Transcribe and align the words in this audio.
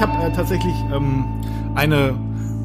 Ja, 0.00 0.06
ich 0.06 0.12
habe 0.14 0.24
äh, 0.24 0.32
tatsächlich 0.34 0.74
ähm, 0.94 1.26
eine 1.74 2.18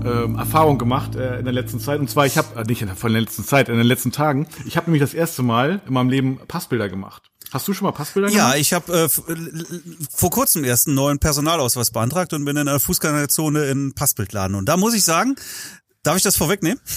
ähm, 0.06 0.36
Erfahrung 0.38 0.78
gemacht 0.78 1.16
äh, 1.16 1.38
in 1.40 1.44
der 1.44 1.54
letzten 1.54 1.82
Zeit. 1.82 2.00
Und 2.00 2.10
zwar, 2.10 2.26
ich 2.26 2.38
habe, 2.38 2.58
äh, 2.58 2.64
nicht 2.64 2.82
in 2.82 2.88
der, 2.88 2.96
von 2.96 3.12
der 3.12 3.22
letzten 3.22 3.44
Zeit, 3.44 3.68
in 3.68 3.76
den 3.78 3.86
letzten 3.86 4.14
Tagen, 4.14 4.48
ich 4.66 4.78
habe 4.78 4.90
nämlich 4.90 5.02
das 5.02 5.14
erste 5.14 5.44
Mal 5.44 5.82
in 5.86 5.94
meinem 5.94 6.10
Leben 6.10 6.40
Passbilder 6.48 6.88
gemacht. 6.88 7.24
Hast 7.52 7.68
du 7.68 7.74
schon 7.74 7.86
mal 7.86 7.92
Passbilder 7.92 8.30
Ja, 8.30 8.52
gemacht? 8.52 8.58
ich 8.60 8.72
habe 8.74 8.94
äh, 8.94 9.10
vor 10.10 10.30
kurzem 10.30 10.64
erst 10.64 10.88
einen 10.88 10.96
neuen 10.96 11.20
Personalausweis 11.20 11.92
beantragt 11.92 12.32
und 12.32 12.46
bin 12.46 12.56
in 12.56 12.70
einer 12.70 12.80
Fußgängerzone 12.80 13.66
in 13.66 13.94
Passbildladen. 13.94 14.56
Und 14.56 14.70
da 14.70 14.78
muss 14.78 14.94
ich 14.94 15.04
sagen, 15.04 15.36
darf 16.04 16.16
ich 16.16 16.24
das 16.24 16.38
vorwegnehmen? 16.38 16.80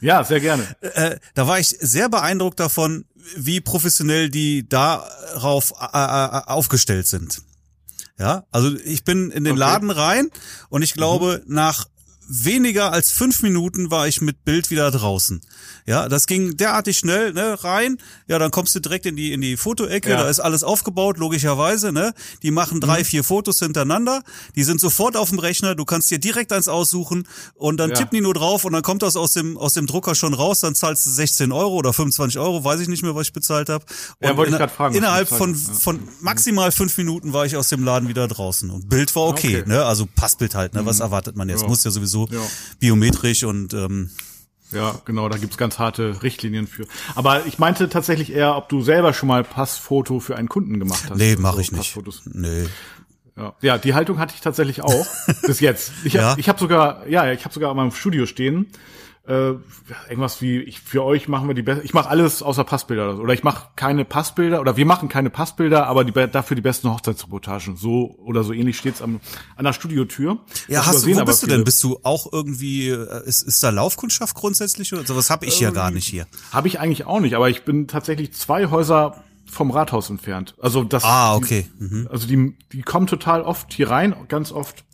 Ja, 0.00 0.24
sehr 0.24 0.40
gerne. 0.40 0.64
Äh, 0.80 1.18
da 1.36 1.46
war 1.46 1.60
ich 1.60 1.68
sehr 1.80 2.08
beeindruckt 2.08 2.58
davon, 2.58 3.04
wie 3.36 3.60
professionell 3.60 4.28
die 4.28 4.68
darauf 4.68 5.72
äh, 5.80 5.84
äh, 5.96 6.42
aufgestellt 6.46 7.06
sind. 7.06 7.40
Ja, 8.20 8.44
also 8.50 8.76
ich 8.84 9.02
bin 9.02 9.30
in 9.30 9.44
den 9.44 9.52
Okay. 9.54 9.60
Laden 9.60 9.90
rein 9.90 10.30
und 10.68 10.82
ich 10.82 10.92
glaube, 10.92 11.42
nach 11.46 11.86
weniger 12.32 12.92
als 12.92 13.10
fünf 13.10 13.42
Minuten 13.42 13.90
war 13.90 14.06
ich 14.06 14.20
mit 14.20 14.44
Bild 14.44 14.70
wieder 14.70 14.90
draußen. 14.92 15.40
Ja, 15.86 16.08
das 16.08 16.26
ging 16.26 16.56
derartig 16.56 16.98
schnell, 16.98 17.32
ne, 17.32 17.62
rein. 17.64 17.98
Ja, 18.28 18.38
dann 18.38 18.52
kommst 18.52 18.74
du 18.76 18.80
direkt 18.80 19.04
in 19.06 19.16
die, 19.16 19.32
in 19.32 19.40
die 19.40 19.56
Fotoecke, 19.56 20.10
Ja. 20.10 20.18
da 20.22 20.28
ist 20.28 20.38
alles 20.38 20.62
aufgebaut, 20.62 21.18
logischerweise, 21.18 21.90
ne. 21.92 22.14
Die 22.42 22.52
machen 22.52 22.80
drei, 22.80 23.02
vier 23.04 23.24
Fotos 23.24 23.58
hintereinander. 23.58 24.22
Die 24.54 24.62
sind 24.62 24.80
sofort 24.80 25.16
auf 25.16 25.30
dem 25.30 25.40
Rechner. 25.40 25.74
Du 25.74 25.84
kannst 25.84 26.08
dir 26.10 26.20
direkt 26.20 26.52
eins 26.52 26.68
aussuchen 26.68 27.26
und 27.54 27.78
dann 27.78 27.90
Ja. 27.90 27.96
tippen 27.96 28.16
die 28.16 28.20
nur 28.20 28.34
drauf 28.34 28.64
und 28.64 28.72
dann 28.72 28.82
kommt 28.82 29.02
das 29.02 29.16
aus 29.16 29.32
dem, 29.32 29.58
aus 29.58 29.74
dem 29.74 29.86
Drucker 29.86 30.14
schon 30.14 30.32
raus. 30.34 30.60
Dann 30.60 30.76
zahlst 30.76 31.06
du 31.06 31.10
16 31.10 31.50
Euro 31.50 31.74
oder 31.74 31.92
25 31.92 32.38
Euro, 32.38 32.62
weiß 32.62 32.78
ich 32.80 32.88
nicht 32.88 33.02
mehr, 33.02 33.14
was 33.16 33.26
ich 33.26 33.32
bezahlt 33.32 33.68
habe. 33.68 33.84
Ja, 34.22 34.36
wollte 34.36 34.52
ich 34.52 34.58
grad 34.58 34.70
fragen, 34.70 34.94
Innerhalb 34.94 35.28
von, 35.28 35.54
von 35.56 35.98
maximal 36.20 36.70
fünf 36.70 36.96
Minuten 36.96 37.32
war 37.32 37.44
ich 37.46 37.56
aus 37.56 37.68
dem 37.70 37.82
Laden 37.82 38.08
wieder 38.08 38.28
draußen. 38.28 38.70
Und 38.70 38.88
Bild 38.88 39.14
war 39.16 39.24
okay, 39.24 39.40
Okay. 39.40 39.62
Mhm. 39.62 39.72
ne? 39.72 39.84
Also 39.84 40.06
Passbild 40.06 40.54
halt, 40.54 40.74
ne? 40.74 40.84
Was 40.86 41.00
erwartet 41.00 41.34
man 41.34 41.48
jetzt? 41.48 41.62
Ja. 41.62 41.68
Muss 41.68 41.82
ja 41.82 41.90
sowieso 41.90 42.19
Ja. 42.30 42.40
biometrisch 42.78 43.44
und 43.44 43.72
ähm, 43.74 44.10
Ja, 44.72 45.00
genau, 45.04 45.28
da 45.28 45.36
gibt's 45.38 45.56
ganz 45.56 45.78
harte 45.78 46.22
Richtlinien 46.22 46.66
für. 46.66 46.86
Aber 47.14 47.46
ich 47.46 47.58
meinte 47.58 47.88
tatsächlich 47.88 48.32
eher, 48.32 48.56
ob 48.56 48.68
du 48.68 48.82
selber 48.82 49.12
schon 49.12 49.28
mal 49.28 49.42
Passfoto 49.44 50.20
für 50.20 50.36
einen 50.36 50.48
Kunden 50.48 50.78
gemacht 50.78 51.04
hast. 51.10 51.18
nee, 51.18 51.36
mache 51.36 51.52
Also 51.52 51.60
ich 51.60 51.72
nicht. 51.72 51.80
Passfotos. 51.94 52.22
Nee. 52.26 52.66
Ja. 53.36 53.54
ja, 53.62 53.78
die 53.78 53.94
Haltung 53.94 54.18
hatte 54.18 54.34
ich 54.34 54.40
tatsächlich 54.42 54.82
auch 54.82 55.06
bis 55.46 55.60
jetzt. 55.60 55.92
Ich 56.04 56.16
habe 56.16 56.24
Ja? 56.24 56.34
ich 56.36 56.48
hab 56.48 56.58
sogar, 56.60 57.06
ja, 57.08 57.32
ich 57.32 57.44
habe 57.44 57.54
sogar 57.54 57.70
in 57.70 57.76
meinem 57.76 57.92
Studio 57.92 58.26
stehen 58.26 58.66
äh, 59.30 59.54
irgendwas 60.08 60.42
wie 60.42 60.58
ich 60.58 60.80
für 60.80 61.04
euch 61.04 61.28
machen 61.28 61.46
wir 61.46 61.54
die 61.54 61.62
besten. 61.62 61.84
Ich 61.84 61.94
mache 61.94 62.08
alles 62.08 62.42
außer 62.42 62.64
Passbilder 62.64 63.04
oder 63.04 63.16
so. 63.16 63.22
oder 63.22 63.32
ich 63.32 63.44
mache 63.44 63.68
keine 63.76 64.04
Passbilder 64.04 64.60
oder 64.60 64.76
wir 64.76 64.84
machen 64.86 65.08
keine 65.08 65.30
Passbilder, 65.30 65.86
aber 65.86 66.04
die 66.04 66.12
dafür 66.12 66.56
die 66.56 66.60
besten 66.62 66.90
Hochzeitsreportagen. 66.90 67.76
So 67.76 68.16
oder 68.24 68.42
so 68.42 68.52
ähnlich 68.52 68.76
steht's 68.76 69.00
am 69.00 69.20
an 69.56 69.64
der 69.64 69.72
Studiotür. 69.72 70.38
Ja, 70.68 70.80
Das 70.80 70.88
hast 70.88 71.06
du, 71.06 71.16
wo 71.16 71.24
bist 71.24 71.42
du 71.42 71.46
denn? 71.46 71.62
Bist 71.64 71.82
du 71.84 72.00
auch 72.02 72.32
irgendwie, 72.32 72.88
äh, 72.88 73.24
ist, 73.26 73.42
ist 73.42 73.62
da 73.62 73.70
Laufkundschaft 73.70 74.34
grundsätzlich 74.34 74.92
oder 74.92 75.04
sowas 75.04 75.30
habe 75.30 75.46
ich 75.46 75.60
ja 75.60 75.70
gar 75.70 75.90
nicht 75.90 76.06
hier. 76.08 76.26
Habe 76.52 76.66
ich 76.68 76.80
eigentlich 76.80 77.06
auch 77.06 77.20
nicht, 77.20 77.34
aber 77.34 77.48
ich 77.48 77.62
bin 77.64 77.86
tatsächlich 77.86 78.32
zwei 78.32 78.68
Häuser 78.70 79.22
vom 79.48 79.70
Rathaus 79.70 80.10
entfernt. 80.10 80.54
Also 80.60 80.82
das. 80.84 81.04
Ah, 81.04 81.34
okay. 81.36 81.68
Mhm. 81.78 82.02
Die, 82.04 82.10
also 82.10 82.26
die, 82.26 82.56
die 82.72 82.82
kommen 82.82 83.06
total 83.06 83.42
oft 83.42 83.72
hier 83.72 83.90
rein, 83.90 84.14
ganz 84.28 84.50
oft. 84.52 84.84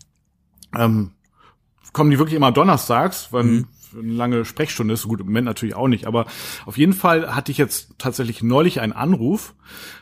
Ähm, 0.76 1.12
kommen 1.92 2.10
die 2.10 2.18
wirklich 2.18 2.36
immer 2.36 2.52
donnerstags, 2.52 3.28
weil 3.32 3.44
Mhm. 3.44 3.66
Eine 3.98 4.12
lange 4.12 4.44
Sprechstunde 4.44 4.94
ist. 4.94 5.06
Gut, 5.06 5.20
im 5.20 5.26
Moment 5.26 5.46
natürlich 5.46 5.74
auch 5.74 5.88
nicht, 5.88 6.06
aber 6.06 6.26
auf 6.64 6.78
jeden 6.78 6.92
Fall 6.92 7.34
hatte 7.34 7.52
ich 7.52 7.58
jetzt 7.58 7.98
tatsächlich 7.98 8.42
neulich 8.42 8.80
einen 8.80 8.92
Anruf 8.92 9.54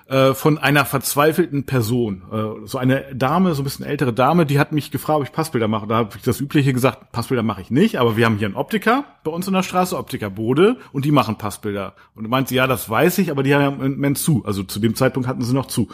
äh, 0.06 0.34
von 0.34 0.58
einer 0.58 0.84
verzweifelten 0.84 1.64
Person. 1.64 2.22
Äh, 2.30 2.66
so 2.66 2.78
eine 2.78 3.14
Dame, 3.14 3.54
so 3.54 3.62
ein 3.62 3.64
bisschen 3.64 3.86
ältere 3.86 4.12
Dame, 4.12 4.46
die 4.46 4.58
hat 4.58 4.72
mich 4.72 4.90
gefragt, 4.90 5.18
ob 5.18 5.24
ich 5.24 5.32
Passbilder 5.32 5.68
mache. 5.68 5.86
Da 5.86 5.96
habe 5.96 6.16
ich 6.16 6.22
das 6.22 6.40
Übliche 6.40 6.72
gesagt, 6.72 7.12
Passbilder 7.12 7.42
mache 7.42 7.62
ich 7.62 7.70
nicht, 7.70 7.98
aber 7.98 8.16
wir 8.16 8.26
haben 8.26 8.38
hier 8.38 8.46
einen 8.46 8.56
Optiker 8.56 9.04
bei 9.24 9.30
uns 9.30 9.46
in 9.46 9.54
der 9.54 9.62
Straße, 9.62 9.96
Optiker 9.96 10.30
Bode, 10.30 10.76
und 10.92 11.04
die 11.04 11.12
machen 11.12 11.38
Passbilder. 11.38 11.94
Und 12.14 12.28
meint 12.28 12.48
sie, 12.48 12.56
ja, 12.56 12.66
das 12.66 12.88
weiß 12.88 13.18
ich, 13.18 13.30
aber 13.30 13.42
die 13.42 13.54
haben 13.54 13.82
im 13.82 13.92
Moment 13.92 14.18
zu. 14.18 14.44
Also 14.44 14.62
zu 14.62 14.78
dem 14.78 14.94
Zeitpunkt 14.94 15.28
hatten 15.28 15.42
sie 15.42 15.54
noch 15.54 15.66
zu. 15.66 15.88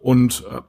Und 0.00 0.44
äh, 0.50 0.60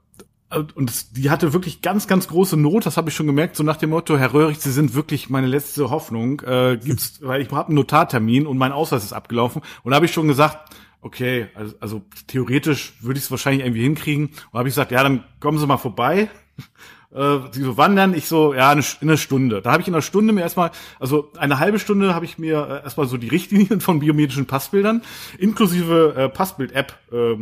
und 0.76 1.18
die 1.18 1.30
hatte 1.30 1.54
wirklich 1.54 1.82
ganz, 1.82 2.08
ganz 2.08 2.28
große 2.28 2.58
Not, 2.58 2.86
das 2.86 2.98
habe 2.98 3.10
ich 3.10 3.16
schon 3.16 3.28
gemerkt, 3.28 3.56
so 3.56 3.64
nach 3.64 3.78
dem 3.78 3.90
Motto, 3.92 4.18
Herr 4.18 4.34
Röhrig, 4.34 4.60
Sie 4.60 4.72
sind 4.72 4.94
wirklich 4.94 5.30
meine 5.30 5.48
letzte 5.48 5.90
Hoffnung. 5.90 6.42
Äh, 6.42 6.78
gibt's, 6.78 7.18
weil 7.22 7.42
ich 7.42 7.52
habe 7.52 7.68
einen 7.68 7.76
Notartermin 7.76 8.48
und 8.48 8.58
mein 8.58 8.72
Ausweis 8.72 9.04
ist 9.04 9.14
abgelaufen. 9.14 9.62
Und 9.84 9.92
da 9.92 9.96
habe 9.96 10.06
ich 10.06 10.14
schon 10.14 10.28
gesagt, 10.28 10.76
okay, 11.02 11.48
also, 11.56 11.76
also 11.80 12.02
theoretisch 12.28 12.94
würde 13.02 13.18
ich 13.18 13.26
es 13.26 13.32
wahrscheinlich 13.32 13.66
irgendwie 13.66 13.84
hinkriegen. 13.84 14.28
Und 14.52 14.60
habe 14.60 14.68
ich 14.68 14.76
gesagt, 14.76 14.92
ja, 14.92 15.04
dann 15.04 15.24
kommen 15.40 15.58
Sie 15.58 15.68
mal 15.68 15.78
vorbei. 15.78 16.30
Äh, 17.14 17.40
sie 17.52 17.62
so 17.62 17.78
wandern, 17.78 18.14
ich 18.14 18.28
so, 18.28 18.54
ja, 18.54 18.72
eine, 18.72 18.84
in 19.00 19.08
einer 19.08 19.16
Stunde. 19.16 19.62
Da 19.62 19.72
habe 19.72 19.82
ich 19.82 19.88
in 19.88 19.94
einer 19.94 20.02
Stunde 20.02 20.34
mir 20.34 20.42
erstmal, 20.42 20.72
also 21.00 21.32
eine 21.38 21.60
halbe 21.60 21.80
Stunde 21.80 22.14
habe 22.14 22.26
ich 22.26 22.38
mir 22.38 22.68
äh, 22.68 22.84
erstmal 22.84 23.08
so 23.08 23.16
die 23.16 23.30
Richtlinien 23.30 23.80
von 23.80 24.00
biometrischen 24.00 24.48
Passbildern 24.48 25.02
inklusive 25.38 26.14
äh, 26.18 26.28
Passbild-App 26.28 26.94
äh, 27.14 27.36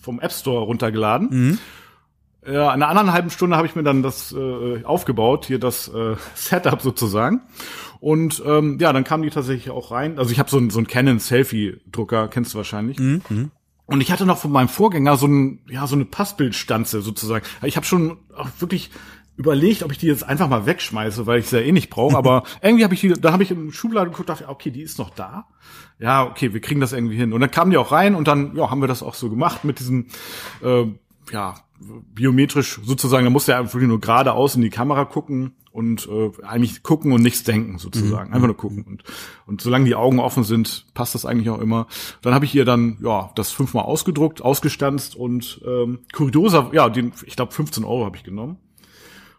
vom 0.00 0.20
App 0.20 0.30
Store 0.30 0.62
runtergeladen. 0.62 1.58
Ja, 2.46 2.72
in 2.72 2.82
einer 2.82 2.88
anderen 2.88 3.12
halben 3.12 3.30
Stunde 3.30 3.56
habe 3.56 3.66
ich 3.66 3.74
mir 3.74 3.82
dann 3.82 4.02
das 4.02 4.32
äh, 4.32 4.84
aufgebaut, 4.84 5.46
hier 5.46 5.58
das 5.58 5.88
äh, 5.88 6.14
Setup 6.34 6.80
sozusagen. 6.80 7.42
Und 8.00 8.42
ähm, 8.46 8.78
ja, 8.80 8.92
dann 8.92 9.04
kamen 9.04 9.22
die 9.24 9.30
tatsächlich 9.30 9.70
auch 9.70 9.90
rein. 9.90 10.18
Also 10.18 10.30
ich 10.30 10.38
habe 10.38 10.50
so 10.50 10.58
einen 10.58 10.70
so 10.70 10.78
einen 10.78 10.86
Canon 10.86 11.18
Selfie-Drucker, 11.18 12.28
kennst 12.28 12.54
du 12.54 12.58
wahrscheinlich. 12.58 12.98
Und 13.86 14.00
ich 14.00 14.12
hatte 14.12 14.26
noch 14.26 14.38
von 14.38 14.52
meinem 14.52 14.68
Vorgänger 14.68 15.16
so 15.16 15.26
ein, 15.26 15.60
ja, 15.68 15.86
so 15.86 15.94
eine 15.94 16.04
Passbildstanze 16.04 17.02
sozusagen. 17.02 17.44
Ich 17.62 17.76
habe 17.76 17.86
schon 17.86 18.18
auch 18.36 18.48
wirklich 18.58 18.90
überlegt, 19.36 19.82
ob 19.82 19.92
ich 19.92 19.98
die 19.98 20.06
jetzt 20.06 20.24
einfach 20.24 20.48
mal 20.48 20.66
wegschmeiße, 20.66 21.26
weil 21.26 21.40
ich 21.40 21.48
sie 21.48 21.56
ja 21.56 21.62
eh 21.62 21.72
nicht 21.72 21.90
brauche. 21.90 22.16
Aber 22.16 22.44
irgendwie 22.62 22.84
habe 22.84 22.94
ich 22.94 23.00
die, 23.00 23.12
da 23.12 23.32
habe 23.32 23.42
ich 23.42 23.50
im 23.50 23.72
Schubladen 23.72 24.10
geguckt, 24.10 24.28
dachte, 24.28 24.48
okay, 24.48 24.70
die 24.70 24.82
ist 24.82 24.98
noch 24.98 25.10
da. 25.10 25.46
Ja, 25.98 26.24
okay, 26.24 26.52
wir 26.52 26.60
kriegen 26.60 26.80
das 26.80 26.92
irgendwie 26.92 27.16
hin. 27.16 27.32
Und 27.32 27.40
dann 27.40 27.50
kamen 27.50 27.70
die 27.70 27.76
auch 27.76 27.92
rein 27.92 28.14
und 28.14 28.28
dann, 28.28 28.56
ja, 28.56 28.70
haben 28.70 28.80
wir 28.80 28.88
das 28.88 29.02
auch 29.02 29.14
so 29.14 29.30
gemacht 29.30 29.64
mit 29.64 29.78
diesem, 29.78 30.06
äh, 30.62 30.84
ja, 31.32 31.54
biometrisch 31.78 32.80
sozusagen. 32.82 33.24
Da 33.24 33.30
musste 33.30 33.52
er 33.52 33.72
wirklich 33.72 33.88
nur 33.88 34.00
geradeaus 34.00 34.56
in 34.56 34.62
die 34.62 34.70
Kamera 34.70 35.04
gucken 35.04 35.54
und 35.72 36.08
äh, 36.08 36.30
eigentlich 36.42 36.82
gucken 36.82 37.12
und 37.12 37.22
nichts 37.22 37.44
denken 37.44 37.78
sozusagen. 37.78 38.32
Einfach 38.32 38.46
nur 38.46 38.56
gucken. 38.56 38.84
Und, 38.84 39.04
und 39.46 39.60
solange 39.60 39.84
die 39.84 39.94
Augen 39.94 40.20
offen 40.20 40.42
sind, 40.42 40.86
passt 40.94 41.14
das 41.14 41.26
eigentlich 41.26 41.50
auch 41.50 41.60
immer. 41.60 41.86
Dann 42.22 42.34
habe 42.34 42.44
ich 42.44 42.54
ihr 42.54 42.64
dann, 42.64 42.96
ja, 43.02 43.30
das 43.34 43.52
fünfmal 43.52 43.84
ausgedruckt, 43.84 44.40
ausgestanzt 44.40 45.14
und 45.16 45.60
ähm, 45.66 46.00
kurioser, 46.12 46.70
ja, 46.72 46.88
den, 46.88 47.12
ich 47.26 47.36
glaube 47.36 47.52
15 47.52 47.84
Euro 47.84 48.06
habe 48.06 48.16
ich 48.16 48.24
genommen. 48.24 48.56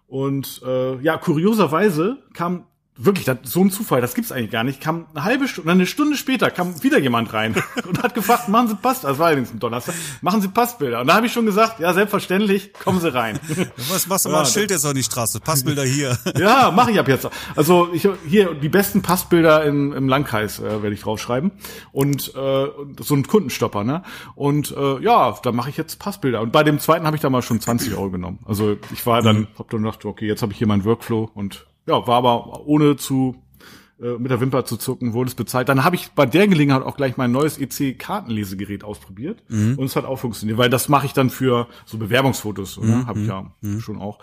Und 0.05 0.61
äh, 0.65 1.01
ja, 1.01 1.17
kurioserweise 1.17 2.23
kam 2.33 2.65
wirklich, 2.97 3.25
das, 3.25 3.37
so 3.43 3.63
ein 3.63 3.71
Zufall, 3.71 4.01
das 4.01 4.13
gibt's 4.15 4.31
eigentlich 4.31 4.51
gar 4.51 4.63
nicht, 4.63 4.81
kam 4.81 5.05
eine 5.13 5.23
halbe 5.23 5.47
Stunde, 5.47 5.71
eine 5.71 5.85
Stunde 5.85 6.17
später 6.17 6.49
kam 6.49 6.83
wieder 6.83 6.99
jemand 6.99 7.33
rein 7.33 7.55
und 7.87 8.01
hat 8.01 8.13
gefragt, 8.13 8.49
machen 8.49 8.67
Sie 8.67 8.75
Pass, 8.75 9.01
das 9.01 9.19
war 9.19 9.31
übrigens 9.31 9.51
ein 9.51 9.59
Donnerstag, 9.59 9.95
machen 10.21 10.41
Sie 10.41 10.47
Passbilder. 10.47 11.01
Und 11.01 11.07
da 11.07 11.15
habe 11.15 11.27
ich 11.27 11.33
schon 11.33 11.45
gesagt, 11.45 11.79
ja, 11.79 11.93
selbstverständlich, 11.93 12.73
kommen 12.73 12.99
Sie 12.99 13.13
rein. 13.13 13.39
Was 13.89 14.07
machst 14.07 14.25
du 14.25 14.29
Ja, 14.29 14.35
mal 14.35 14.41
ein 14.41 14.47
Schild 14.47 14.71
jetzt 14.71 14.85
auf 14.85 14.93
die 14.93 15.03
Straße? 15.03 15.39
Passbilder 15.39 15.83
hier. 15.83 16.17
ja, 16.37 16.71
mache 16.71 16.91
ich 16.91 16.99
ab 16.99 17.07
jetzt. 17.07 17.27
Also 17.55 17.89
ich 17.93 18.07
hier 18.27 18.53
die 18.53 18.69
besten 18.69 19.01
Passbilder 19.01 19.63
im, 19.63 19.93
im 19.93 20.07
Landkreis 20.07 20.59
äh, 20.59 20.81
werde 20.81 20.93
ich 20.93 21.01
draufschreiben 21.01 21.51
und 21.91 22.33
äh, 22.35 22.67
so 22.99 23.15
ein 23.15 23.27
Kundenstopper, 23.27 23.83
ne? 23.83 24.03
Und 24.35 24.75
äh, 24.75 24.99
ja, 25.01 25.37
da 25.43 25.51
mache 25.51 25.69
ich 25.69 25.77
jetzt 25.77 25.99
Passbilder. 25.99 26.41
Und 26.41 26.51
bei 26.51 26.63
dem 26.63 26.79
zweiten 26.79 27.05
habe 27.05 27.15
ich 27.15 27.21
da 27.21 27.29
mal 27.29 27.41
schon 27.41 27.59
20 27.59 27.93
Euro 27.93 28.11
genommen. 28.11 28.39
Also 28.45 28.77
ich 28.91 29.05
war 29.05 29.21
dann, 29.21 29.47
hab 29.57 29.69
dann 29.69 29.83
gedacht, 29.83 30.03
okay, 30.05 30.27
jetzt 30.27 30.41
habe 30.41 30.51
ich 30.51 30.57
hier 30.57 30.67
meinen 30.67 30.85
Workflow 30.85 31.29
und 31.33 31.65
ja, 31.87 32.05
war 32.05 32.17
aber 32.17 32.67
ohne 32.67 32.97
zu 32.97 33.35
mit 33.99 34.29
der 34.31 34.39
Wimper 34.41 34.63
zu 34.65 34.77
zucken, 34.77 35.13
wurde 35.13 35.29
es 35.29 35.35
bezahlt. 35.35 35.69
Dann 35.69 35.83
habe 35.83 35.95
ich 35.95 36.11
bei 36.11 36.25
der 36.25 36.47
Gelegenheit 36.47 36.83
auch 36.83 36.95
gleich 36.97 37.17
mein 37.17 37.31
neues 37.31 37.57
EC-Kartenlesegerät 37.57 38.83
ausprobiert 38.83 39.43
und 39.49 39.81
es 39.83 39.95
hat 39.95 40.05
auch 40.05 40.17
funktioniert, 40.19 40.57
weil 40.57 40.69
das 40.69 40.87
mache 40.89 41.05
ich 41.07 41.13
dann 41.13 41.29
für 41.29 41.67
so 41.85 41.97
Bewerbungsfotos, 41.97 42.77
ne? 42.79 43.05
habe 43.07 43.21
ich 43.21 43.27
ja 43.27 43.51
schon 43.79 43.99
auch. 43.99 44.19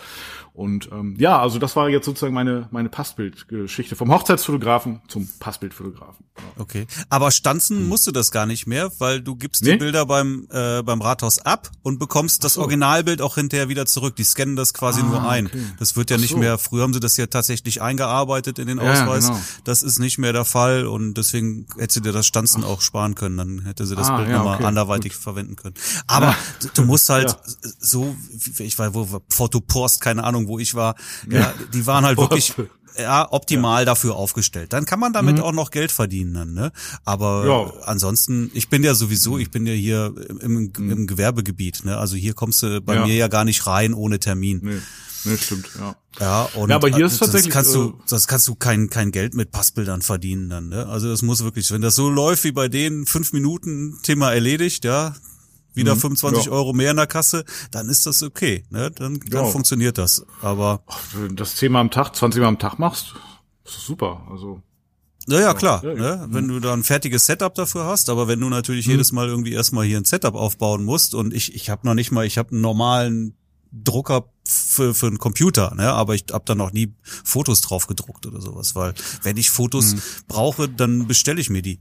Und 0.53 0.89
ähm, 0.93 1.17
ja, 1.19 1.41
also 1.41 1.59
das 1.59 1.75
war 1.75 1.89
jetzt 1.89 2.05
sozusagen 2.07 2.33
meine 2.33 2.69
meine 2.71 2.89
Passbildgeschichte 2.89 3.97
vom 3.97 4.13
Hochzeitsfotografen 4.13 5.01
zum 5.09 5.29
Passbildfotografen. 5.41 6.25
Ja. 6.37 6.43
Okay. 6.63 6.87
Aber 7.11 7.33
stanzen 7.33 7.89
musst 7.89 8.07
du 8.07 8.13
das 8.13 8.31
gar 8.31 8.47
nicht 8.47 8.67
mehr, 8.69 8.93
weil 8.99 9.21
du 9.21 9.35
gibst 9.35 9.65
die 9.67 9.71
Nee. 9.71 9.77
Bilder 9.79 10.07
beim, 10.07 10.47
äh, 10.51 10.83
beim 10.83 11.01
Rathaus 11.03 11.41
ab 11.41 11.71
und 11.83 11.99
bekommst 11.99 12.45
das 12.45 12.57
Originalbild 12.59 13.21
auch 13.21 13.35
hinterher 13.35 13.69
wieder 13.69 13.87
zurück. 13.87 14.15
Die 14.15 14.23
scannen 14.25 14.55
das 14.55 14.75
quasi 14.75 15.01
Ah, 15.01 15.05
nur 15.07 15.29
ein. 15.29 15.47
okay. 15.47 15.61
Das 15.81 15.97
wird 15.97 16.11
ja 16.11 16.17
Ach 16.17 16.21
nicht 16.21 16.31
so. 16.33 16.39
mehr, 16.39 16.57
früher 16.59 16.83
haben 16.85 16.95
sie 16.95 17.01
das 17.01 17.17
ja 17.17 17.27
tatsächlich 17.27 17.83
eingearbeitet 17.83 18.59
in 18.61 18.69
den 18.69 18.79
ja, 18.79 18.93
Ausweis. 18.93 19.27
genau. 19.27 19.41
Das 19.65 19.83
ist 19.83 19.99
nicht 19.99 20.19
mehr 20.19 20.33
der 20.33 20.45
Fall 20.45 20.87
und 20.87 21.15
deswegen 21.15 21.67
hätte 21.79 21.95
sie 21.95 22.01
dir 22.03 22.13
das 22.13 22.27
Stanzen 22.27 22.65
auch 22.65 22.81
sparen 22.81 23.15
können. 23.15 23.37
Dann 23.37 23.63
hätte 23.65 23.87
sie 23.87 23.97
das 23.97 24.09
Ah, 24.09 24.19
Bild 24.19 24.29
ja, 24.29 24.39
nochmal 24.39 24.57
okay, 24.57 24.65
anderweitig 24.65 25.15
verwenden 25.17 25.57
können. 25.57 25.75
Aber 26.07 26.37
du, 26.61 26.69
du 26.75 26.83
musst 26.85 27.09
halt 27.09 27.31
Ja. 27.31 27.37
so, 27.79 28.15
ich 28.59 28.79
war, 28.79 28.95
wo, 28.95 29.21
Fotopost, 29.31 30.01
keine 30.01 30.25
Ahnung, 30.25 30.49
wo 30.49 30.59
ich 30.59 30.75
war, 30.75 30.95
ja, 31.31 31.53
die 31.73 31.87
waren 31.87 32.05
halt 32.05 32.19
wirklich 32.19 32.55
ja, 32.99 33.31
optimal 33.33 33.85
dafür 33.85 34.17
aufgestellt. 34.17 34.73
Dann 34.73 34.85
kann 34.85 35.01
man 35.01 35.13
damit 35.13 35.41
auch 35.41 35.53
noch 35.53 35.71
Geld 35.71 35.91
verdienen 35.93 36.35
dann, 36.35 36.55
ne? 36.55 36.73
Aber 37.05 37.47
Ja. 37.47 37.73
ansonsten, 37.87 38.51
ich 38.55 38.69
bin 38.69 38.85
ja 38.85 38.95
sowieso, 38.95 39.39
ich 39.39 39.51
bin 39.51 39.67
ja 39.67 39.73
hier 39.73 40.15
im, 40.41 40.73
im 40.77 41.07
Gewerbegebiet, 41.07 41.85
ne? 41.85 41.97
Also 41.99 42.17
hier 42.17 42.35
kommst 42.35 42.63
du 42.63 42.81
bei 42.81 42.95
Ja. 42.95 43.07
mir 43.07 43.15
ja 43.15 43.29
gar 43.29 43.45
nicht 43.45 43.67
rein 43.67 43.95
ohne 43.95 44.19
Termin. 44.21 44.61
Nee, 44.63 44.79
nee 45.25 45.37
stimmt, 45.37 45.71
ja. 45.79 45.97
Ja, 46.21 46.43
und 46.55 46.71
Ja, 46.71 46.77
aber 46.77 46.89
hier 46.89 47.07
ist 47.07 47.17
äh, 47.17 47.19
tatsächlich, 47.19 47.53
kannst 47.53 47.71
äh, 47.73 47.79
du, 47.79 48.01
sonst 48.05 48.29
kannst 48.29 48.47
du 48.47 48.55
kein 48.55 48.89
kein 48.89 49.11
Geld 49.11 49.35
mit 49.35 49.51
Passbildern 49.51 50.01
verdienen 50.03 50.49
dann. 50.49 50.69
Ne? 50.69 50.87
Also 50.87 51.09
das 51.09 51.23
muss 51.23 51.43
wirklich, 51.43 51.71
wenn 51.73 51.83
das 51.83 51.97
so 51.97 52.09
läuft 52.09 52.45
wie 52.45 52.53
bei 52.53 52.69
denen, 52.69 53.07
fünf 53.07 53.33
Minuten 53.33 53.99
Thema 54.03 54.33
erledigt, 54.33 54.85
ja, 54.85 55.15
wieder 55.75 55.97
25 55.97 56.47
Mhm. 56.47 56.53
ja. 56.53 56.57
Euro 56.57 56.73
mehr 56.73 56.91
in 56.91 56.97
der 56.97 57.07
Kasse, 57.07 57.45
dann 57.71 57.89
ist 57.89 58.07
das 58.07 58.23
okay, 58.23 58.65
ne? 58.71 58.91
Dann, 58.91 59.21
dann 59.21 59.45
Ja. 59.45 59.51
funktioniert 59.51 59.99
das. 59.99 60.25
Aber 60.43 60.83
Wenn 61.13 61.29
du 61.31 61.35
das 61.35 61.57
zehnmal 61.57 61.81
am 61.83 61.91
Tag, 61.91 62.15
20 62.15 62.41
Mal 62.41 62.49
am 62.49 62.59
Tag 62.59 62.79
machst, 62.79 63.15
ist 63.65 63.77
das 63.77 63.85
super. 63.85 64.27
Also 64.31 64.63
ja, 65.27 65.41
ja 65.41 65.55
klar, 65.55 65.83
ja, 65.85 65.95
Mhm. 65.95 66.01
ne? 66.01 66.27
wenn 66.31 66.49
du 66.49 66.61
da 66.61 66.73
ein 66.75 66.85
fertiges 66.85 67.25
Setup 67.27 67.55
dafür 67.55 67.85
hast, 67.87 68.11
aber 68.11 68.29
wenn 68.29 68.41
du 68.41 68.49
natürlich 68.51 68.85
jedes 68.87 69.11
Mal 69.13 69.27
irgendwie 69.29 69.53
erstmal 69.53 69.87
hier 69.87 69.97
ein 69.99 70.05
Setup 70.05 70.35
aufbauen 70.35 70.85
musst 70.85 71.15
und 71.15 71.33
ich 71.33 71.55
ich 71.55 71.71
habe 71.71 71.87
noch 71.87 71.95
nicht 71.95 72.11
mal, 72.13 72.27
ich 72.27 72.37
habe 72.39 72.51
einen 72.53 72.61
normalen 72.61 73.35
Drucker 73.73 74.29
für, 74.47 74.95
für 74.95 75.07
einen 75.09 75.19
Computer, 75.19 75.75
ne? 75.75 75.91
aber 75.93 76.15
ich 76.15 76.27
habe 76.31 76.45
da 76.47 76.55
noch 76.55 76.73
nie 76.73 76.95
Fotos 77.25 77.61
drauf 77.63 77.87
gedruckt 77.89 78.27
oder 78.27 78.41
sowas, 78.41 78.75
weil 78.77 78.95
wenn 79.23 79.37
ich 79.39 79.51
Fotos 79.51 79.97
brauche, 80.29 80.69
dann 80.69 81.07
bestelle 81.09 81.41
ich 81.41 81.49
mir 81.51 81.63
die. 81.63 81.81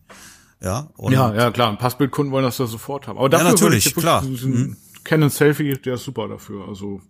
Ja, 0.63 0.89
ja, 1.09 1.33
ja 1.35 1.51
klar, 1.51 1.69
und 1.69 1.77
Passbildkunden 1.79 2.31
wollen 2.31 2.45
das 2.45 2.57
ja 2.57 2.65
sofort 2.67 3.07
haben. 3.07 3.17
Aber 3.19 3.29
dafür 3.29 3.49
natürlich, 3.49 3.85
würde 3.95 3.99
ich 3.99 4.03
klar. 4.03 4.21
Mhm. 4.23 4.77
Canon 5.03 5.29
Selfie, 5.29 5.73
der 5.73 5.95
ist 5.95 6.05
super 6.05 6.27
dafür. 6.29 6.67
Also 6.67 7.01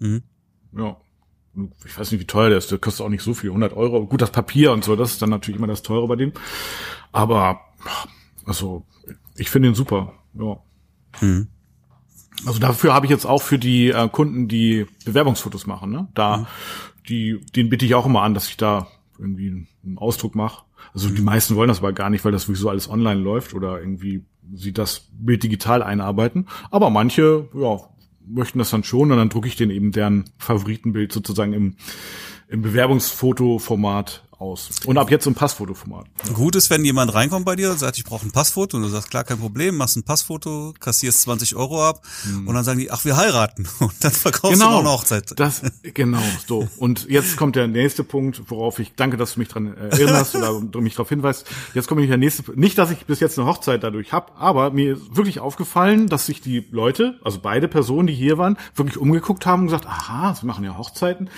ja. 0.76 0.98
Ich 1.86 2.00
weiß 2.00 2.12
nicht, 2.12 2.20
wie 2.22 2.26
teuer 2.26 2.50
der 2.50 2.58
ist. 2.58 2.72
Der 2.72 2.80
kostet 2.80 3.06
auch 3.06 3.10
nicht 3.10 3.22
so 3.22 3.36
viel, 3.36 3.52
100 3.52 3.74
Euro. 3.74 4.08
Gut, 4.08 4.24
das 4.24 4.32
Papier 4.32 4.72
und 4.72 4.84
so, 4.84 4.96
das 4.96 5.12
ist 5.12 5.22
dann 5.22 5.30
natürlich 5.30 5.60
immer 5.60 5.68
das 5.68 5.84
Teure 5.84 6.08
bei 6.08 6.16
dem. 6.16 6.32
Aber 7.12 7.60
also 8.46 8.86
ich 9.36 9.52
finde 9.52 9.70
ihn 9.70 9.76
super. 9.76 10.14
Ja. 10.34 10.58
Mhm. 11.22 11.48
Also 12.48 12.58
dafür 12.60 12.96
habe 12.96 13.06
ich 13.06 13.12
jetzt 13.12 13.26
auch 13.28 13.44
für 13.44 13.60
die 13.60 13.90
äh, 13.90 14.10
Kunden, 14.10 14.48
die 14.48 14.88
Bewerbungsfotos 15.06 15.68
machen, 15.68 15.92
ne? 15.92 16.08
Da, 16.16 16.38
Mhm. 16.38 16.46
die, 17.08 17.46
den 17.56 17.70
bitte 17.70 17.86
ich 17.86 17.94
auch 17.94 18.08
immer 18.08 18.24
an, 18.24 18.34
dass 18.34 18.48
ich 18.50 18.58
da 18.58 18.88
irgendwie 19.20 19.68
einen 19.86 19.98
Ausdruck 20.00 20.34
mache. 20.34 20.64
Also 20.94 21.10
die 21.10 21.22
meisten 21.22 21.56
wollen 21.56 21.68
das 21.68 21.80
aber 21.80 21.94
gar 21.94 22.10
nicht, 22.10 22.26
weil 22.26 22.32
das 22.32 22.44
sowieso 22.44 22.70
alles 22.70 22.90
online 22.90 23.22
läuft 23.22 23.54
oder 23.54 23.80
irgendwie 23.80 24.26
sie 24.54 24.74
das 24.74 25.08
Bild 25.12 25.44
digital 25.44 25.84
einarbeiten. 25.84 26.48
Aber 26.72 26.90
manche, 26.90 27.48
ja, 27.54 27.80
möchten 28.26 28.60
das 28.60 28.70
dann 28.70 28.84
schon 28.84 29.12
und 29.12 29.18
dann 29.18 29.30
drucke 29.30 29.48
ich 29.48 29.56
den 29.56 29.70
eben 29.70 29.92
deren 29.92 30.26
Favoritenbild 30.38 31.12
sozusagen 31.12 31.54
im, 31.54 31.76
im 32.54 32.62
Bewerbungsfotoformat 32.62 34.22
aus. 34.38 34.70
Und 34.86 34.98
ab 34.98 35.10
jetzt 35.10 35.26
im 35.26 35.34
Passfotoformat. 35.34 36.06
Gut 36.34 36.56
ist, 36.56 36.70
wenn 36.70 36.86
jemand 36.86 37.14
reinkommt 37.14 37.46
bei 37.46 37.56
dir 37.56 37.72
und 37.72 37.80
sagt, 37.80 37.98
ich 37.98 38.04
brauche 38.04 38.28
ein 38.28 38.32
Passfoto 38.32 38.78
und 38.78 38.84
du 38.84 38.90
sagst, 38.90 39.10
klar, 39.10 39.24
kein 39.24 39.40
Problem, 39.40 39.76
machst 39.76 39.96
ein 39.96 40.04
Passfoto, 40.04 40.74
kassierst 40.80 41.22
20 41.22 41.56
Euro 41.56 41.84
ab 41.84 42.02
und 42.46 42.54
dann 42.54 42.64
sagen 42.64 42.78
die, 42.80 42.92
ach, 42.92 43.06
wir 43.06 43.18
heiraten 43.18 43.68
und 43.80 43.94
dann 44.02 44.12
verkaufst 44.12 44.62
du 44.62 44.66
noch 44.66 44.80
eine 44.80 44.90
Hochzeit. 44.90 45.34
Das, 45.40 45.64
genau, 45.82 46.22
so. 46.46 46.68
Und 46.78 47.10
jetzt 47.10 47.38
kommt 47.38 47.56
der 47.56 47.68
nächste 47.68 48.04
Punkt, 48.04 48.44
worauf 48.48 48.78
ich 48.80 48.94
danke, 48.96 49.18
dass 49.18 49.34
du 49.34 49.40
mich 49.40 49.48
dran 49.48 49.76
erinnerst 49.76 50.36
oder 50.36 50.62
mich 50.80 50.94
darauf 50.94 51.10
hinweist. 51.10 51.48
Jetzt 51.74 51.88
kommt 51.88 52.00
nämlich 52.00 52.12
der 52.12 52.18
nächste, 52.18 52.44
nicht, 52.60 52.78
dass 52.78 52.92
ich 52.92 53.06
bis 53.06 53.20
jetzt 53.20 53.40
eine 53.40 53.48
Hochzeit 53.48 53.82
dadurch 53.82 54.14
hab, 54.14 54.40
aber 54.40 54.70
mir 54.72 54.94
ist 54.94 55.16
wirklich 55.16 55.40
aufgefallen, 55.40 56.08
dass 56.08 56.28
sich 56.28 56.42
die 56.42 56.68
Leute, 56.70 57.20
also 57.24 57.40
beide 57.42 57.68
Personen, 57.68 58.08
die 58.08 58.14
hier 58.14 58.38
waren, 58.38 58.58
wirklich 58.76 58.98
umgeguckt 58.98 59.46
haben 59.46 59.62
und 59.62 59.68
gesagt, 59.68 59.88
aha, 59.88 60.36
sie 60.36 60.46
machen 60.46 60.64
ja 60.66 60.78
Hochzeiten. 60.78 61.30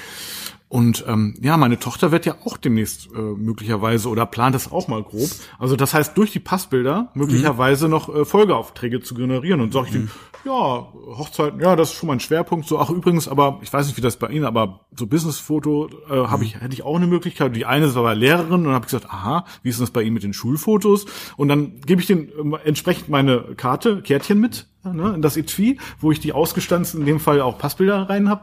Und 0.75 1.05
ähm, 1.07 1.35
ja, 1.39 1.55
meine 1.55 1.79
Tochter 1.79 2.11
wird 2.11 2.25
ja 2.25 2.35
auch 2.43 2.57
demnächst 2.57 3.07
äh, 3.15 3.17
möglicherweise 3.17 4.09
oder 4.09 4.25
plant 4.25 4.55
das 4.55 4.73
auch 4.73 4.89
mal 4.89 5.01
grob. 5.03 5.29
Also 5.57 5.77
das 5.77 5.93
heißt, 5.93 6.17
durch 6.17 6.33
die 6.33 6.41
Passbilder 6.41 7.11
möglicherweise 7.13 7.87
noch 7.87 8.13
äh, 8.13 8.25
Folgeaufträge 8.25 8.99
zu 8.99 9.15
generieren. 9.15 9.61
Und 9.61 9.71
sag 9.71 9.85
ich 9.85 9.93
denen, 9.93 10.11
ja, 10.43 10.51
Hochzeiten, 10.51 11.61
ja, 11.61 11.77
das 11.77 11.91
ist 11.91 11.95
schon 11.95 12.07
mal 12.07 12.13
ein 12.13 12.19
Schwerpunkt. 12.19 12.67
So, 12.67 12.77
ach 12.77 12.89
übrigens, 12.89 13.29
aber 13.29 13.59
ich 13.61 13.71
weiß 13.71 13.87
nicht, 13.87 13.95
wie 13.95 14.01
das 14.01 14.17
bei 14.17 14.27
Ihnen, 14.27 14.43
aber 14.43 14.81
so 14.93 15.07
Businessfoto 15.07 15.87
äh, 16.09 16.27
habe 16.27 16.43
ich 16.43 16.59
hätte 16.59 16.73
ich 16.73 16.83
auch 16.83 16.97
eine 16.97 17.07
Möglichkeit. 17.07 17.55
Die 17.55 17.65
eine 17.65 17.85
ist 17.85 17.95
aber 17.95 18.13
Lehrerin 18.13 18.67
und 18.67 18.73
habe 18.73 18.83
ich 18.83 18.91
gesagt, 18.91 19.09
aha, 19.09 19.45
wie 19.63 19.69
ist 19.69 19.79
denn 19.79 19.83
das 19.85 19.91
bei 19.91 20.01
Ihnen 20.03 20.15
mit 20.15 20.23
den 20.23 20.33
Schulfotos? 20.33 21.05
Und 21.37 21.47
dann 21.47 21.79
gebe 21.85 22.01
ich 22.01 22.07
den 22.07 22.29
ähm, 22.37 22.57
entsprechend 22.65 23.07
meine 23.07 23.55
Karte, 23.55 24.01
Kärtchen 24.01 24.41
mit 24.41 24.67
ne, 24.83 25.13
in 25.15 25.21
das 25.21 25.37
Etui, 25.37 25.79
wo 26.01 26.11
ich 26.11 26.19
die 26.19 26.33
ausgestanzten, 26.33 26.99
in 26.99 27.05
dem 27.05 27.21
Fall 27.21 27.39
auch 27.39 27.57
Passbilder 27.57 28.09
rein 28.09 28.27
habe. 28.27 28.41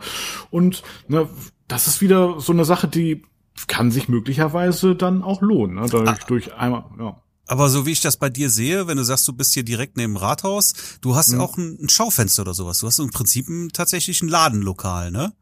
Und 0.51 0.83
ne, 1.09 1.29
das 1.73 1.87
ist 1.87 2.03
wieder 2.03 2.39
so 2.39 2.53
eine 2.53 2.67
Sache, 2.67 2.87
die 2.87 3.23
kann 3.67 3.91
sich 3.91 4.09
möglicherweise 4.09 4.95
dann 4.95 5.23
auch 5.23 5.41
lohnen. 5.41 5.77
Ne? 5.77 5.87
Dadurch, 5.91 6.25
durch 6.25 6.55
einmal, 6.55 6.85
ja. 6.99 7.17
Aber 7.47 7.69
so 7.69 7.87
wie 7.87 7.93
ich 7.93 8.01
das 8.01 8.19
bei 8.19 8.31
dir 8.31 8.51
sehe, 8.51 8.87
wenn 8.87 8.99
du 8.99 9.05
sagst, 9.05 9.27
du 9.27 9.33
bist 9.33 9.55
hier 9.55 9.65
direkt 9.65 9.97
neben 9.97 10.15
dem 10.15 10.17
Rathaus, 10.17 10.75
du 11.01 11.17
hast 11.17 11.33
ja 11.33 11.41
auch 11.41 11.57
ein, 11.57 11.79
ein 11.83 11.89
Schaufenster 11.89 12.43
oder 12.43 12.55
sowas. 12.55 12.81
Du 12.81 12.87
hast 12.87 12.99
im 12.99 13.11
Prinzip 13.11 13.49
ein, 13.49 13.71
tatsächlich 13.73 14.23
ein 14.23 14.29
Ladenlokal, 14.29 15.11
ne? 15.11 15.33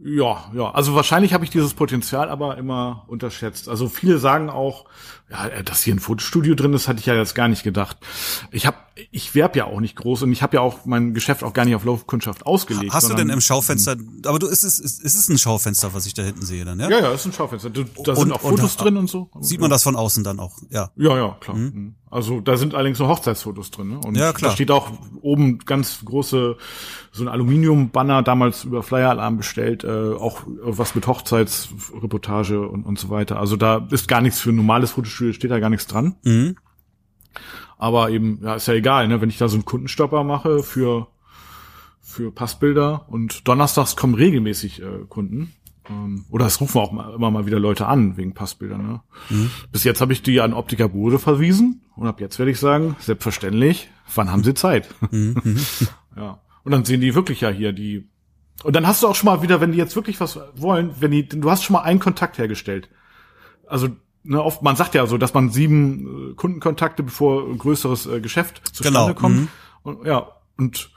Ja, 0.00 0.50
ja. 0.54 0.70
Also 0.70 0.94
wahrscheinlich 0.94 1.32
habe 1.32 1.44
ich 1.44 1.50
dieses 1.50 1.74
Potenzial 1.74 2.28
aber 2.30 2.56
immer 2.56 3.04
unterschätzt. 3.08 3.68
Also 3.68 3.88
viele 3.88 4.18
sagen 4.18 4.48
auch, 4.48 4.84
ja, 5.28 5.62
dass 5.62 5.82
hier 5.82 5.94
ein 5.94 5.98
Fotostudio 5.98 6.54
drin 6.54 6.72
ist, 6.72 6.86
hatte 6.86 7.00
ich 7.00 7.06
ja 7.06 7.14
jetzt 7.14 7.34
gar 7.34 7.48
nicht 7.48 7.64
gedacht. 7.64 7.96
Ich 8.52 8.64
habe, 8.64 8.76
ich 9.10 9.34
werb 9.34 9.56
ja 9.56 9.64
auch 9.64 9.80
nicht 9.80 9.96
groß 9.96 10.22
und 10.22 10.32
ich 10.32 10.40
habe 10.42 10.56
ja 10.56 10.60
auch 10.62 10.86
mein 10.86 11.14
Geschäft 11.14 11.42
auch 11.42 11.52
gar 11.52 11.64
nicht 11.64 11.74
auf 11.74 11.84
Laufkundschaft 11.84 12.46
ausgelegt. 12.46 12.92
Hast 12.94 13.10
du 13.10 13.14
denn 13.14 13.28
im 13.28 13.40
Schaufenster, 13.40 13.96
aber 14.24 14.38
du, 14.38 14.46
ist 14.46 14.62
es, 14.62 14.78
ist, 14.78 15.02
ist 15.02 15.16
es 15.16 15.28
ein 15.28 15.36
Schaufenster, 15.36 15.92
was 15.94 16.06
ich 16.06 16.14
da 16.14 16.22
hinten 16.22 16.42
sehe 16.42 16.64
dann, 16.64 16.78
ja? 16.78 16.88
Ja, 16.88 17.00
ja, 17.00 17.12
ist 17.12 17.26
ein 17.26 17.32
Schaufenster. 17.32 17.68
Da 17.68 17.82
da 18.04 18.12
Und- 18.12 18.18
sind 18.18 18.32
auch 18.32 18.40
Fotos 18.40 18.76
drin 18.76 18.96
und 18.96 19.10
so. 19.10 19.30
Sieht 19.40 19.60
man 19.60 19.68
das 19.70 19.82
von 19.82 19.96
außen 19.96 20.22
dann 20.22 20.38
auch, 20.38 20.56
ja. 20.70 20.90
Ja, 20.96 21.16
ja, 21.16 21.36
klar. 21.40 21.56
Mhm. 21.56 21.96
Also 22.10 22.40
da 22.40 22.56
sind 22.56 22.74
allerdings 22.74 22.98
nur 22.98 23.08
Hochzeitsfotos 23.08 23.70
drin. 23.70 23.90
Ne? 23.90 23.98
Und 23.98 24.16
Ja, 24.16 24.32
klar. 24.32 24.50
da 24.50 24.54
steht 24.54 24.70
auch 24.70 24.90
oben 25.20 25.58
ganz 25.58 26.04
große, 26.04 26.56
so 27.12 27.22
ein 27.24 27.28
Aluminium-Banner, 27.28 28.22
damals 28.22 28.64
über 28.64 28.82
Flyer 28.82 29.10
Alarm 29.10 29.36
bestellt, 29.36 29.84
äh, 29.84 30.14
auch 30.14 30.42
was 30.46 30.94
mit 30.94 31.06
Hochzeitsreportage 31.06 32.66
und, 32.66 32.84
und 32.84 32.98
so 32.98 33.10
weiter. 33.10 33.38
Also 33.38 33.56
da 33.56 33.86
ist 33.90 34.08
gar 34.08 34.20
nichts 34.20 34.40
für 34.40 34.50
ein 34.50 34.56
normales 34.56 34.92
Fotostudio, 34.92 35.32
steht 35.32 35.50
da 35.50 35.58
gar 35.60 35.70
nichts 35.70 35.86
dran. 35.86 36.16
Mhm. 36.24 36.56
Aber 37.76 38.10
eben, 38.10 38.40
ja, 38.42 38.54
ist 38.56 38.66
ja 38.66 38.74
egal, 38.74 39.06
ne? 39.08 39.20
wenn 39.20 39.28
ich 39.28 39.38
da 39.38 39.48
so 39.48 39.56
einen 39.56 39.64
Kundenstopper 39.64 40.24
mache 40.24 40.62
für, 40.62 41.08
für 42.00 42.32
Passbilder 42.32 43.04
und 43.08 43.46
donnerstags 43.46 43.96
kommen 43.96 44.14
regelmäßig 44.14 44.82
äh, 44.82 45.04
Kunden. 45.08 45.52
Ähm, 45.90 46.24
oder 46.30 46.46
es 46.46 46.60
rufen 46.60 46.78
auch 46.78 47.14
immer 47.14 47.30
mal 47.30 47.46
wieder 47.46 47.58
Leute 47.58 47.86
an 47.86 48.16
wegen 48.16 48.34
Passbildern. 48.34 48.86
Ne? 49.30 49.48
Bis 49.72 49.84
jetzt 49.84 50.00
habe 50.00 50.12
ich 50.12 50.22
die 50.22 50.40
an 50.40 50.52
Optiker 50.52 50.88
Bode 50.88 51.18
verwiesen 51.18 51.82
und 51.96 52.06
ab 52.06 52.20
jetzt 52.20 52.38
werde 52.38 52.50
ich 52.50 52.60
sagen, 52.60 52.96
selbstverständlich, 53.00 53.90
wann 54.14 54.30
haben 54.30 54.44
sie 54.44 54.54
Zeit? 54.54 54.88
ja. 56.16 56.40
Und 56.64 56.72
dann 56.72 56.84
sehen 56.84 57.00
die 57.00 57.14
wirklich 57.14 57.40
ja 57.40 57.48
hier 57.50 57.72
die. 57.72 58.08
Und 58.64 58.74
dann 58.76 58.86
hast 58.86 59.02
du 59.02 59.08
auch 59.08 59.14
schon 59.14 59.26
mal 59.26 59.42
wieder, 59.42 59.60
wenn 59.60 59.72
die 59.72 59.78
jetzt 59.78 59.96
wirklich 59.96 60.20
was 60.20 60.38
wollen, 60.56 60.90
wenn 61.00 61.12
die, 61.12 61.26
du 61.28 61.50
hast 61.50 61.64
schon 61.64 61.74
mal 61.74 61.82
einen 61.82 62.00
Kontakt 62.00 62.38
hergestellt. 62.38 62.90
Also 63.66 63.88
ne, 64.24 64.42
oft, 64.42 64.62
man 64.62 64.76
sagt 64.76 64.94
ja 64.94 65.06
so, 65.06 65.16
dass 65.16 65.32
man 65.34 65.50
sieben 65.50 66.32
äh, 66.32 66.34
Kundenkontakte, 66.34 67.02
bevor 67.02 67.48
ein 67.48 67.58
größeres 67.58 68.06
äh, 68.06 68.20
Geschäft 68.20 68.62
zustande 68.74 69.00
Genau, 69.00 69.14
kommt. 69.14 69.36
mhm. 69.36 69.48
Und, 69.82 70.06
ja, 70.06 70.28
und 70.56 70.90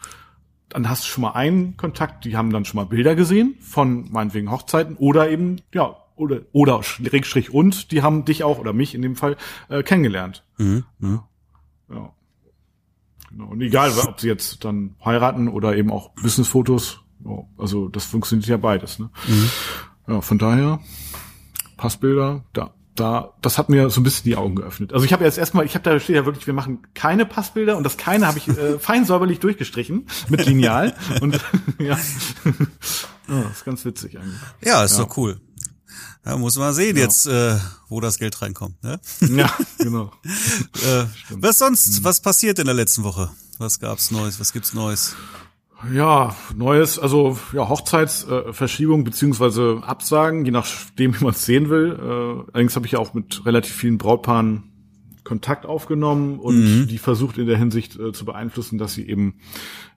dann 0.74 0.90
hast 0.90 1.04
du 1.04 1.08
schon 1.08 1.22
mal 1.24 1.32
einen 1.32 1.78
Kontakt, 1.78 2.26
die 2.26 2.38
haben 2.38 2.52
dann 2.52 2.66
schon 2.66 2.78
mal 2.78 2.86
Bilder 2.86 3.16
gesehen 3.16 3.56
von 3.60 4.12
meinetwegen 4.12 4.52
Hochzeiten 4.52 4.96
oder 4.98 5.30
eben, 5.30 5.62
ja, 5.74 5.98
oder, 6.16 6.42
oder 6.52 6.84
Schrägstrich 6.84 7.54
und 7.54 7.92
die 7.92 8.02
haben 8.02 8.26
dich 8.26 8.44
auch 8.44 8.60
oder 8.60 8.74
mich 8.74 8.96
in 8.96 9.02
dem 9.02 9.16
Fall 9.16 9.38
äh, 9.70 9.84
kennengelernt. 9.84 10.44
Mhm. 10.58 10.84
Ja. 11.00 11.28
ja. 11.90 12.14
Genau. 13.30 13.48
Und 13.48 13.62
egal, 13.62 13.92
ob 14.08 14.20
sie 14.20 14.28
jetzt 14.28 14.64
dann 14.66 14.96
heiraten 15.04 15.48
oder 15.48 15.76
eben 15.76 15.92
auch 15.92 16.10
Businessfotos, 16.10 17.02
ja, 17.26 17.44
also 17.58 17.88
das 17.88 18.06
funktioniert 18.06 18.48
ja 18.48 18.58
beides. 18.58 19.00
Ne? 19.00 19.10
Ja, 20.08 20.22
von 20.22 20.38
daher, 20.38 20.80
Passbilder, 21.78 22.44
da, 22.54 22.74
da, 22.96 23.34
das 23.42 23.58
hat 23.58 23.70
mir 23.70 23.90
so 23.90 24.02
ein 24.02 24.04
bisschen 24.04 24.26
die 24.26 24.36
Augen 24.36 24.56
geöffnet. 24.56 24.94
Also 24.94 25.06
ich 25.06 25.14
habe 25.14 25.24
jetzt 25.24 25.38
erstmal, 25.38 25.66
ich 25.66 25.76
habe 25.76 25.84
da 25.84 26.00
steht 26.00 26.16
ja 26.16 26.26
wirklich, 26.26 26.46
wir 26.48 26.54
machen 26.54 26.80
keine 26.94 27.26
Passbilder 27.26 27.78
und 27.78 27.84
das 27.84 27.98
keine 27.98 28.28
habe 28.28 28.38
ich 28.38 28.48
äh, 28.48 28.80
fein 28.80 29.06
säuberlich 29.06 29.40
durchgestrichen 29.40 30.08
mit 30.30 30.46
Lineal 30.46 30.96
und 31.22 31.40
ja, 31.80 31.98
ja, 33.28 33.42
ist 33.50 33.66
ganz 33.66 33.86
witzig 33.86 34.18
eigentlich. 34.18 34.40
Ja, 34.64 34.84
ist 34.84 35.00
doch 35.00 35.16
cool. 35.18 35.40
Ja, 36.26 36.38
muss 36.38 36.56
man 36.58 36.74
sehen 36.74 36.98
jetzt, 36.98 37.26
äh, 37.26 37.58
wo 37.90 38.00
das 38.00 38.20
Geld 38.20 38.42
reinkommt. 38.42 38.84
Ne? 38.84 39.00
Ja, 39.22 39.52
genau. 39.80 40.12
Äh, 40.86 41.06
was 41.32 41.58
sonst? 41.58 42.04
Was 42.04 42.20
passiert 42.20 42.60
in 42.60 42.66
der 42.66 42.76
letzten 42.76 43.04
Woche? 43.04 43.32
Was 43.58 43.80
gab's 43.80 44.12
Neues? 44.12 44.40
Was 44.40 44.54
gibt's 44.54 44.74
Neues? 44.74 45.16
Ja, 45.94 46.36
neues, 46.56 47.00
also 47.00 47.38
ja, 47.54 47.68
Hochzeitsverschiebung 47.68 49.02
äh, 49.02 49.04
beziehungsweise 49.04 49.82
Absagen, 49.86 50.46
je 50.46 50.52
nachdem, 50.52 51.14
wie 51.20 51.24
man 51.24 51.34
es 51.34 51.46
sehen 51.46 51.70
will. 51.70 51.98
Äh, 52.00 52.52
allerdings 52.54 52.76
habe 52.76 52.86
ich 52.86 52.94
ja 52.94 53.00
auch 53.00 53.14
mit 53.14 53.46
relativ 53.46 53.74
vielen 53.74 53.98
Brautpaaren 53.98 54.71
Kontakt 55.24 55.66
aufgenommen 55.66 56.40
und 56.40 56.82
mhm. 56.82 56.88
die 56.88 56.98
versucht 56.98 57.38
in 57.38 57.46
der 57.46 57.58
Hinsicht 57.58 58.00
äh, 58.00 58.12
zu 58.12 58.26
beeinflussen, 58.26 58.80
dass 58.80 58.94
sie 58.94 59.08
eben, 59.08 59.36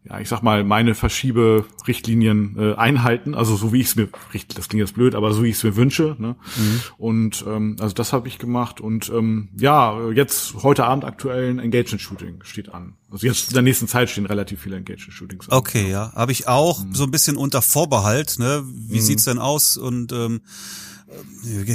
ja, 0.04 0.20
ich 0.20 0.28
sag 0.28 0.42
mal, 0.42 0.64
meine 0.64 0.94
Verschiebe-Richtlinien 0.94 2.56
äh, 2.58 2.74
einhalten, 2.74 3.34
also 3.34 3.56
so 3.56 3.72
wie 3.72 3.80
ich 3.80 3.86
es 3.86 3.96
mir, 3.96 4.08
das 4.54 4.68
klingt 4.68 4.80
jetzt 4.80 4.94
blöd, 4.94 5.14
aber 5.14 5.32
so 5.32 5.42
wie 5.42 5.48
ich 5.48 5.56
es 5.56 5.64
mir 5.64 5.76
wünsche. 5.76 6.14
Ne? 6.18 6.36
Mhm. 6.56 6.80
Und 6.98 7.44
ähm, 7.48 7.76
also 7.80 7.94
das 7.94 8.12
habe 8.12 8.28
ich 8.28 8.38
gemacht 8.38 8.82
und 8.82 9.08
ähm, 9.08 9.48
ja, 9.58 10.10
jetzt 10.10 10.62
heute 10.62 10.84
Abend 10.84 11.04
aktuell 11.04 11.50
ein 11.50 11.58
Engagement-Shooting 11.58 12.42
steht 12.42 12.74
an. 12.74 12.94
Also 13.10 13.26
jetzt 13.26 13.48
in 13.48 13.54
der 13.54 13.62
nächsten 13.62 13.88
Zeit 13.88 14.10
stehen 14.10 14.26
relativ 14.26 14.60
viele 14.60 14.76
Engagement-Shootings 14.76 15.48
an. 15.48 15.56
Okay, 15.56 15.90
ja, 15.90 16.12
habe 16.14 16.32
ich 16.32 16.48
auch 16.48 16.84
mhm. 16.84 16.94
so 16.94 17.04
ein 17.04 17.10
bisschen 17.10 17.36
unter 17.36 17.62
Vorbehalt. 17.62 18.38
Ne? 18.38 18.62
Wie 18.66 18.96
mhm. 18.96 19.00
sieht's 19.00 19.24
denn 19.24 19.38
aus 19.38 19.78
und 19.78 20.12
ähm, 20.12 20.42
äh, 20.42 20.44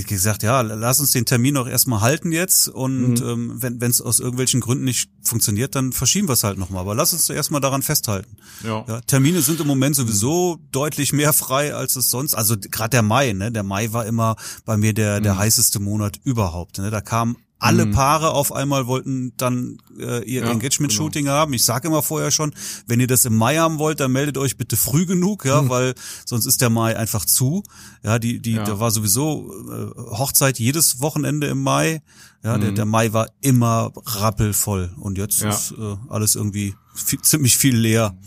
gesagt, 0.08 0.44
ja, 0.44 0.62
lass 0.62 1.00
uns 1.00 1.12
den 1.12 1.26
Termin 1.26 1.58
auch 1.58 1.68
erstmal 1.68 2.02
halten 2.02 2.32
jetzt 2.32 2.68
und 2.68 3.22
mhm. 3.22 3.60
ähm, 3.62 3.80
wenn 3.80 3.92
es 3.92 4.02
aus 4.02 4.20
irgendwelchen 4.20 4.60
Gründen 4.60 4.86
nicht 4.86 5.10
funktioniert, 5.22 5.76
dann 5.76 5.92
verschieben 5.92 6.28
wir 6.28 6.34
es 6.34 6.44
halt 6.44 6.58
nochmal. 6.58 6.82
Aber 6.82 6.96
lass 6.96 7.14
uns 7.14 7.30
erstmal 7.30 7.62
daran 7.62 7.82
festhalten. 7.82 8.38
Ja. 8.64 8.86
ja. 8.88 9.02
Termine 9.02 9.42
sind 9.42 9.60
im 9.60 9.68
Moment 9.68 9.96
sowieso 9.96 10.58
mhm. 10.58 10.68
deutlich 10.72 11.14
mehr 11.14 11.34
frei, 11.34 11.74
als 11.74 11.96
es 11.96 12.10
sonst. 12.10 12.36
Also 12.36 12.56
gerade 12.58 12.90
der 12.90 13.02
Mai, 13.02 13.34
ne? 13.34 13.52
Der 13.52 13.64
Mai 13.64 13.92
war 13.94 14.06
immer 14.06 14.36
bei 14.66 14.78
mir 14.78 14.94
der, 14.94 15.22
der 15.22 15.36
mhm. 15.36 15.40
heißeste 15.40 15.80
Monat 15.80 16.20
überhaupt. 16.24 16.78
Ne? 16.80 16.90
Da 16.90 17.02
kam 17.02 17.38
alle 17.60 17.86
mhm. 17.86 17.92
Paare 17.92 18.32
auf 18.32 18.54
einmal 18.54 18.88
wollten 18.88 19.34
dann 19.36 19.78
äh, 20.00 20.24
ihr 20.24 20.44
ja, 20.44 20.52
Engagement-Shooting 20.52 21.26
genau. 21.26 21.36
haben. 21.36 21.54
Ich 21.54 21.64
sage 21.64 21.90
immer 21.90 22.02
vorher 22.02 22.32
schon, 22.32 22.54
wenn 22.88 23.02
ihr 23.02 23.08
das 23.08 23.26
im 23.26 23.36
Mai 23.36 23.58
haben 23.58 23.80
wollt, 23.80 24.00
dann 24.00 24.14
meldet 24.14 24.38
euch 24.38 24.56
bitte 24.56 24.78
früh 24.78 25.06
genug, 25.06 25.46
ja, 25.46 25.62
mhm. 25.62 25.70
weil 25.70 25.94
sonst 26.26 26.46
ist 26.46 26.62
der 26.62 26.70
Mai 26.70 26.96
einfach 26.98 27.26
zu. 27.26 27.64
Ja, 28.02 28.18
die, 28.18 28.40
die, 28.40 28.54
ja. 28.54 28.64
da 28.64 28.80
war 28.80 28.92
sowieso 28.92 29.54
äh, 29.70 30.18
Hochzeit 30.18 30.58
jedes 30.58 31.02
Wochenende 31.02 31.48
im 31.48 31.62
Mai. 31.62 32.02
Ja, 32.44 32.56
mhm. 32.56 32.62
der, 32.62 32.72
der 32.72 32.86
Mai 32.86 33.12
war 33.12 33.28
immer 33.42 33.92
rappelvoll 34.06 34.94
und 34.98 35.18
jetzt 35.18 35.42
ja. 35.42 35.50
ist 35.50 35.74
äh, 35.78 35.96
alles 36.08 36.36
irgendwie 36.36 36.76
viel, 36.96 37.20
ziemlich 37.22 37.58
viel 37.58 37.76
leer. 37.76 38.18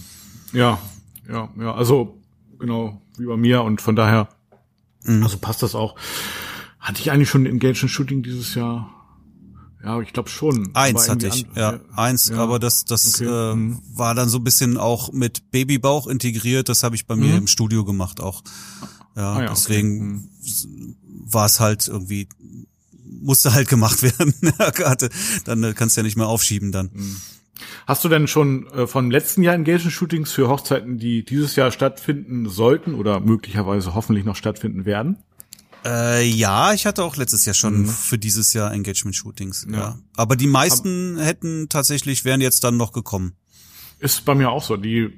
Ja, 0.52 0.78
ja, 1.26 1.48
ja, 1.58 1.74
also 1.74 2.18
genau 2.58 3.00
wie 3.16 3.24
bei 3.24 3.38
mir 3.38 3.62
und 3.62 3.80
von 3.80 3.96
daher, 3.96 4.28
mhm. 5.04 5.22
also 5.22 5.38
passt 5.38 5.62
das 5.62 5.74
auch. 5.74 5.96
Hatte 6.78 7.00
ich 7.00 7.10
eigentlich 7.10 7.30
schon 7.30 7.44
ein 7.44 7.46
Engagement-Shooting 7.46 8.22
dieses 8.22 8.54
Jahr? 8.54 8.90
Ja, 9.84 10.00
ich 10.00 10.12
glaube 10.12 10.28
schon. 10.28 10.70
Eins 10.74 11.08
hatte 11.08 11.26
ich, 11.26 11.46
ja, 11.56 11.80
eins, 11.96 12.28
ja. 12.28 12.36
aber 12.36 12.58
das, 12.58 12.84
das 12.84 13.20
okay. 13.20 13.24
äh, 13.24 13.54
mhm. 13.54 13.80
war 13.92 14.14
dann 14.14 14.28
so 14.28 14.38
ein 14.38 14.44
bisschen 14.44 14.78
auch 14.78 15.12
mit 15.12 15.50
Babybauch 15.50 16.06
integriert. 16.06 16.68
Das 16.68 16.84
habe 16.84 16.94
ich 16.94 17.06
bei 17.06 17.16
mir 17.16 17.32
mhm. 17.32 17.38
im 17.38 17.46
Studio 17.48 17.84
gemacht 17.84 18.20
auch. 18.20 18.42
Ja, 19.16 19.32
ah, 19.32 19.42
ja 19.42 19.48
deswegen 19.48 20.28
okay. 20.40 20.66
mhm. 20.68 20.96
war 21.32 21.46
es 21.46 21.58
halt 21.58 21.88
irgendwie 21.88 22.28
musste 23.22 23.54
halt 23.54 23.68
gemacht 23.68 24.02
werden. 24.18 24.34
dann 25.44 25.64
äh, 25.64 25.72
kannst 25.74 25.96
du 25.96 26.00
ja 26.00 26.04
nicht 26.04 26.16
mehr 26.16 26.28
aufschieben 26.28 26.72
dann. 26.72 26.90
Mhm. 26.92 27.16
Hast 27.86 28.04
du 28.04 28.08
denn 28.08 28.26
schon 28.26 28.66
äh, 28.72 28.86
von 28.86 29.10
letzten 29.10 29.42
Jahr 29.42 29.54
Engagement-Shootings 29.54 30.32
für 30.32 30.48
Hochzeiten, 30.48 30.98
die 30.98 31.24
dieses 31.24 31.56
Jahr 31.56 31.70
stattfinden 31.70 32.48
sollten 32.48 32.94
oder 32.94 33.20
möglicherweise 33.20 33.94
hoffentlich 33.94 34.24
noch 34.24 34.36
stattfinden 34.36 34.84
werden? 34.84 35.18
Äh, 35.84 36.26
ja, 36.26 36.72
ich 36.72 36.86
hatte 36.86 37.02
auch 37.02 37.16
letztes 37.16 37.44
Jahr 37.44 37.54
schon 37.54 37.82
mhm. 37.82 37.88
für 37.88 38.18
dieses 38.18 38.52
Jahr 38.52 38.72
Engagement-Shootings. 38.72 39.66
Ja. 39.70 39.76
ja. 39.76 39.98
Aber 40.16 40.36
die 40.36 40.46
meisten 40.46 41.16
Aber 41.16 41.24
hätten 41.24 41.68
tatsächlich, 41.68 42.24
wären 42.24 42.40
jetzt 42.40 42.62
dann 42.64 42.76
noch 42.76 42.92
gekommen. 42.92 43.34
Ist 43.98 44.24
bei 44.24 44.34
mir 44.34 44.50
auch 44.50 44.62
so. 44.62 44.76
Die, 44.76 45.12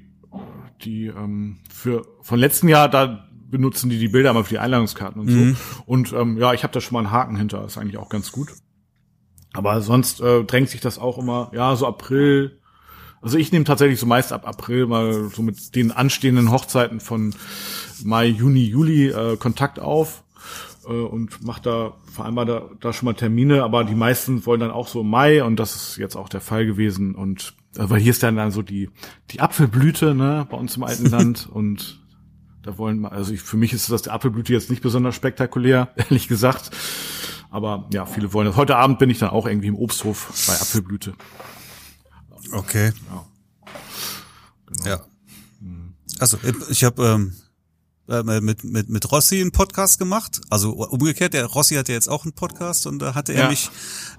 die 0.85 1.07
ähm, 1.07 1.59
für 1.73 2.07
von 2.23 2.39
letzten 2.39 2.69
Jahr, 2.69 2.89
da 2.89 3.29
benutzen 3.51 3.91
die 3.91 3.99
die 3.99 4.09
Bilder 4.09 4.33
mal 4.33 4.45
für 4.45 4.55
die 4.55 4.59
Einladungskarten 4.59 5.21
und 5.21 5.29
mhm. 5.29 5.55
so. 5.55 5.83
Und 5.87 6.13
ähm, 6.13 6.39
ja, 6.39 6.55
ich 6.55 6.63
habe 6.63 6.73
da 6.73 6.81
schon 6.81 6.95
mal 6.95 7.01
einen 7.01 7.11
Haken 7.11 7.37
hinter. 7.37 7.65
Ist 7.65 7.79
eigentlich 7.79 7.99
auch 7.99 8.09
ganz 8.09 8.33
gut. 8.33 8.49
Aber 9.53 9.81
sonst 9.83 10.21
äh, 10.21 10.45
drängt 10.45 10.71
sich 10.71 10.81
das 10.81 10.99
auch 10.99 11.19
immer, 11.19 11.51
ja, 11.55 11.77
so 11.77 11.87
April. 11.87 12.61
Also 13.23 13.39
ich 13.39 13.53
nehme 13.53 13.65
tatsächlich 13.65 14.01
so 14.01 14.07
meist 14.07 14.33
ab 14.33 14.47
April 14.47 14.87
mal 14.87 15.31
so 15.31 15.43
mit 15.43 15.75
den 15.77 15.93
anstehenden 15.93 16.51
Hochzeiten 16.51 17.01
von 17.01 17.35
Mai, 18.03 18.27
Juni, 18.27 18.65
Juli 18.65 19.09
äh, 19.09 19.37
Kontakt 19.37 19.79
auf 19.79 20.24
äh, 20.87 20.91
und 20.91 21.45
macht 21.45 21.67
da 21.67 21.95
vereinbart 22.13 22.49
da, 22.49 22.71
da 22.81 22.93
schon 22.93 23.07
mal 23.07 23.15
Termine, 23.15 23.63
aber 23.63 23.85
die 23.85 23.95
meisten 23.95 24.47
wollen 24.47 24.61
dann 24.61 24.71
auch 24.71 24.89
so 24.89 25.01
im 25.01 25.11
Mai 25.11 25.43
und 25.43 25.57
das 25.57 25.75
ist 25.75 25.97
jetzt 25.97 26.17
auch 26.17 26.29
der 26.29 26.41
Fall 26.41 26.67
gewesen 26.67 27.15
und 27.15 27.55
äh, 27.77 27.85
weil 27.89 28.01
hier 28.01 28.11
ist 28.11 28.23
dann 28.23 28.37
dann 28.37 28.51
so 28.51 28.63
die 28.63 28.91
die 29.31 29.41
Apfelblüte 29.41 30.15
ne 30.15 30.47
bei 30.51 30.57
uns 30.57 30.77
im 30.77 30.85
alten 30.85 31.07
Land 31.11 31.49
und 31.51 32.01
da 32.63 32.79
wollen 32.79 33.05
also 33.05 33.33
ich, 33.33 33.43
für 33.43 33.57
mich 33.57 33.73
ist 33.73 33.91
das 33.91 34.03
der 34.03 34.15
Apfelblüte 34.15 34.53
jetzt 34.53 34.71
nicht 34.71 34.83
besonders 34.83 35.15
spektakulär 35.15 35.93
ehrlich 35.97 36.29
gesagt, 36.29 36.71
aber 37.51 37.89
ja 37.93 38.07
viele 38.07 38.33
wollen 38.33 38.47
das. 38.47 38.57
Heute 38.57 38.77
Abend 38.77 38.99
bin 38.99 39.11
ich 39.11 39.19
dann 39.19 39.31
auch 39.31 39.47
irgendwie 39.47 39.69
im 39.69 39.77
Obsthof 39.77 40.33
bei 40.47 40.55
Apfelblüte. 40.55 41.15
Okay. 42.53 42.93
Ja. 43.11 43.27
Genau. 44.67 44.89
ja. 44.89 45.01
Also 46.21 46.39
ich 46.71 46.85
habe 46.85 47.05
ähm, 47.05 47.33
äh, 48.09 48.23
mit, 48.23 48.65
mit, 48.65 48.89
mit 48.89 49.13
Rossi 49.13 49.41
einen 49.41 49.53
Podcast 49.53 49.99
gemacht. 49.99 50.41
Also 50.51 50.73
umgekehrt, 50.73 51.35
der 51.35 51.47
Rossi 51.47 51.75
hatte 51.75 51.93
jetzt 51.93 52.09
auch 52.09 52.25
einen 52.25 52.33
Podcast 52.33 52.87
und 52.87 52.99
da 52.99 53.15
hatte 53.15 53.33
er 53.33 53.45
ja. 53.45 53.49
mich 53.49 53.71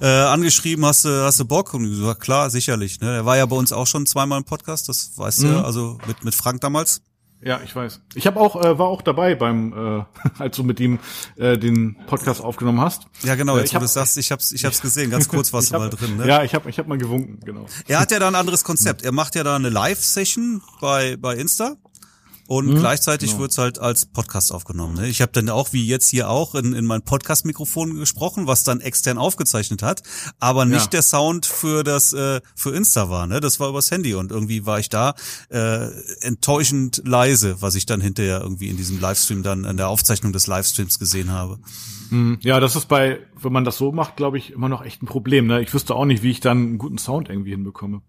äh, 0.01 0.07
angeschrieben, 0.07 0.85
hast 0.85 1.05
du, 1.05 1.23
hast 1.23 1.39
du 1.39 1.45
Bock? 1.45 1.73
Und 1.73 1.85
ich 1.85 1.97
so, 1.97 2.13
klar, 2.15 2.49
sicherlich. 2.49 2.99
Ne? 3.01 3.15
Er 3.15 3.25
war 3.25 3.37
ja 3.37 3.45
bei 3.45 3.55
uns 3.55 3.71
auch 3.71 3.87
schon 3.87 4.05
zweimal 4.05 4.39
im 4.39 4.45
Podcast, 4.45 4.89
das 4.89 5.11
weißt 5.17 5.43
mhm. 5.43 5.51
du, 5.51 5.65
also 5.65 5.97
mit, 6.07 6.23
mit 6.23 6.35
Frank 6.35 6.61
damals. 6.61 7.01
Ja, 7.45 7.59
ich 7.63 7.75
weiß. 7.75 8.01
Ich 8.15 8.25
habe 8.25 8.39
auch 8.39 8.55
äh, 8.55 8.79
war 8.79 8.87
auch 8.87 9.03
dabei 9.03 9.35
beim 9.35 9.73
äh, 9.99 10.03
als 10.39 10.55
du 10.55 10.63
mit 10.63 10.79
ihm 10.79 10.99
äh, 11.35 11.59
den 11.59 11.95
Podcast 12.07 12.41
aufgenommen 12.41 12.81
hast. 12.81 13.05
Ja, 13.21 13.35
genau, 13.35 13.55
äh, 13.55 13.59
jetzt 13.59 13.73
äh, 13.73 13.77
ich 13.77 13.81
du 13.81 13.87
sagst, 13.87 14.17
ich 14.17 14.31
hab's 14.31 14.51
ich 14.51 14.65
hab's 14.65 14.81
gesehen, 14.81 15.11
ganz 15.11 15.27
kurz 15.27 15.53
warst 15.53 15.71
du 15.71 15.77
mal 15.77 15.91
drin, 15.91 16.17
ne? 16.17 16.27
Ja, 16.27 16.43
ich 16.43 16.55
habe 16.55 16.69
ich 16.69 16.79
hab 16.79 16.87
mal 16.87 16.97
gewunken, 16.97 17.39
genau. 17.45 17.67
Er 17.87 17.99
hat 17.99 18.09
ja 18.09 18.17
da 18.17 18.27
ein 18.27 18.35
anderes 18.35 18.63
Konzept. 18.63 19.03
Er 19.03 19.11
macht 19.11 19.35
ja 19.35 19.43
da 19.43 19.55
eine 19.55 19.69
Live 19.69 20.03
Session 20.03 20.63
bei 20.81 21.17
bei 21.17 21.35
Insta 21.35 21.75
und 22.47 22.67
mhm, 22.67 22.79
gleichzeitig 22.79 23.31
genau. 23.31 23.41
wird's 23.41 23.57
halt 23.57 23.79
als 23.79 24.05
Podcast 24.05 24.51
aufgenommen. 24.51 24.95
Ne? 24.95 25.07
Ich 25.07 25.21
habe 25.21 25.31
dann 25.31 25.49
auch, 25.49 25.73
wie 25.73 25.85
jetzt 25.85 26.09
hier 26.09 26.29
auch, 26.29 26.55
in, 26.55 26.73
in 26.73 26.85
mein 26.85 27.01
Podcast-Mikrofon 27.01 27.95
gesprochen, 27.95 28.47
was 28.47 28.63
dann 28.63 28.81
extern 28.81 29.17
aufgezeichnet 29.17 29.81
hat, 29.81 30.03
aber 30.39 30.65
nicht 30.65 30.85
ja. 30.85 30.89
der 30.91 31.01
Sound 31.01 31.45
für 31.45 31.83
das 31.83 32.13
äh, 32.13 32.41
für 32.55 32.75
Insta 32.75 33.09
war. 33.09 33.27
Ne? 33.27 33.39
Das 33.39 33.59
war 33.59 33.69
übers 33.69 33.91
Handy 33.91 34.13
und 34.13 34.31
irgendwie 34.31 34.65
war 34.65 34.79
ich 34.79 34.89
da 34.89 35.15
äh, 35.49 35.87
enttäuschend 36.21 37.01
leise, 37.05 37.61
was 37.61 37.75
ich 37.75 37.85
dann 37.85 38.01
hinterher 38.01 38.41
irgendwie 38.41 38.69
in 38.69 38.77
diesem 38.77 38.99
Livestream 38.99 39.43
dann 39.43 39.63
in 39.63 39.77
der 39.77 39.89
Aufzeichnung 39.89 40.33
des 40.33 40.47
Livestreams 40.47 40.99
gesehen 40.99 41.31
habe. 41.31 41.59
Mhm. 42.09 42.37
Ja, 42.41 42.59
das 42.59 42.75
ist 42.75 42.87
bei, 42.87 43.19
wenn 43.41 43.53
man 43.53 43.65
das 43.65 43.77
so 43.77 43.91
macht, 43.91 44.15
glaube 44.15 44.37
ich, 44.37 44.51
immer 44.51 44.69
noch 44.69 44.83
echt 44.83 45.01
ein 45.01 45.07
Problem. 45.07 45.47
Ne? 45.47 45.61
Ich 45.61 45.73
wüsste 45.73 45.95
auch 45.95 46.05
nicht, 46.05 46.23
wie 46.23 46.31
ich 46.31 46.39
dann 46.39 46.57
einen 46.57 46.77
guten 46.77 46.97
Sound 46.97 47.29
irgendwie 47.29 47.51
hinbekomme. 47.51 48.01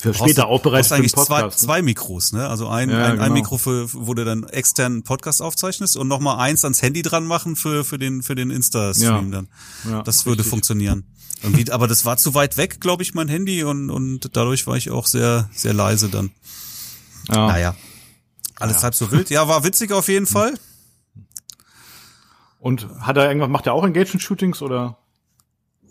Für 0.00 0.14
später 0.14 0.48
auch 0.48 0.62
bereits 0.62 0.92
eigentlich 0.92 1.12
Podcast, 1.12 1.28
zwei, 1.28 1.42
ne? 1.42 1.50
zwei 1.50 1.82
Mikros, 1.82 2.32
ne? 2.32 2.48
Also 2.48 2.68
ein, 2.68 2.90
ja, 2.90 3.04
ein, 3.04 3.12
genau. 3.12 3.24
ein 3.24 3.32
Mikro, 3.32 3.58
für, 3.58 3.92
wo 3.92 4.14
du 4.14 4.24
dann 4.24 4.44
externen 4.44 5.02
Podcast 5.02 5.40
aufzeichnest 5.42 5.96
und 5.96 6.08
nochmal 6.08 6.38
eins 6.38 6.64
ans 6.64 6.82
Handy 6.82 7.02
dran 7.02 7.26
machen 7.26 7.56
für, 7.56 7.84
für 7.84 7.98
den, 7.98 8.22
für 8.22 8.34
den 8.34 8.50
Insta-Stream 8.50 9.32
ja. 9.32 9.36
dann. 9.36 9.48
Ja, 9.88 10.02
das 10.02 10.26
würde 10.26 10.40
richtig. 10.40 10.50
funktionieren. 10.50 11.04
Irgendwie, 11.42 11.70
aber 11.70 11.88
das 11.88 12.04
war 12.04 12.16
zu 12.16 12.34
weit 12.34 12.56
weg, 12.56 12.80
glaube 12.80 13.02
ich, 13.02 13.14
mein 13.14 13.28
Handy 13.28 13.64
und, 13.64 13.90
und 13.90 14.36
dadurch 14.36 14.66
war 14.66 14.76
ich 14.76 14.90
auch 14.90 15.06
sehr, 15.06 15.48
sehr 15.52 15.74
leise 15.74 16.08
dann. 16.08 16.30
Ja. 17.28 17.48
Naja. 17.48 17.76
Alles 18.56 18.76
ja. 18.76 18.82
halb 18.84 18.94
so 18.94 19.10
wild. 19.10 19.30
Ja, 19.30 19.48
war 19.48 19.64
witzig 19.64 19.92
auf 19.92 20.08
jeden 20.08 20.26
Fall. 20.26 20.54
Und 22.58 22.88
hat 23.00 23.16
er 23.18 23.28
irgendwas, 23.28 23.50
macht 23.50 23.66
er 23.66 23.74
auch 23.74 23.84
Engagement-Shootings 23.84 24.62
oder? 24.62 24.96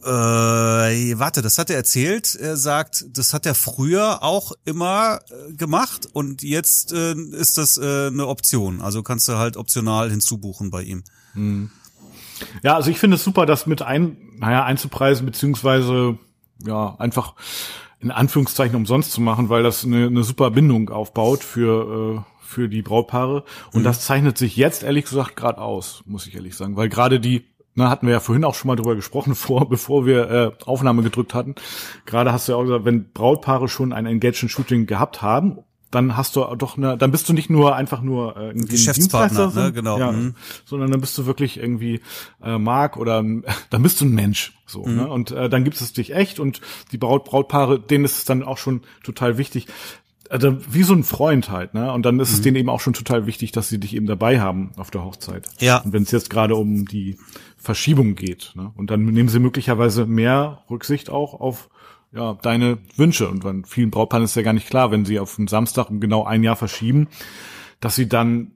Äh, 0.05 1.19
warte, 1.19 1.41
das 1.41 1.57
hat 1.57 1.69
er 1.69 1.77
erzählt. 1.77 2.35
Er 2.35 2.57
sagt, 2.57 3.05
das 3.09 3.33
hat 3.33 3.45
er 3.45 3.55
früher 3.55 4.21
auch 4.21 4.51
immer 4.65 5.19
äh, 5.29 5.53
gemacht 5.53 6.07
und 6.11 6.43
jetzt 6.43 6.91
äh, 6.91 7.13
ist 7.13 7.57
das 7.57 7.77
äh, 7.77 8.07
eine 8.07 8.27
Option. 8.27 8.81
Also 8.81 9.03
kannst 9.03 9.27
du 9.29 9.33
halt 9.37 9.55
optional 9.57 10.09
hinzubuchen 10.09 10.71
bei 10.71 10.83
ihm. 10.83 11.03
Hm. 11.33 11.71
Ja, 12.63 12.75
also 12.75 12.91
ich 12.91 12.99
finde 12.99 13.15
es 13.15 13.23
super, 13.23 13.45
das 13.45 13.65
mit 13.65 13.81
ein, 13.81 14.17
naja, 14.37 14.65
einzupreisen, 14.65 15.25
beziehungsweise 15.25 16.17
ja, 16.65 16.95
einfach 16.97 17.35
in 17.99 18.11
Anführungszeichen 18.11 18.75
umsonst 18.75 19.11
zu 19.11 19.21
machen, 19.21 19.49
weil 19.49 19.63
das 19.63 19.85
eine, 19.85 20.07
eine 20.07 20.23
super 20.23 20.51
Bindung 20.51 20.89
aufbaut 20.89 21.43
für, 21.43 22.17
äh, 22.17 22.21
für 22.41 22.67
die 22.67 22.81
Brautpaare. 22.81 23.45
Und 23.71 23.81
mhm. 23.81 23.85
das 23.85 24.01
zeichnet 24.01 24.37
sich 24.37 24.57
jetzt 24.57 24.83
ehrlich 24.83 25.05
gesagt 25.05 25.35
gerade 25.35 25.59
aus, 25.59 26.03
muss 26.05 26.27
ich 26.27 26.35
ehrlich 26.35 26.55
sagen. 26.55 26.75
Weil 26.75 26.89
gerade 26.89 27.19
die 27.19 27.45
na, 27.75 27.89
hatten 27.89 28.07
wir 28.07 28.13
ja 28.13 28.19
vorhin 28.19 28.43
auch 28.43 28.55
schon 28.55 28.67
mal 28.67 28.75
drüber 28.75 28.95
gesprochen, 28.95 29.35
vor, 29.35 29.67
bevor 29.69 30.05
wir 30.05 30.29
äh, 30.29 30.51
Aufnahme 30.65 31.03
gedrückt 31.03 31.33
hatten. 31.33 31.55
Gerade 32.05 32.31
hast 32.31 32.47
du 32.47 32.53
ja 32.53 32.57
auch 32.57 32.63
gesagt, 32.63 32.85
wenn 32.85 33.11
Brautpaare 33.11 33.67
schon 33.67 33.93
ein 33.93 34.05
Engagement-Shooting 34.05 34.85
gehabt 34.85 35.21
haben, 35.21 35.59
dann 35.93 36.17
hast 36.17 36.35
du 36.35 36.43
doch 36.57 36.75
eine, 36.77 36.97
dann 36.97 37.11
bist 37.11 37.29
du 37.29 37.33
nicht 37.33 37.51
nur 37.51 37.75
einfach 37.75 38.01
nur 38.01 38.35
äh, 38.35 38.53
Geschäftspartner, 38.53 39.51
ne, 39.53 39.71
genau, 39.71 39.99
ja, 39.99 40.11
mhm. 40.11 40.33
sondern 40.65 40.89
dann 40.89 41.01
bist 41.01 41.15
du 41.17 41.27
wirklich 41.27 41.57
irgendwie 41.57 42.01
äh, 42.43 42.57
Mark 42.57 42.97
oder 42.97 43.23
dann 43.69 43.83
bist 43.83 44.01
du 44.01 44.05
ein 44.05 44.11
Mensch, 44.11 44.53
so. 44.65 44.85
Mhm. 44.85 44.95
Ne? 44.95 45.07
Und 45.07 45.31
äh, 45.31 45.49
dann 45.49 45.63
gibt 45.63 45.79
es 45.79 45.93
dich 45.93 46.15
echt 46.15 46.39
und 46.39 46.61
die 46.91 46.97
Braut, 46.97 47.25
Brautpaare, 47.25 47.79
denen 47.79 48.05
ist 48.05 48.17
es 48.17 48.25
dann 48.25 48.41
auch 48.43 48.57
schon 48.57 48.81
total 49.03 49.37
wichtig 49.37 49.67
also 50.29 50.57
wie 50.73 50.83
so 50.83 50.93
ein 50.93 51.03
Freund 51.03 51.49
halt, 51.49 51.73
ne? 51.73 51.91
Und 51.91 52.05
dann 52.05 52.19
ist 52.19 52.31
mhm. 52.31 52.35
es 52.35 52.41
denen 52.41 52.57
eben 52.57 52.69
auch 52.69 52.79
schon 52.79 52.93
total 52.93 53.25
wichtig, 53.25 53.51
dass 53.51 53.69
sie 53.69 53.79
dich 53.79 53.95
eben 53.95 54.05
dabei 54.05 54.39
haben 54.39 54.71
auf 54.77 54.91
der 54.91 55.03
Hochzeit. 55.03 55.47
Ja. 55.59 55.77
Und 55.79 55.93
wenn 55.93 56.03
es 56.03 56.11
jetzt 56.11 56.29
gerade 56.29 56.55
um 56.55 56.85
die 56.85 57.17
Verschiebung 57.57 58.15
geht, 58.15 58.53
ne? 58.55 58.71
Und 58.75 58.89
dann 58.89 59.05
nehmen 59.05 59.29
sie 59.29 59.39
möglicherweise 59.39 60.05
mehr 60.05 60.63
Rücksicht 60.69 61.09
auch 61.09 61.39
auf 61.39 61.69
ja, 62.13 62.37
deine 62.41 62.77
Wünsche. 62.95 63.27
Und 63.27 63.43
bei 63.43 63.53
vielen 63.65 63.91
Brautpaaren 63.91 64.23
ist 64.23 64.35
ja 64.35 64.43
gar 64.43 64.53
nicht 64.53 64.69
klar, 64.69 64.91
wenn 64.91 65.05
sie 65.05 65.19
auf 65.19 65.35
den 65.35 65.47
Samstag 65.47 65.89
um 65.89 65.99
genau 65.99 66.23
ein 66.23 66.43
Jahr 66.43 66.55
verschieben, 66.55 67.07
dass 67.79 67.95
sie 67.95 68.07
dann 68.07 68.51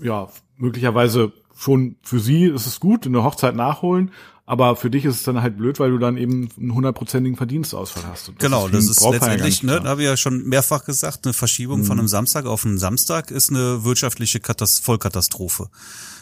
ja 0.00 0.28
möglicherweise 0.56 1.32
schon 1.56 1.96
für 2.02 2.20
sie 2.20 2.44
ist 2.44 2.66
es 2.66 2.78
gut, 2.78 3.06
eine 3.06 3.24
Hochzeit 3.24 3.56
nachholen, 3.56 4.12
aber 4.48 4.76
für 4.76 4.88
dich 4.88 5.04
ist 5.04 5.16
es 5.16 5.22
dann 5.24 5.42
halt 5.42 5.58
blöd, 5.58 5.78
weil 5.78 5.90
du 5.90 5.98
dann 5.98 6.16
eben 6.16 6.48
einen 6.58 6.72
hundertprozentigen 6.72 7.36
Verdienstausfall 7.36 8.04
hast. 8.10 8.28
Das 8.28 8.34
genau, 8.38 8.66
ist 8.66 8.74
das 8.74 8.84
ist 8.96 9.10
letztendlich, 9.10 9.62
ne, 9.62 9.78
da 9.82 9.90
habe 9.90 10.00
ich 10.00 10.08
ja 10.08 10.16
schon 10.16 10.42
mehrfach 10.48 10.86
gesagt, 10.86 11.26
eine 11.26 11.34
Verschiebung 11.34 11.80
mhm. 11.80 11.84
von 11.84 11.98
einem 11.98 12.08
Samstag 12.08 12.46
auf 12.46 12.64
einen 12.64 12.78
Samstag 12.78 13.30
ist 13.30 13.50
eine 13.50 13.84
wirtschaftliche 13.84 14.40
Katast 14.40 14.82
Vollkatastrophe. 14.82 15.68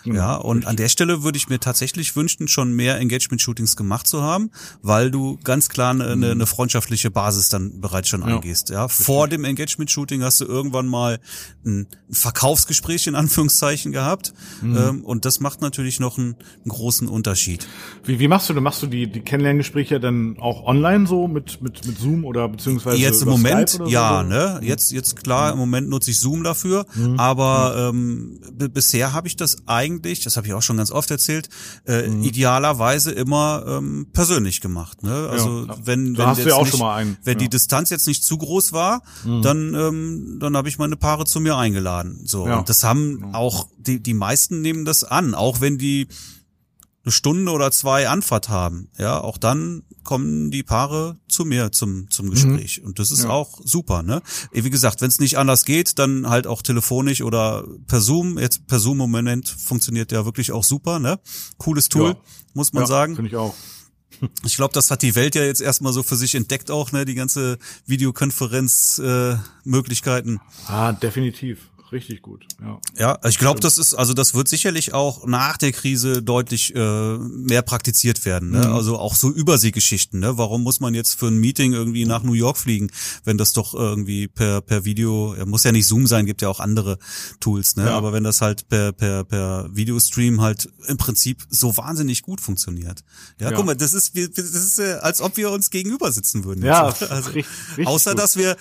Genau, 0.06 0.18
ja, 0.18 0.34
und 0.36 0.66
an 0.66 0.76
der 0.76 0.88
Stelle 0.88 1.24
würde 1.24 1.36
ich 1.36 1.48
mir 1.48 1.58
tatsächlich 1.58 2.14
wünschen, 2.14 2.46
schon 2.46 2.72
mehr 2.72 2.98
Engagement-Shootings 2.98 3.76
gemacht 3.76 4.06
zu 4.06 4.22
haben, 4.22 4.50
weil 4.80 5.10
du 5.10 5.38
ganz 5.42 5.68
klar 5.68 5.90
eine, 5.90 6.06
eine, 6.06 6.30
eine 6.30 6.46
freundschaftliche 6.46 7.10
Basis 7.10 7.48
dann 7.48 7.80
bereits 7.80 8.08
schon 8.08 8.20
ja, 8.20 8.36
angehst. 8.36 8.70
Ja, 8.70 8.84
richtig. 8.84 9.04
vor 9.04 9.26
dem 9.26 9.44
Engagement-Shooting 9.44 10.22
hast 10.22 10.40
du 10.40 10.44
irgendwann 10.44 10.86
mal 10.86 11.18
ein 11.64 11.88
Verkaufsgespräch 12.10 13.08
in 13.08 13.16
Anführungszeichen 13.16 13.90
gehabt, 13.90 14.32
mhm. 14.62 14.76
ähm, 14.76 15.04
und 15.04 15.24
das 15.24 15.40
macht 15.40 15.60
natürlich 15.60 15.98
noch 15.98 16.18
einen, 16.18 16.36
einen 16.62 16.68
großen 16.68 17.08
Unterschied. 17.08 17.66
Wie, 18.04 18.15
wie 18.18 18.28
machst 18.28 18.50
du, 18.50 18.54
machst 18.60 18.82
du 18.82 18.86
die, 18.86 19.06
die 19.10 19.20
Kennenlerngespräche 19.20 20.00
dann 20.00 20.36
auch 20.38 20.64
online 20.64 21.06
so 21.06 21.28
mit, 21.28 21.62
mit, 21.62 21.86
mit 21.86 21.98
Zoom 21.98 22.24
oder 22.24 22.48
beziehungsweise 22.48 22.98
Jetzt 22.98 23.22
im 23.22 23.28
Moment, 23.28 23.80
ja, 23.86 24.22
so? 24.22 24.28
ne, 24.28 24.60
jetzt, 24.62 24.92
jetzt 24.92 25.22
klar, 25.22 25.52
im 25.52 25.58
Moment 25.58 25.88
nutze 25.88 26.10
ich 26.10 26.18
Zoom 26.18 26.44
dafür, 26.44 26.86
mhm. 26.94 27.18
aber, 27.18 27.90
ähm, 27.90 28.40
bisher 28.72 29.12
habe 29.12 29.28
ich 29.28 29.36
das 29.36 29.56
eigentlich 29.66 30.26
das 30.26 30.36
habe 30.36 30.46
ich 30.46 30.54
auch 30.54 30.62
schon 30.62 30.76
ganz 30.76 30.90
oft 30.90 31.10
erzählt, 31.10 31.48
äh, 31.86 32.08
mhm. 32.08 32.22
idealerweise 32.22 33.12
immer 33.12 33.64
ähm, 33.66 34.08
persönlich 34.12 34.60
gemacht. 34.60 35.02
Ne? 35.02 35.28
Also 35.30 35.66
ja, 35.66 35.76
wenn, 35.84 36.14
da 36.14 36.36
wenn, 36.36 36.44
jetzt 36.44 36.72
nicht, 36.72 36.82
einen, 36.82 37.16
wenn 37.24 37.34
ja. 37.34 37.38
die 37.38 37.48
Distanz 37.48 37.90
jetzt 37.90 38.06
nicht 38.06 38.24
zu 38.24 38.38
groß 38.38 38.72
war, 38.72 39.02
mhm. 39.24 39.42
dann 39.42 39.74
ähm, 39.74 40.38
dann 40.40 40.56
habe 40.56 40.68
ich 40.68 40.78
meine 40.78 40.96
Paare 40.96 41.24
zu 41.24 41.40
mir 41.40 41.56
eingeladen. 41.56 42.20
So 42.24 42.46
ja. 42.46 42.58
und 42.58 42.68
das 42.68 42.84
haben 42.84 43.34
auch 43.34 43.68
die 43.78 44.02
die 44.02 44.14
meisten 44.14 44.60
nehmen 44.60 44.84
das 44.84 45.04
an, 45.04 45.34
auch 45.34 45.60
wenn 45.60 45.78
die 45.78 46.08
eine 47.06 47.12
Stunde 47.12 47.52
oder 47.52 47.70
zwei 47.70 48.08
Anfahrt 48.08 48.48
haben, 48.48 48.88
ja, 48.98 49.20
auch 49.20 49.38
dann 49.38 49.84
kommen 50.02 50.50
die 50.50 50.64
Paare 50.64 51.16
zu 51.28 51.44
mir 51.44 51.70
zum 51.70 52.10
zum 52.10 52.30
Gespräch 52.30 52.80
mhm. 52.80 52.88
und 52.88 52.98
das 52.98 53.12
ist 53.12 53.24
ja. 53.24 53.30
auch 53.30 53.60
super, 53.64 54.02
ne? 54.02 54.22
Wie 54.52 54.70
gesagt, 54.70 55.00
wenn 55.00 55.08
es 55.08 55.20
nicht 55.20 55.38
anders 55.38 55.64
geht, 55.64 56.00
dann 56.00 56.28
halt 56.28 56.48
auch 56.48 56.62
telefonisch 56.62 57.22
oder 57.22 57.64
per 57.86 58.00
Zoom. 58.00 58.38
Jetzt 58.38 58.66
per 58.66 58.80
Zoom 58.80 59.00
im 59.00 59.10
Moment 59.10 59.48
funktioniert 59.48 60.10
ja 60.10 60.24
wirklich 60.24 60.50
auch 60.50 60.64
super, 60.64 60.98
ne? 60.98 61.20
Cooles 61.58 61.88
Tool, 61.88 62.10
ja. 62.10 62.16
muss 62.54 62.72
man 62.72 62.82
ja, 62.82 62.88
sagen. 62.88 63.14
Finde 63.14 63.30
ich 63.30 63.36
auch. 63.36 63.54
Ich 64.44 64.56
glaube, 64.56 64.74
das 64.74 64.90
hat 64.90 65.02
die 65.02 65.14
Welt 65.14 65.34
ja 65.34 65.44
jetzt 65.44 65.60
erstmal 65.60 65.92
so 65.92 66.02
für 66.02 66.16
sich 66.16 66.34
entdeckt 66.34 66.70
auch, 66.70 66.90
ne, 66.90 67.04
die 67.04 67.14
ganze 67.14 67.58
Videokonferenz 67.84 68.98
äh, 68.98 69.36
Möglichkeiten. 69.64 70.40
Ah, 70.66 70.92
definitiv 70.92 71.68
richtig 71.92 72.22
gut. 72.22 72.46
Ja, 72.60 72.80
ja 72.98 73.18
ich 73.28 73.38
glaube, 73.38 73.60
das 73.60 73.78
ist, 73.78 73.94
also 73.94 74.14
das 74.14 74.34
wird 74.34 74.48
sicherlich 74.48 74.94
auch 74.94 75.26
nach 75.26 75.56
der 75.56 75.72
Krise 75.72 76.22
deutlich 76.22 76.74
äh, 76.74 77.18
mehr 77.18 77.62
praktiziert 77.62 78.24
werden. 78.24 78.50
Ne? 78.50 78.66
Mhm. 78.66 78.74
Also 78.74 78.98
auch 78.98 79.14
so 79.14 79.30
Überseegeschichten. 79.30 80.20
Ne? 80.20 80.38
Warum 80.38 80.62
muss 80.62 80.80
man 80.80 80.94
jetzt 80.94 81.18
für 81.18 81.28
ein 81.28 81.38
Meeting 81.38 81.72
irgendwie 81.72 82.04
nach 82.04 82.22
New 82.22 82.32
York 82.32 82.56
fliegen, 82.56 82.90
wenn 83.24 83.38
das 83.38 83.52
doch 83.52 83.74
irgendwie 83.74 84.28
per 84.28 84.60
per 84.60 84.84
Video, 84.84 85.34
ja, 85.36 85.46
muss 85.46 85.64
ja 85.64 85.72
nicht 85.72 85.86
Zoom 85.86 86.06
sein, 86.06 86.26
gibt 86.26 86.42
ja 86.42 86.48
auch 86.48 86.60
andere 86.60 86.98
Tools. 87.40 87.76
Ne? 87.76 87.86
Ja. 87.86 87.96
Aber 87.96 88.12
wenn 88.12 88.24
das 88.24 88.40
halt 88.40 88.68
per 88.68 88.92
per 88.92 89.24
per 89.24 89.68
Videostream 89.74 90.40
halt 90.40 90.68
im 90.88 90.96
Prinzip 90.96 91.46
so 91.50 91.76
wahnsinnig 91.76 92.22
gut 92.22 92.40
funktioniert. 92.40 93.04
Ja, 93.38 93.50
ja. 93.50 93.56
guck 93.56 93.66
mal, 93.66 93.76
das 93.76 93.94
ist 93.94 94.16
das 94.16 94.50
ist 94.50 94.78
äh, 94.78 94.94
als 95.00 95.20
ob 95.20 95.36
wir 95.36 95.50
uns 95.50 95.70
gegenüber 95.70 96.12
sitzen 96.12 96.44
würden. 96.44 96.64
Ja, 96.64 96.84
also, 96.84 97.30
richtig, 97.30 97.46
richtig 97.70 97.86
außer 97.86 98.12
gut. 98.12 98.20
dass 98.20 98.36
wir 98.36 98.56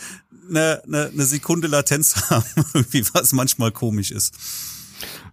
eine, 0.49 0.83
eine, 0.85 1.05
eine 1.07 1.25
Sekunde 1.25 1.67
Latenz 1.67 2.15
haben, 2.29 2.45
irgendwie 2.73 3.03
was 3.15 3.33
manchmal 3.33 3.71
komisch 3.71 4.11
ist. 4.11 4.35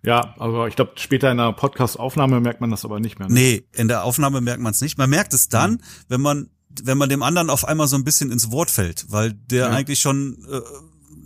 Ja, 0.04 0.34
also 0.38 0.66
ich 0.66 0.74
glaube, 0.74 0.92
später 0.96 1.30
in 1.30 1.36
der 1.36 1.52
Podcast-Aufnahme 1.52 2.40
merkt 2.40 2.60
man 2.60 2.70
das 2.70 2.84
aber 2.84 2.98
nicht 2.98 3.18
mehr. 3.18 3.28
Ne? 3.28 3.34
Nee, 3.34 3.64
in 3.72 3.88
der 3.88 4.04
Aufnahme 4.04 4.40
merkt 4.40 4.60
man 4.60 4.72
es 4.72 4.80
nicht. 4.80 4.98
Man 4.98 5.10
merkt 5.10 5.32
es 5.34 5.48
dann, 5.48 5.72
mhm. 5.72 5.80
wenn 6.08 6.20
man 6.20 6.50
wenn 6.82 6.96
man 6.96 7.10
dem 7.10 7.22
anderen 7.22 7.50
auf 7.50 7.68
einmal 7.68 7.86
so 7.86 7.96
ein 7.96 8.04
bisschen 8.04 8.32
ins 8.32 8.50
Wort 8.50 8.70
fällt, 8.70 9.04
weil 9.10 9.34
der 9.34 9.66
ja. 9.66 9.70
eigentlich 9.70 10.00
schon 10.00 10.38
äh, 10.50 10.60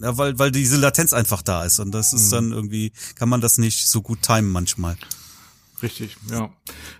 ja, 0.03 0.19
weil 0.19 0.38
weil 0.38 0.51
diese 0.51 0.77
Latenz 0.77 1.12
einfach 1.12 1.40
da 1.40 1.64
ist 1.64 1.79
und 1.79 1.92
das 1.92 2.12
ist 2.12 2.27
mhm. 2.27 2.35
dann 2.35 2.53
irgendwie 2.53 2.92
kann 3.14 3.29
man 3.29 3.40
das 3.40 3.57
nicht 3.57 3.88
so 3.88 4.03
gut 4.03 4.23
timen 4.23 4.51
manchmal. 4.51 4.97
Richtig, 5.82 6.16
ja. 6.30 6.50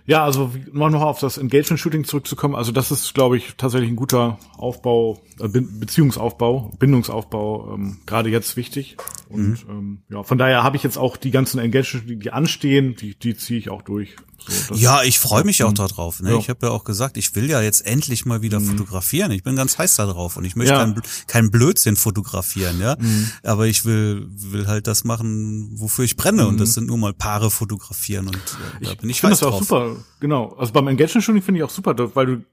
Ja, 0.05 0.23
also 0.23 0.51
noch 0.71 0.89
noch 0.89 1.01
auf 1.01 1.19
das 1.19 1.37
Engagement-Shooting 1.37 2.03
zurückzukommen. 2.03 2.55
Also 2.55 2.71
das 2.71 2.91
ist, 2.91 3.13
glaube 3.13 3.37
ich, 3.37 3.55
tatsächlich 3.57 3.89
ein 3.89 3.95
guter 3.95 4.37
Aufbau, 4.57 5.19
äh, 5.39 5.47
Beziehungsaufbau, 5.47 6.71
Bindungsaufbau, 6.77 7.73
ähm, 7.73 7.97
gerade 8.05 8.29
jetzt 8.29 8.55
wichtig. 8.55 8.97
Und 9.29 9.67
mhm. 9.67 9.69
ähm, 9.69 10.01
ja, 10.09 10.23
von 10.23 10.37
daher 10.37 10.63
habe 10.63 10.77
ich 10.77 10.83
jetzt 10.83 10.97
auch 10.97 11.17
die 11.17 11.31
ganzen 11.31 11.59
Engagement, 11.59 12.09
die, 12.09 12.17
die 12.17 12.31
anstehen, 12.31 12.95
die, 12.95 13.15
die 13.15 13.35
ziehe 13.35 13.59
ich 13.59 13.69
auch 13.69 13.81
durch. 13.81 14.15
So, 14.47 14.75
ja, 14.75 15.03
ich 15.03 15.19
freue 15.19 15.43
mich 15.43 15.63
auch 15.63 15.73
darauf. 15.73 16.21
Ne? 16.21 16.31
Ja. 16.31 16.37
Ich 16.37 16.49
habe 16.49 16.67
ja 16.67 16.71
auch 16.71 16.83
gesagt, 16.83 17.17
ich 17.17 17.35
will 17.35 17.49
ja 17.49 17.61
jetzt 17.61 17.85
endlich 17.85 18.25
mal 18.25 18.41
wieder 18.41 18.59
mhm. 18.59 18.67
fotografieren. 18.67 19.31
Ich 19.31 19.43
bin 19.43 19.55
ganz 19.55 19.77
heiß 19.77 19.95
da 19.95 20.05
drauf 20.05 20.37
und 20.37 20.45
ich 20.45 20.55
möchte 20.55 20.73
ja. 20.73 20.79
keinen 20.79 21.01
kein 21.27 21.51
Blödsinn 21.51 21.95
fotografieren, 21.95 22.79
ja. 22.79 22.95
Mhm. 22.99 23.31
Aber 23.43 23.67
ich 23.67 23.85
will 23.85 24.27
will 24.29 24.67
halt 24.67 24.87
das 24.87 25.03
machen, 25.03 25.71
wofür 25.79 26.05
ich 26.05 26.15
brenne 26.15 26.43
mhm. 26.43 26.49
und 26.49 26.59
das 26.59 26.73
sind 26.73 26.87
nur 26.87 26.97
mal 26.97 27.13
Paare 27.13 27.51
fotografieren 27.51 28.27
und 28.27 28.35
äh, 28.35 28.85
da 28.85 28.91
ich 28.91 28.97
bin 28.97 29.09
ich 29.09 29.23
heiß 29.23 29.31
das 29.31 29.39
drauf. 29.41 29.53
auch 29.53 29.59
super. 29.59 29.95
Genau. 30.19 30.55
Also 30.57 30.73
beim 30.73 30.87
Engagement 30.87 31.23
Shooting 31.23 31.41
finde 31.41 31.59
ich 31.59 31.63
auch 31.63 31.69
super, 31.69 31.95
weil 32.15 32.25
du 32.25 32.43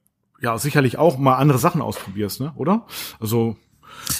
ja 0.40 0.58
sicherlich 0.58 0.98
auch 0.98 1.18
mal 1.18 1.36
andere 1.36 1.58
Sachen 1.58 1.80
ausprobierst, 1.80 2.40
ne? 2.40 2.52
Oder? 2.56 2.86
Also 3.20 3.56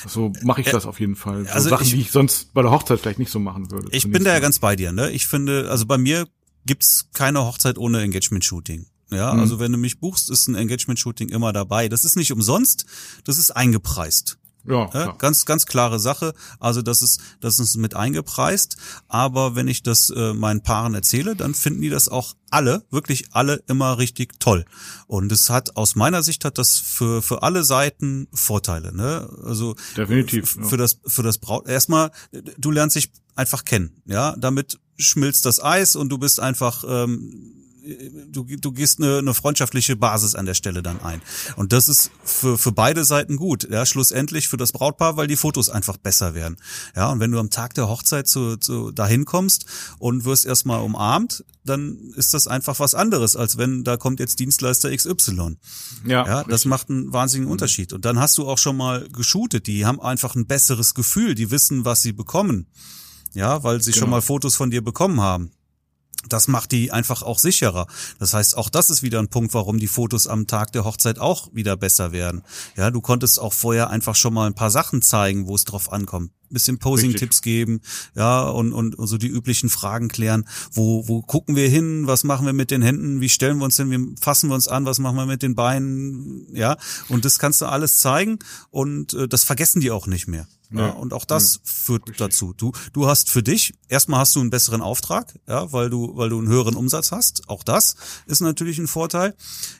so 0.06 0.32
mache 0.42 0.60
ich 0.60 0.70
das 0.70 0.86
auf 0.86 1.00
jeden 1.00 1.16
Fall. 1.16 1.44
So 1.44 1.50
also 1.50 1.68
Sachen, 1.70 1.84
ich, 1.84 1.92
die 1.92 2.00
ich 2.00 2.10
sonst 2.10 2.54
bei 2.54 2.62
der 2.62 2.70
Hochzeit 2.70 3.00
vielleicht 3.00 3.18
nicht 3.18 3.30
so 3.30 3.38
machen 3.38 3.70
würde. 3.70 3.88
Ich 3.90 4.10
bin 4.10 4.24
da 4.24 4.32
ja 4.32 4.38
ganz 4.38 4.58
bei 4.58 4.76
dir. 4.76 4.92
Ne? 4.92 5.10
Ich 5.10 5.26
finde, 5.26 5.68
also 5.70 5.86
bei 5.86 5.98
mir 5.98 6.26
gibt's 6.66 7.08
keine 7.12 7.44
Hochzeit 7.44 7.78
ohne 7.78 8.00
Engagement-Shooting. 8.02 8.86
Ja, 9.10 9.32
mhm. 9.32 9.40
also 9.40 9.58
wenn 9.58 9.72
du 9.72 9.78
mich 9.78 10.00
buchst, 10.00 10.30
ist 10.30 10.48
ein 10.48 10.54
Engagement-Shooting 10.54 11.28
immer 11.28 11.52
dabei. 11.52 11.88
Das 11.88 12.04
ist 12.04 12.16
nicht 12.16 12.32
umsonst, 12.32 12.86
das 13.24 13.38
ist 13.38 13.50
eingepreist. 13.50 14.38
Ja, 14.66 14.88
ja 14.94 15.12
ganz 15.18 15.44
ganz 15.44 15.66
klare 15.66 16.00
Sache. 16.00 16.34
Also 16.58 16.80
das 16.82 17.02
ist 17.02 17.20
das 17.40 17.58
ist 17.58 17.76
mit 17.76 17.94
eingepreist. 17.94 18.76
Aber 19.08 19.54
wenn 19.54 19.68
ich 19.68 19.82
das 19.82 20.10
äh, 20.10 20.32
meinen 20.32 20.62
Paaren 20.62 20.94
erzähle, 20.94 21.36
dann 21.36 21.54
finden 21.54 21.82
die 21.82 21.90
das 21.90 22.08
auch 22.08 22.34
alle 22.50 22.84
wirklich 22.90 23.26
alle 23.32 23.62
immer 23.66 23.98
richtig 23.98 24.40
toll. 24.40 24.64
Und 25.06 25.30
es 25.32 25.50
hat 25.50 25.76
aus 25.76 25.96
meiner 25.96 26.22
Sicht 26.22 26.44
hat 26.44 26.56
das 26.56 26.78
für 26.78 27.20
für 27.20 27.42
alle 27.42 27.62
Seiten 27.62 28.26
Vorteile. 28.32 28.94
Ne? 28.94 29.28
Also 29.44 29.76
definitiv 29.96 30.56
für 30.62 30.70
ja. 30.72 30.76
das 30.78 30.98
für 31.06 31.22
das 31.22 31.38
Braut 31.38 31.68
erstmal 31.68 32.10
du 32.56 32.70
lernst 32.70 32.96
dich 32.96 33.10
einfach 33.34 33.64
kennen. 33.64 34.02
Ja, 34.06 34.34
damit 34.36 34.78
schmilzt 34.96 35.44
das 35.46 35.62
Eis 35.62 35.96
und 35.96 36.08
du 36.08 36.18
bist 36.18 36.40
einfach 36.40 36.84
ähm, 36.86 37.54
du, 38.30 38.44
du 38.44 38.72
gehst 38.72 39.00
eine, 39.00 39.18
eine 39.18 39.34
freundschaftliche 39.34 39.96
Basis 39.96 40.34
an 40.34 40.46
der 40.46 40.54
Stelle 40.54 40.82
dann 40.82 41.00
ein. 41.00 41.20
Und 41.56 41.72
das 41.72 41.88
ist 41.88 42.10
für, 42.24 42.58
für 42.58 42.72
beide 42.72 43.04
Seiten 43.04 43.36
gut. 43.36 43.68
Ja, 43.70 43.86
schlussendlich 43.86 44.48
für 44.48 44.56
das 44.56 44.72
Brautpaar, 44.72 45.16
weil 45.16 45.26
die 45.26 45.36
Fotos 45.36 45.68
einfach 45.68 45.96
besser 45.96 46.34
werden. 46.34 46.56
Ja, 46.96 47.10
und 47.10 47.20
wenn 47.20 47.30
du 47.30 47.38
am 47.38 47.50
Tag 47.50 47.74
der 47.74 47.88
Hochzeit 47.88 48.26
zu, 48.26 48.56
zu 48.56 48.90
dahin 48.90 49.24
kommst 49.24 49.66
und 49.98 50.24
wirst 50.24 50.46
erstmal 50.46 50.80
umarmt, 50.80 51.44
dann 51.64 52.12
ist 52.16 52.34
das 52.34 52.46
einfach 52.46 52.78
was 52.78 52.94
anderes, 52.94 53.36
als 53.36 53.56
wenn 53.56 53.84
da 53.84 53.96
kommt 53.96 54.20
jetzt 54.20 54.38
Dienstleister 54.38 54.94
XY. 54.94 55.56
Ja, 56.06 56.26
ja 56.26 56.44
das 56.44 56.64
macht 56.64 56.90
einen 56.90 57.12
wahnsinnigen. 57.12 57.44
Unterschied. 57.44 57.92
Und 57.92 58.04
dann 58.04 58.18
hast 58.18 58.38
du 58.38 58.48
auch 58.48 58.58
schon 58.58 58.76
mal 58.76 59.08
geshootet. 59.08 59.66
Die 59.66 59.84
haben 59.84 60.00
einfach 60.00 60.34
ein 60.34 60.46
besseres 60.46 60.94
Gefühl. 60.94 61.34
Die 61.34 61.50
wissen, 61.50 61.84
was 61.84 62.02
sie 62.02 62.12
bekommen. 62.12 62.66
Ja, 63.34 63.62
weil 63.62 63.82
sie 63.82 63.92
genau. 63.92 64.02
schon 64.02 64.10
mal 64.10 64.22
Fotos 64.22 64.56
von 64.56 64.70
dir 64.70 64.82
bekommen 64.82 65.20
haben 65.20 65.50
das 66.28 66.48
macht 66.48 66.72
die 66.72 66.92
einfach 66.92 67.22
auch 67.22 67.38
sicherer. 67.38 67.86
Das 68.18 68.34
heißt, 68.34 68.56
auch 68.56 68.68
das 68.68 68.90
ist 68.90 69.02
wieder 69.02 69.18
ein 69.18 69.28
Punkt, 69.28 69.54
warum 69.54 69.78
die 69.78 69.86
Fotos 69.86 70.26
am 70.26 70.46
Tag 70.46 70.72
der 70.72 70.84
Hochzeit 70.84 71.18
auch 71.18 71.48
wieder 71.52 71.76
besser 71.76 72.12
werden. 72.12 72.42
Ja, 72.76 72.90
du 72.90 73.00
konntest 73.00 73.40
auch 73.40 73.52
vorher 73.52 73.90
einfach 73.90 74.14
schon 74.14 74.34
mal 74.34 74.46
ein 74.46 74.54
paar 74.54 74.70
Sachen 74.70 75.02
zeigen, 75.02 75.46
wo 75.46 75.54
es 75.54 75.64
drauf 75.64 75.92
ankommt. 75.92 76.30
Bisschen 76.50 76.78
Posing-Tipps 76.78 77.42
geben, 77.42 77.80
ja, 78.14 78.42
und, 78.42 78.72
und, 78.72 78.94
und 78.94 79.06
so 79.06 79.18
die 79.18 79.28
üblichen 79.28 79.68
Fragen 79.70 80.08
klären. 80.08 80.44
Wo, 80.72 81.08
wo 81.08 81.22
gucken 81.22 81.56
wir 81.56 81.68
hin? 81.68 82.06
Was 82.06 82.24
machen 82.24 82.46
wir 82.46 82.52
mit 82.52 82.70
den 82.70 82.82
Händen? 82.82 83.20
Wie 83.20 83.28
stellen 83.28 83.58
wir 83.58 83.64
uns 83.64 83.76
hin? 83.76 83.90
Wie 83.90 84.14
fassen 84.20 84.48
wir 84.48 84.54
uns 84.54 84.68
an? 84.68 84.86
Was 84.86 84.98
machen 84.98 85.16
wir 85.16 85.26
mit 85.26 85.42
den 85.42 85.54
Beinen? 85.54 86.46
Ja, 86.54 86.76
und 87.08 87.24
das 87.24 87.38
kannst 87.38 87.60
du 87.60 87.66
alles 87.66 88.00
zeigen 88.00 88.38
und 88.70 89.14
äh, 89.14 89.28
das 89.28 89.44
vergessen 89.44 89.80
die 89.80 89.90
auch 89.90 90.06
nicht 90.06 90.28
mehr. 90.28 90.46
Ja, 90.70 90.90
und 90.90 91.12
auch 91.12 91.24
das 91.24 91.54
ja, 91.54 91.60
führt 91.64 92.02
richtig. 92.02 92.16
dazu. 92.16 92.52
Du, 92.56 92.72
du 92.92 93.06
hast 93.06 93.30
für 93.30 93.42
dich, 93.42 93.74
erstmal 93.88 94.20
hast 94.20 94.34
du 94.34 94.40
einen 94.40 94.50
besseren 94.50 94.80
Auftrag, 94.80 95.38
ja, 95.46 95.72
weil 95.72 95.88
du, 95.88 96.16
weil 96.16 96.30
du 96.30 96.38
einen 96.38 96.48
höheren 96.48 96.74
Umsatz 96.74 97.12
hast. 97.12 97.48
Auch 97.48 97.62
das 97.62 97.94
ist 98.26 98.40
natürlich 98.40 98.78
ein 98.78 98.88
Vorteil. 98.88 99.34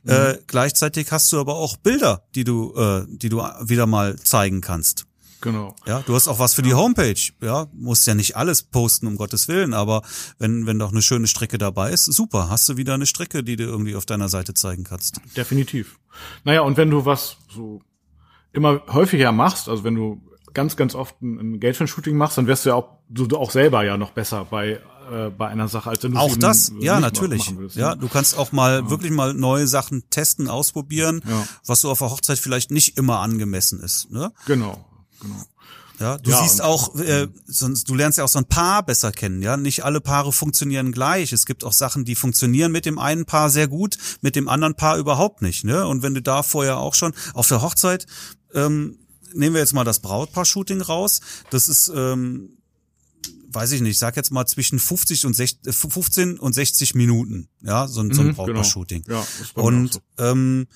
Mhm. 0.04 0.10
Äh, 0.10 0.38
gleichzeitig 0.46 1.10
hast 1.10 1.32
du 1.32 1.40
aber 1.40 1.56
auch 1.56 1.76
Bilder, 1.76 2.22
die 2.34 2.44
du, 2.44 2.74
äh, 2.76 3.06
die 3.08 3.28
du 3.28 3.38
wieder 3.38 3.86
mal 3.86 4.16
zeigen 4.16 4.60
kannst. 4.60 5.06
Genau. 5.44 5.76
Ja, 5.84 6.00
du 6.00 6.14
hast 6.14 6.26
auch 6.26 6.38
was 6.38 6.54
für 6.54 6.62
die 6.62 6.72
Homepage. 6.72 7.20
Ja, 7.42 7.66
musst 7.74 8.06
ja 8.06 8.14
nicht 8.14 8.34
alles 8.34 8.62
posten, 8.62 9.06
um 9.06 9.16
Gottes 9.16 9.46
Willen, 9.46 9.74
aber 9.74 10.00
wenn, 10.38 10.64
wenn 10.64 10.78
doch 10.78 10.90
eine 10.90 11.02
schöne 11.02 11.26
Strecke 11.26 11.58
dabei 11.58 11.90
ist, 11.90 12.06
super. 12.06 12.48
Hast 12.48 12.66
du 12.70 12.78
wieder 12.78 12.94
eine 12.94 13.04
Strecke, 13.04 13.44
die 13.44 13.56
du 13.56 13.64
irgendwie 13.64 13.94
auf 13.94 14.06
deiner 14.06 14.30
Seite 14.30 14.54
zeigen 14.54 14.84
kannst. 14.84 15.20
Definitiv. 15.36 15.98
Naja, 16.44 16.62
und 16.62 16.78
wenn 16.78 16.88
du 16.88 17.04
was 17.04 17.36
so 17.54 17.82
immer 18.54 18.80
häufiger 18.88 19.32
machst, 19.32 19.68
also 19.68 19.84
wenn 19.84 19.94
du 19.94 20.22
ganz, 20.54 20.76
ganz 20.76 20.94
oft 20.94 21.20
ein 21.20 21.38
Engagement-Shooting 21.38 22.16
machst, 22.16 22.38
dann 22.38 22.46
wirst 22.46 22.64
du 22.64 22.70
ja 22.70 22.76
auch, 22.76 22.88
du, 23.10 23.26
du 23.26 23.36
auch 23.36 23.50
selber 23.50 23.84
ja 23.84 23.98
noch 23.98 24.12
besser 24.12 24.46
bei 24.50 24.80
äh, 25.12 25.28
bei 25.28 25.48
einer 25.48 25.68
Sache, 25.68 25.90
als 25.90 26.02
wenn 26.04 26.12
du 26.12 26.18
auch 26.18 26.36
das, 26.36 26.72
ja 26.80 27.00
natürlich, 27.00 27.54
willst, 27.54 27.76
ja, 27.76 27.94
ne? 27.94 28.00
du 28.00 28.08
kannst 28.08 28.38
auch 28.38 28.52
mal 28.52 28.80
ja. 28.80 28.90
wirklich 28.90 29.10
mal 29.10 29.34
neue 29.34 29.66
Sachen 29.66 30.08
testen, 30.08 30.48
ausprobieren, 30.48 31.20
Ja. 31.28 31.46
was 31.66 31.82
so 31.82 31.90
auf 31.90 31.98
der 31.98 32.08
Hochzeit 32.08 32.38
vielleicht 32.38 32.70
nicht 32.70 32.96
immer 32.96 33.18
angemessen 33.18 33.80
ist, 33.80 34.10
ne? 34.10 34.32
Genau, 34.46 34.82
genau. 35.24 35.44
Ja, 36.00 36.18
du 36.18 36.30
Ja, 36.30 36.42
siehst 36.42 36.60
auch, 36.60 36.94
äh, 36.96 37.28
sonst, 37.46 37.88
du 37.88 37.94
lernst 37.94 38.18
ja 38.18 38.24
auch 38.24 38.28
so 38.28 38.38
ein 38.40 38.46
Paar 38.46 38.84
besser 38.84 39.12
kennen, 39.12 39.42
ja. 39.42 39.56
Nicht 39.56 39.84
alle 39.84 40.00
Paare 40.00 40.32
funktionieren 40.32 40.90
gleich. 40.90 41.32
Es 41.32 41.46
gibt 41.46 41.62
auch 41.62 41.72
Sachen, 41.72 42.04
die 42.04 42.16
funktionieren 42.16 42.72
mit 42.72 42.84
dem 42.84 42.98
einen 42.98 43.26
Paar 43.26 43.48
sehr 43.48 43.68
gut, 43.68 43.96
mit 44.20 44.34
dem 44.34 44.48
anderen 44.48 44.74
Paar 44.74 44.98
überhaupt 44.98 45.40
nicht, 45.40 45.62
ne? 45.64 45.86
Und 45.86 46.02
wenn 46.02 46.14
du 46.14 46.20
da 46.20 46.42
vorher 46.42 46.78
auch 46.78 46.94
schon 46.94 47.14
auf 47.32 47.46
der 47.46 47.62
Hochzeit, 47.62 48.06
ähm, 48.54 48.98
nehmen 49.34 49.54
wir 49.54 49.60
jetzt 49.60 49.72
mal 49.72 49.84
das 49.84 50.00
Brautpaar-Shooting 50.00 50.80
raus. 50.80 51.20
Das 51.50 51.68
ist, 51.68 51.92
ähm, 51.94 52.58
weiß 53.52 53.70
ich 53.72 53.80
nicht, 53.80 53.92
ich 53.92 53.98
sag 53.98 54.16
jetzt 54.16 54.32
mal 54.32 54.46
zwischen 54.46 54.80
50 54.80 55.26
und 55.26 55.34
60, 55.34 55.66
äh, 55.68 55.72
15 55.72 56.40
und 56.40 56.54
60 56.54 56.96
Minuten, 56.96 57.48
ja, 57.62 57.86
so 57.86 58.00
ein, 58.00 58.12
so 58.12 58.22
ein 58.22 58.28
Mhm, 58.28 58.34
Brautpaar-Shooting. 58.34 59.04
Ja, 59.08 59.20
ist 59.40 59.54
bei 59.54 59.62
mir 59.62 59.68
auch 59.68 59.68
Und 59.68 59.92
so. 59.92 60.00
ähm, 60.18 60.66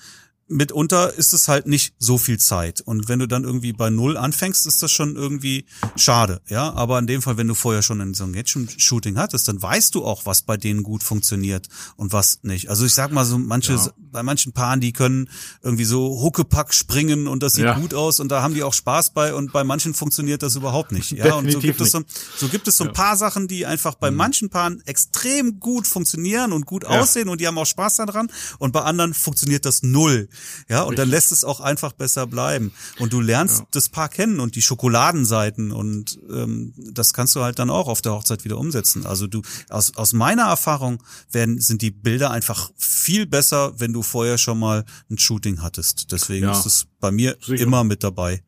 mitunter 0.49 1.13
ist 1.13 1.33
es 1.33 1.47
halt 1.47 1.67
nicht 1.67 1.93
so 1.99 2.17
viel 2.17 2.39
Zeit. 2.39 2.81
Und 2.81 3.07
wenn 3.07 3.19
du 3.19 3.27
dann 3.27 3.43
irgendwie 3.43 3.71
bei 3.71 3.89
Null 3.89 4.17
anfängst, 4.17 4.65
ist 4.65 4.81
das 4.83 4.91
schon 4.91 5.15
irgendwie 5.15 5.65
schade. 5.95 6.41
Ja, 6.47 6.73
aber 6.73 6.99
in 6.99 7.07
dem 7.07 7.21
Fall, 7.21 7.37
wenn 7.37 7.47
du 7.47 7.53
vorher 7.55 7.81
schon 7.83 8.01
ein 8.01 8.13
so 8.13 8.23
ein 8.23 8.33
Engagement-Shooting 8.33 9.17
hattest, 9.17 9.47
dann 9.47 9.61
weißt 9.61 9.93
du 9.95 10.03
auch, 10.03 10.25
was 10.25 10.41
bei 10.41 10.57
denen 10.57 10.83
gut 10.83 11.03
funktioniert 11.03 11.67
und 11.95 12.11
was 12.13 12.39
nicht. 12.43 12.69
Also 12.69 12.85
ich 12.85 12.93
sag 12.93 13.11
mal 13.11 13.25
so, 13.25 13.37
manche, 13.37 13.73
Ja. 13.73 13.87
bei 13.97 14.23
manchen 14.23 14.51
Paaren, 14.51 14.81
die 14.81 14.91
können 14.91 15.29
irgendwie 15.61 15.85
so 15.85 16.19
Huckepack 16.21 16.73
springen 16.73 17.27
und 17.27 17.43
das 17.43 17.53
sieht 17.53 17.65
Ja. 17.65 17.77
gut 17.79 17.93
aus 17.93 18.19
und 18.19 18.29
da 18.29 18.41
haben 18.41 18.53
die 18.55 18.63
auch 18.63 18.73
Spaß 18.73 19.11
bei 19.13 19.33
und 19.33 19.51
bei 19.53 19.63
manchen 19.63 19.93
funktioniert 19.93 20.41
das 20.41 20.55
überhaupt 20.55 20.91
nicht. 20.91 21.11
Ja, 21.11 21.35
und 21.35 21.51
so 21.51 21.59
gibt 21.59 21.79
es 21.79 21.91
so, 21.91 22.01
so 22.37 22.47
gibt 22.47 22.67
es 22.67 22.77
so 22.77 22.85
ein 22.85 22.93
paar 22.93 23.15
Sachen, 23.17 23.47
die 23.47 23.65
einfach 23.67 23.95
bei 23.95 24.09
manchen 24.09 24.49
Paaren 24.49 24.81
extrem 24.87 25.59
gut 25.59 25.85
funktionieren 25.85 26.53
und 26.53 26.65
gut 26.65 26.83
Ja. 26.83 26.89
aussehen 27.01 27.29
und 27.29 27.39
die 27.39 27.47
haben 27.47 27.57
auch 27.57 27.65
Spaß 27.67 27.97
daran 27.97 28.31
und 28.57 28.71
bei 28.71 28.81
anderen 28.81 29.13
funktioniert 29.13 29.65
das 29.65 29.83
null. 29.83 30.27
Ja, 30.67 30.83
und 30.83 30.97
dann 30.99 31.09
lässt 31.09 31.31
es 31.31 31.43
auch 31.43 31.59
einfach 31.59 31.93
besser 31.93 32.27
bleiben. 32.27 32.71
Und 32.99 33.13
du 33.13 33.21
lernst 33.21 33.63
das 33.71 33.89
Paar 33.89 34.09
kennen 34.09 34.39
und 34.39 34.55
die 34.55 34.61
Schokoladenseiten 34.61 35.71
und 35.71 36.19
ähm, 36.29 36.73
das 36.77 37.13
kannst 37.13 37.35
du 37.35 37.41
halt 37.41 37.59
dann 37.59 37.69
auch 37.69 37.87
auf 37.87 38.01
der 38.01 38.13
Hochzeit 38.13 38.43
wieder 38.45 38.57
umsetzen. 38.57 39.05
Also 39.05 39.27
du, 39.27 39.41
aus, 39.69 39.95
aus 39.95 40.13
meiner 40.13 40.43
Erfahrung 40.43 41.01
werden, 41.31 41.59
sind 41.59 41.81
die 41.81 41.91
Bilder 41.91 42.31
einfach 42.31 42.71
viel 42.77 43.25
besser, 43.25 43.73
wenn 43.79 43.93
du 43.93 44.01
vorher 44.03 44.37
schon 44.37 44.59
mal 44.59 44.85
ein 45.09 45.17
Shooting 45.17 45.61
hattest. 45.61 46.11
Deswegen 46.11 46.45
Ja. 46.45 46.51
ist 46.51 46.65
es 46.65 46.85
bei 46.99 47.11
mir 47.11 47.37
Sicher. 47.41 47.63
immer 47.63 47.83
mit 47.83 48.03
dabei. 48.03 48.43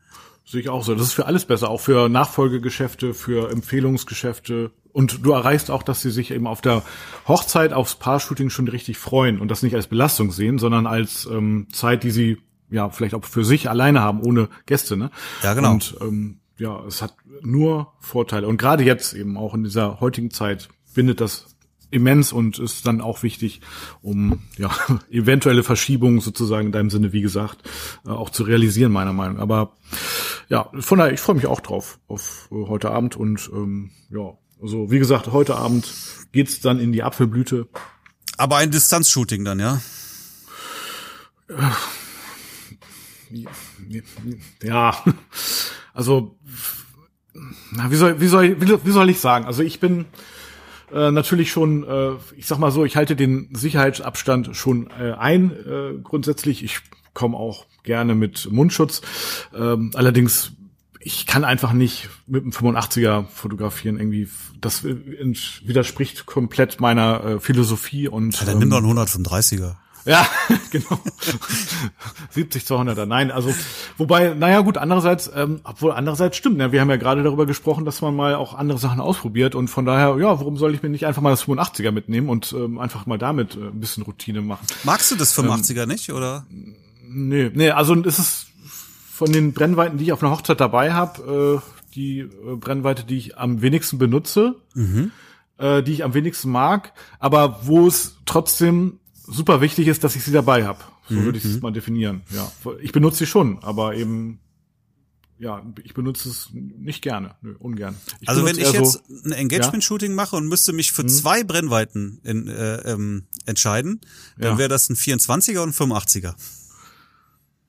Sehe 0.45 0.61
ich 0.61 0.69
auch 0.69 0.83
so. 0.83 0.95
Das 0.95 1.07
ist 1.07 1.13
für 1.13 1.27
alles 1.27 1.45
besser, 1.45 1.69
auch 1.69 1.79
für 1.79 2.09
Nachfolgegeschäfte, 2.09 3.13
für 3.13 3.49
Empfehlungsgeschäfte. 3.51 4.71
Und 4.93 5.25
du 5.25 5.31
erreichst 5.31 5.71
auch, 5.71 5.83
dass 5.83 6.01
sie 6.01 6.11
sich 6.11 6.31
eben 6.31 6.47
auf 6.47 6.61
der 6.61 6.83
Hochzeit 7.27 7.73
aufs 7.73 7.95
Paar-Shooting 7.95 8.49
schon 8.49 8.67
richtig 8.67 8.97
freuen 8.97 9.39
und 9.39 9.49
das 9.49 9.63
nicht 9.63 9.75
als 9.75 9.87
Belastung 9.87 10.31
sehen, 10.31 10.59
sondern 10.59 10.87
als 10.87 11.25
ähm, 11.25 11.67
Zeit, 11.71 12.03
die 12.03 12.11
sie 12.11 12.37
ja 12.69 12.89
vielleicht 12.89 13.13
auch 13.13 13.25
für 13.25 13.45
sich 13.45 13.69
alleine 13.69 14.01
haben, 14.01 14.21
ohne 14.21 14.49
Gäste. 14.65 14.97
Ne? 14.97 15.11
Ja, 15.43 15.53
genau. 15.53 15.71
Und 15.71 15.95
ähm, 16.01 16.39
ja, 16.57 16.83
es 16.85 17.01
hat 17.01 17.15
nur 17.41 17.93
Vorteile. 17.99 18.47
Und 18.47 18.57
gerade 18.57 18.83
jetzt 18.83 19.13
eben 19.13 19.37
auch 19.37 19.53
in 19.53 19.63
dieser 19.63 19.99
heutigen 19.99 20.31
Zeit 20.31 20.69
bindet 20.93 21.21
das 21.21 21.47
immens 21.91 22.31
und 22.31 22.57
ist 22.57 22.87
dann 22.87 23.01
auch 23.01 23.21
wichtig, 23.21 23.61
um 24.01 24.39
ja 24.57 24.71
eventuelle 25.11 25.63
Verschiebungen 25.63 26.21
sozusagen 26.21 26.67
in 26.67 26.71
deinem 26.71 26.89
Sinne, 26.89 27.13
wie 27.13 27.21
gesagt, 27.21 27.69
äh, 28.05 28.09
auch 28.09 28.29
zu 28.29 28.43
realisieren, 28.43 28.91
meiner 28.91 29.13
Meinung. 29.13 29.35
nach. 29.37 29.43
Aber 29.43 29.73
ja, 30.49 30.69
von 30.79 30.99
daher, 30.99 31.13
ich 31.13 31.19
freue 31.19 31.35
mich 31.35 31.47
auch 31.47 31.59
drauf 31.59 31.99
auf 32.07 32.49
äh, 32.51 32.67
heute 32.67 32.91
Abend 32.91 33.15
und 33.15 33.49
ähm, 33.53 33.91
ja, 34.09 34.33
also 34.61 34.91
wie 34.91 34.99
gesagt, 34.99 35.31
heute 35.31 35.55
Abend 35.55 35.91
geht's 36.31 36.59
dann 36.59 36.79
in 36.79 36.91
die 36.91 37.03
Apfelblüte. 37.03 37.67
Aber 38.37 38.57
ein 38.57 38.71
Distanzshooting 38.71 39.43
dann, 39.43 39.59
ja? 39.59 39.81
Ja, 44.63 45.03
also 45.93 46.37
wie 47.89 47.95
soll 47.95 48.21
wie 48.21 48.27
soll 48.27 48.61
wie, 48.61 48.85
wie 48.85 48.91
soll 48.91 49.09
ich 49.09 49.19
sagen? 49.19 49.45
Also 49.45 49.63
ich 49.63 49.79
bin 49.79 50.05
äh, 50.93 51.11
natürlich 51.11 51.51
schon, 51.51 51.83
äh, 51.83 52.11
ich 52.35 52.45
sag 52.45 52.57
mal 52.57 52.71
so, 52.71 52.85
ich 52.85 52.95
halte 52.95 53.15
den 53.15 53.49
Sicherheitsabstand 53.53 54.55
schon 54.55 54.89
äh, 54.91 55.13
ein 55.13 55.51
äh, 55.51 55.93
grundsätzlich. 56.03 56.63
Ich 56.63 56.79
komme 57.13 57.37
auch 57.37 57.65
gerne 57.83 58.15
mit 58.15 58.51
Mundschutz. 58.51 59.01
Ähm, 59.53 59.91
allerdings 59.93 60.53
ich 61.03 61.25
kann 61.25 61.43
einfach 61.43 61.73
nicht 61.73 62.09
mit 62.27 62.43
dem 62.43 62.51
85er 62.51 63.25
fotografieren 63.27 63.97
irgendwie. 63.97 64.29
Das 64.59 64.83
widerspricht 64.83 66.25
komplett 66.25 66.79
meiner 66.79 67.23
äh, 67.23 67.39
Philosophie 67.39 68.07
und 68.07 68.39
ja 68.39 68.45
dann 68.45 68.59
nimm 68.59 68.69
doch 68.69 68.77
einen 68.77 68.97
135er. 68.97 69.75
ja, 70.05 70.27
genau. 70.71 70.99
70 72.29 72.63
200er. 72.63 73.05
Nein, 73.05 73.31
also 73.31 73.53
wobei, 73.97 74.33
naja 74.33 74.61
gut, 74.61 74.77
andererseits, 74.77 75.29
ähm, 75.33 75.61
obwohl 75.63 75.91
andererseits 75.91 76.37
stimmt. 76.37 76.57
Ne? 76.57 76.71
Wir 76.71 76.81
haben 76.81 76.89
ja 76.89 76.97
gerade 76.97 77.23
darüber 77.23 77.45
gesprochen, 77.45 77.85
dass 77.85 78.01
man 78.01 78.15
mal 78.15 78.35
auch 78.35 78.53
andere 78.53 78.77
Sachen 78.77 78.99
ausprobiert 78.99 79.55
und 79.55 79.67
von 79.69 79.85
daher, 79.85 80.17
ja, 80.19 80.39
warum 80.39 80.57
soll 80.57 80.73
ich 80.75 80.83
mir 80.83 80.89
nicht 80.89 81.05
einfach 81.05 81.21
mal 81.21 81.31
das 81.31 81.45
85er 81.45 81.91
mitnehmen 81.91 82.29
und 82.29 82.53
ähm, 82.53 82.79
einfach 82.79 83.05
mal 83.05 83.17
damit 83.17 83.55
äh, 83.55 83.67
ein 83.67 83.79
bisschen 83.79 84.03
Routine 84.03 84.41
machen? 84.41 84.65
Magst 84.83 85.11
du 85.11 85.15
das 85.15 85.37
85er 85.37 85.85
nicht, 85.85 86.11
oder? 86.11 86.45
Nee, 87.13 87.51
nee, 87.53 87.71
also 87.71 87.95
es 88.05 88.19
ist 88.19 88.50
von 89.21 89.31
den 89.31 89.53
Brennweiten, 89.53 89.99
die 89.99 90.05
ich 90.05 90.13
auf 90.13 90.23
einer 90.23 90.31
Hochzeit 90.31 90.59
dabei 90.59 90.93
habe, 90.93 91.61
äh, 91.63 91.93
die 91.93 92.21
äh, 92.21 92.55
Brennweite, 92.55 93.03
die 93.03 93.17
ich 93.17 93.37
am 93.37 93.61
wenigsten 93.61 93.99
benutze, 93.99 94.55
äh, 95.59 95.83
die 95.83 95.91
ich 95.93 96.03
am 96.03 96.15
wenigsten 96.15 96.49
mag, 96.49 96.91
aber 97.19 97.59
wo 97.67 97.85
es 97.85 98.15
trotzdem 98.25 98.99
super 99.27 99.61
wichtig 99.61 99.87
ist, 99.87 100.03
dass 100.03 100.15
ich 100.15 100.23
sie 100.23 100.31
dabei 100.31 100.65
habe. 100.65 100.79
So 101.07 101.17
würde 101.17 101.37
ich 101.37 101.45
es 101.45 101.61
mal 101.61 101.71
definieren. 101.71 102.23
Ja, 102.31 102.51
ich 102.81 102.93
benutze 102.93 103.19
sie 103.19 103.25
schon, 103.27 103.59
aber 103.61 103.93
eben 103.95 104.39
ja, 105.37 105.61
ich 105.83 105.93
benutze 105.93 106.29
es 106.29 106.49
nicht 106.53 107.01
gerne, 107.03 107.35
Nö, 107.43 107.53
ungern. 107.59 107.95
Ich 108.21 108.29
Also 108.29 108.43
wenn 108.45 108.57
ich 108.57 108.71
jetzt 108.73 109.03
ein 109.25 109.31
Engagement-Shooting 109.33 110.13
mache 110.15 110.35
und 110.35 110.47
müsste 110.47 110.73
mich 110.73 110.91
Mhm. 110.91 110.95
für 110.95 111.05
zwei 111.07 111.43
Brennweiten 111.43 112.19
in, 112.23 112.47
äh, 112.47 112.75
ähm, 112.91 113.25
entscheiden, 113.45 114.01
dann 114.37 114.53
Ja. 114.53 114.57
wäre 114.57 114.69
das 114.69 114.89
ein 114.89 114.95
24er 114.95 115.61
und 115.61 115.69
ein 115.69 115.73
85er. 115.73 116.35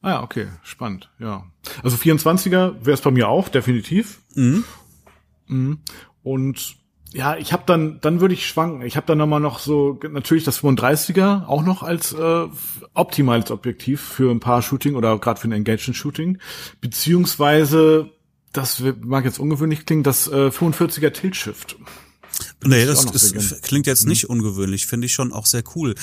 Ah 0.02 0.10
ja, 0.10 0.22
okay, 0.22 0.48
spannend, 0.62 1.10
ja. 1.18 1.44
Also 1.82 1.96
24er 1.96 2.84
wäre 2.84 2.94
es 2.94 3.00
bei 3.00 3.12
mir 3.12 3.28
auch, 3.28 3.48
definitiv. 3.48 4.20
Mhm. 5.46 5.78
Und 6.22 6.76
ja, 7.12 7.36
ich 7.36 7.52
habe 7.52 7.62
dann, 7.66 8.00
dann 8.00 8.20
würde 8.20 8.34
ich 8.34 8.46
schwanken. 8.46 8.82
Ich 8.82 8.96
habe 8.96 9.06
dann 9.06 9.18
nochmal 9.18 9.40
noch 9.40 9.58
so, 9.58 10.00
natürlich 10.10 10.44
das 10.44 10.62
35er 10.62 11.46
auch 11.46 11.62
noch 11.62 11.82
als 11.82 12.12
äh, 12.14 12.46
optimales 12.94 13.50
Objektiv 13.50 14.00
für 14.00 14.30
ein 14.30 14.40
Paar-Shooting 14.40 14.94
oder 14.94 15.18
gerade 15.18 15.40
für 15.40 15.48
ein 15.48 15.52
Engagement-Shooting. 15.52 16.38
Beziehungsweise, 16.80 18.10
das 18.52 18.82
mag 19.02 19.24
jetzt 19.24 19.38
ungewöhnlich 19.38 19.84
klingen, 19.84 20.02
das 20.02 20.26
äh, 20.26 20.48
45er 20.48 21.10
Tilt-Shift. 21.10 21.76
Nee, 22.64 22.86
das 22.86 23.04
ist, 23.04 23.62
klingt 23.62 23.86
jetzt 23.86 24.06
nicht 24.06 24.28
ungewöhnlich, 24.28 24.86
finde 24.86 25.06
ich 25.06 25.12
schon 25.12 25.32
auch 25.32 25.46
sehr 25.46 25.64
cool. 25.74 25.94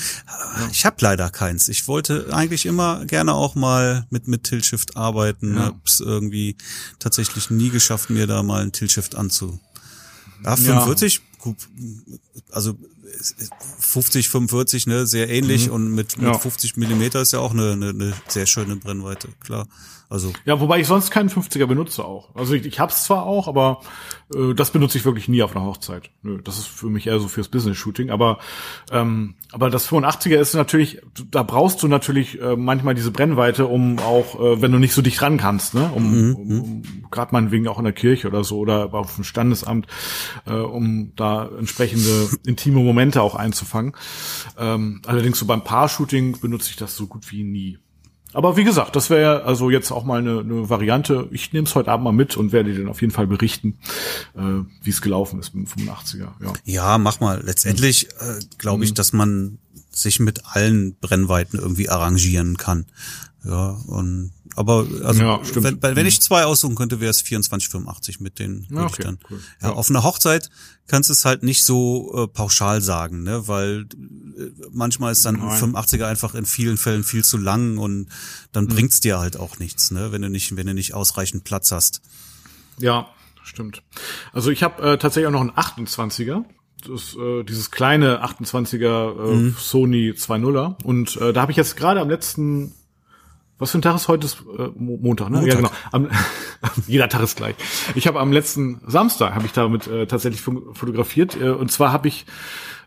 Ich 0.72 0.84
habe 0.84 0.96
leider 1.00 1.30
keins. 1.30 1.68
Ich 1.68 1.88
wollte 1.88 2.28
eigentlich 2.32 2.66
immer 2.66 3.04
gerne 3.06 3.34
auch 3.34 3.54
mal 3.54 4.06
mit 4.10 4.28
mit 4.28 4.44
Tilt-Shift 4.44 4.96
arbeiten. 4.96 5.56
Ja. 5.56 5.64
Hab's 5.66 6.00
irgendwie 6.00 6.56
tatsächlich 6.98 7.50
nie 7.50 7.70
geschafft, 7.70 8.10
mir 8.10 8.26
da 8.26 8.42
mal 8.42 8.62
ein 8.62 8.72
Tilt-Shift 8.72 9.14
anzu. 9.14 9.58
Ja, 10.44 10.50
Ja. 10.50 10.56
45, 10.56 11.20
gut, 11.38 11.56
also 12.50 12.78
50, 13.78 14.28
45, 14.28 14.86
ne, 14.86 15.06
sehr 15.06 15.28
ähnlich 15.30 15.70
und 15.70 15.94
mit, 15.94 16.16
mit 16.16 16.26
Mhm. 16.26 16.32
Ja. 16.32 16.38
50 16.38 16.76
Millimeter 16.76 17.20
ist 17.20 17.32
ja 17.32 17.40
auch 17.40 17.52
eine, 17.52 17.72
eine, 17.72 17.88
eine 17.90 18.12
sehr 18.28 18.46
schöne 18.46 18.76
Brennweite, 18.76 19.28
klar. 19.40 19.66
Also 20.08 20.32
Ja, 20.44 20.60
wobei 20.60 20.80
ich 20.80 20.88
sonst 20.88 21.12
keinen 21.12 21.30
50er 21.30 21.66
benutze 21.66 22.04
auch. 22.04 22.34
Also 22.34 22.54
ich, 22.54 22.66
ich 22.66 22.80
hab's 22.80 23.04
zwar 23.04 23.26
auch, 23.26 23.46
aber 23.46 23.80
äh, 24.34 24.54
das 24.54 24.72
benutze 24.72 24.98
ich 24.98 25.04
wirklich 25.04 25.28
nie 25.28 25.40
auf 25.42 25.54
einer 25.54 25.64
Hochzeit. 25.64 26.10
Nö, 26.22 26.40
das 26.42 26.58
ist 26.58 26.66
für 26.66 26.88
mich 26.88 27.06
eher 27.06 27.20
so 27.20 27.28
fürs 27.28 27.46
Business-Shooting. 27.46 28.10
Aber 28.10 28.40
ähm, 28.90 29.36
aber 29.52 29.70
das 29.70 29.88
85er 29.88 30.36
ist 30.36 30.54
natürlich, 30.54 31.00
da 31.30 31.44
brauchst 31.44 31.82
du 31.82 31.88
natürlich 31.88 32.40
äh, 32.40 32.56
manchmal 32.56 32.94
diese 32.96 33.12
Brennweite, 33.12 33.66
um 33.66 34.00
auch, 34.00 34.40
äh, 34.40 34.60
wenn 34.60 34.72
du 34.72 34.78
nicht 34.78 34.94
so 34.94 35.02
dicht 35.02 35.22
ran 35.22 35.38
kannst, 35.38 35.74
ne, 35.74 35.90
um, 35.94 36.34
um, 36.34 36.60
um 36.60 36.82
gerade 37.12 37.32
meinetwegen 37.32 37.68
auch 37.68 37.78
in 37.78 37.84
der 37.84 37.92
Kirche 37.92 38.26
oder 38.26 38.42
so 38.42 38.58
oder 38.58 38.92
auf 38.92 39.14
dem 39.14 39.24
Standesamt, 39.24 39.86
äh, 40.46 40.54
um 40.54 41.12
da 41.14 41.48
entsprechende 41.56 42.30
intime 42.46 42.80
Momente 42.80 42.99
auch 43.22 43.34
einzufangen. 43.34 43.94
Ähm, 44.58 45.00
allerdings 45.06 45.38
so 45.38 45.46
beim 45.46 45.64
Paar-Shooting 45.64 46.40
benutze 46.40 46.70
ich 46.70 46.76
das 46.76 46.96
so 46.96 47.06
gut 47.06 47.30
wie 47.30 47.42
nie. 47.42 47.78
Aber 48.32 48.56
wie 48.56 48.64
gesagt, 48.64 48.94
das 48.94 49.10
wäre 49.10 49.44
also 49.44 49.70
jetzt 49.70 49.90
auch 49.90 50.04
mal 50.04 50.20
eine, 50.20 50.40
eine 50.40 50.70
Variante. 50.70 51.28
Ich 51.32 51.52
nehme 51.52 51.66
es 51.66 51.74
heute 51.74 51.90
Abend 51.90 52.04
mal 52.04 52.12
mit 52.12 52.36
und 52.36 52.52
werde 52.52 52.72
dir 52.72 52.78
dann 52.78 52.88
auf 52.88 53.00
jeden 53.00 53.12
Fall 53.12 53.26
berichten, 53.26 53.78
äh, 54.36 54.62
wie 54.82 54.90
es 54.90 55.02
gelaufen 55.02 55.40
ist 55.40 55.54
mit 55.54 55.66
dem 55.66 55.88
85er. 55.88 56.28
Ja, 56.40 56.52
ja 56.64 56.98
mach 56.98 57.18
mal. 57.18 57.42
Letztendlich 57.44 58.08
äh, 58.20 58.38
glaube 58.58 58.84
ich, 58.84 58.90
mhm. 58.90 58.94
dass 58.94 59.12
man 59.12 59.58
sich 59.90 60.20
mit 60.20 60.46
allen 60.46 60.94
Brennweiten 61.00 61.58
irgendwie 61.58 61.88
arrangieren 61.88 62.56
kann. 62.56 62.86
Ja, 63.44 63.70
und 63.86 64.32
aber 64.56 64.86
also 65.04 65.22
ja, 65.22 65.40
wenn, 65.54 65.80
wenn 65.80 66.06
ich 66.06 66.20
zwei 66.20 66.44
aussuchen 66.44 66.74
könnte, 66.74 67.00
wäre 67.00 67.10
es 67.10 67.18
2485 67.18 68.20
mit 68.20 68.38
den 68.38 68.66
ja, 68.70 68.84
okay, 68.84 69.02
dann. 69.02 69.18
Cool. 69.30 69.40
Ja, 69.62 69.70
auf 69.70 69.88
einer 69.88 70.02
Hochzeit 70.02 70.50
kannst 70.86 71.08
du 71.08 71.12
es 71.12 71.24
halt 71.24 71.42
nicht 71.42 71.64
so 71.64 72.12
äh, 72.14 72.28
pauschal 72.28 72.82
sagen, 72.82 73.22
ne, 73.22 73.48
weil 73.48 73.86
äh, 74.36 74.50
manchmal 74.72 75.12
ist 75.12 75.24
dann 75.24 75.36
Nein. 75.36 75.74
85er 75.74 76.06
einfach 76.06 76.34
in 76.34 76.44
vielen 76.44 76.76
Fällen 76.76 77.04
viel 77.04 77.24
zu 77.24 77.38
lang 77.38 77.78
und 77.78 78.08
dann 78.52 78.64
mhm. 78.64 78.68
bringt's 78.68 79.00
dir 79.00 79.18
halt 79.18 79.38
auch 79.38 79.58
nichts, 79.58 79.90
ne, 79.90 80.12
wenn 80.12 80.20
du 80.20 80.28
nicht 80.28 80.56
wenn 80.56 80.66
du 80.66 80.74
nicht 80.74 80.92
ausreichend 80.92 81.44
Platz 81.44 81.72
hast. 81.72 82.02
Ja, 82.78 83.08
stimmt. 83.42 83.82
Also 84.32 84.50
ich 84.50 84.62
habe 84.62 84.82
äh, 84.82 84.98
tatsächlich 84.98 85.28
auch 85.28 85.32
noch 85.32 85.40
einen 85.40 85.52
28er 85.52 86.44
das, 86.86 87.14
äh, 87.14 87.44
dieses 87.44 87.70
kleine 87.70 88.24
28er 88.24 89.30
äh, 89.30 89.34
mhm. 89.34 89.56
Sony 89.58 90.10
2.0er 90.10 90.82
und 90.84 91.16
äh, 91.16 91.32
da 91.32 91.42
habe 91.42 91.52
ich 91.52 91.56
jetzt 91.56 91.76
gerade 91.76 92.00
am 92.00 92.10
letzten 92.10 92.74
was 93.60 93.70
für 93.70 93.78
ein 93.78 93.82
Tag 93.82 93.94
ist 93.94 94.08
heute? 94.08 94.26
Ist, 94.26 94.38
äh, 94.58 94.68
Montag, 94.76 95.30
ne? 95.30 95.38
Montag. 95.38 95.46
Ja, 95.46 95.54
genau. 95.56 95.70
Am, 95.92 96.08
jeder 96.86 97.08
Tag 97.08 97.22
ist 97.22 97.36
gleich. 97.36 97.54
Ich 97.94 98.06
habe 98.06 98.18
am 98.18 98.32
letzten 98.32 98.80
Samstag 98.86 99.34
habe 99.34 99.46
ich 99.46 99.52
damit 99.52 99.86
äh, 99.86 100.06
tatsächlich 100.06 100.40
fotografiert 100.40 101.40
äh, 101.40 101.50
und 101.50 101.70
zwar 101.70 101.92
habe 101.92 102.08
ich 102.08 102.26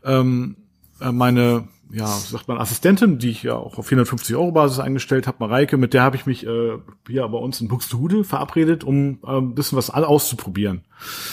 ähm, 0.03 0.57
äh, 0.57 0.62
meine 1.11 1.67
ja, 1.93 2.07
sagt 2.07 2.47
man, 2.47 2.57
Assistentin, 2.57 3.19
die 3.19 3.29
ich 3.29 3.43
ja 3.43 3.55
auch 3.55 3.77
auf 3.77 3.85
450 3.85 4.35
Euro 4.35 4.51
Basis 4.51 4.79
eingestellt 4.79 5.27
habe, 5.27 5.37
Mareike, 5.39 5.77
mit 5.77 5.93
der 5.93 6.01
habe 6.01 6.15
ich 6.15 6.25
mich 6.25 6.45
äh, 6.45 6.79
hier 7.07 7.27
bei 7.27 7.37
uns 7.37 7.61
in 7.61 7.67
Buxtehude 7.67 8.23
verabredet, 8.23 8.83
um 8.83 9.19
äh, 9.23 9.37
ein 9.37 9.53
bisschen 9.53 9.77
was 9.77 9.91
auszuprobieren. 9.91 10.85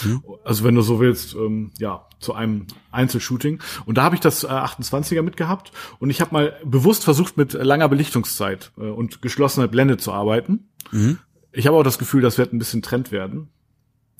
Mhm. 0.04 0.22
Also 0.44 0.64
wenn 0.64 0.74
du 0.74 0.82
so 0.82 1.00
willst, 1.00 1.34
ähm, 1.34 1.72
ja, 1.78 2.06
zu 2.18 2.34
einem 2.34 2.66
Einzelshooting. 2.92 3.60
Und 3.86 3.96
da 3.96 4.02
habe 4.02 4.14
ich 4.14 4.20
das 4.20 4.44
äh, 4.44 4.48
28er 4.48 5.22
mitgehabt 5.22 5.72
und 5.98 6.10
ich 6.10 6.20
habe 6.20 6.34
mal 6.34 6.56
bewusst 6.62 7.04
versucht, 7.04 7.38
mit 7.38 7.54
langer 7.54 7.88
Belichtungszeit 7.88 8.72
äh, 8.76 8.82
und 8.82 9.22
geschlossener 9.22 9.68
Blende 9.68 9.96
zu 9.96 10.12
arbeiten. 10.12 10.68
Mhm. 10.90 11.18
Ich 11.52 11.66
habe 11.66 11.78
auch 11.78 11.82
das 11.82 11.98
Gefühl, 11.98 12.20
das 12.20 12.36
wird 12.36 12.52
ein 12.52 12.58
bisschen 12.58 12.82
Trend 12.82 13.10
werden. 13.10 13.48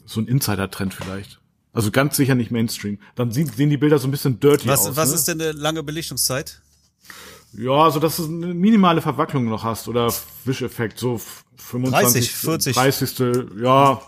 So 0.07 0.21
ein 0.21 0.27
Insider-Trend 0.27 0.95
vielleicht. 0.95 1.41
Also 1.73 1.91
ganz 1.91 2.17
sicher 2.17 2.35
nicht 2.35 2.51
Mainstream. 2.51 2.99
Dann 3.15 3.31
sehen, 3.31 3.47
sehen 3.47 3.71
die 3.71 3.77
Bilder 3.77 3.99
so 3.99 4.09
ein 4.09 4.11
bisschen 4.11 4.41
dirty 4.41 4.69
was, 4.69 4.87
aus. 4.87 4.97
Was 4.97 5.11
ne? 5.11 5.15
ist 5.15 5.29
denn 5.29 5.41
eine 5.41 5.53
lange 5.53 5.83
Belichtungszeit? 5.83 6.61
Ja, 7.53 7.85
also 7.85 7.99
dass 7.99 8.17
du 8.17 8.25
eine 8.25 8.55
minimale 8.55 9.03
Verwacklung 9.03 9.49
noch 9.49 9.65
hast 9.65 9.89
oder 9.89 10.13
Wischeffekt, 10.45 10.99
so 10.99 11.21
25, 11.57 12.31
30, 12.31 12.75
40. 12.75 12.77
30. 12.77 13.61
Ja, 13.61 14.01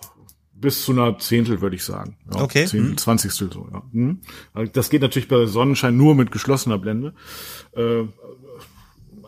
bis 0.55 0.85
zu 0.85 0.93
einer 0.93 1.19
Zehntel, 1.19 1.61
würde 1.61 1.77
ich 1.77 1.85
sagen. 1.85 2.17
Ja, 2.33 2.41
okay. 2.41 2.67
Zehntel, 2.67 2.91
hm. 2.91 2.99
Zwanzigstel 2.99 3.53
so, 3.53 3.69
ja. 3.73 3.83
Hm. 3.93 4.21
Das 4.73 4.91
geht 4.91 5.03
natürlich 5.03 5.29
bei 5.29 5.47
Sonnenschein 5.47 5.97
nur 5.97 6.15
mit 6.15 6.31
geschlossener 6.31 6.79
Blende. 6.79 7.15
Äh, 7.73 8.05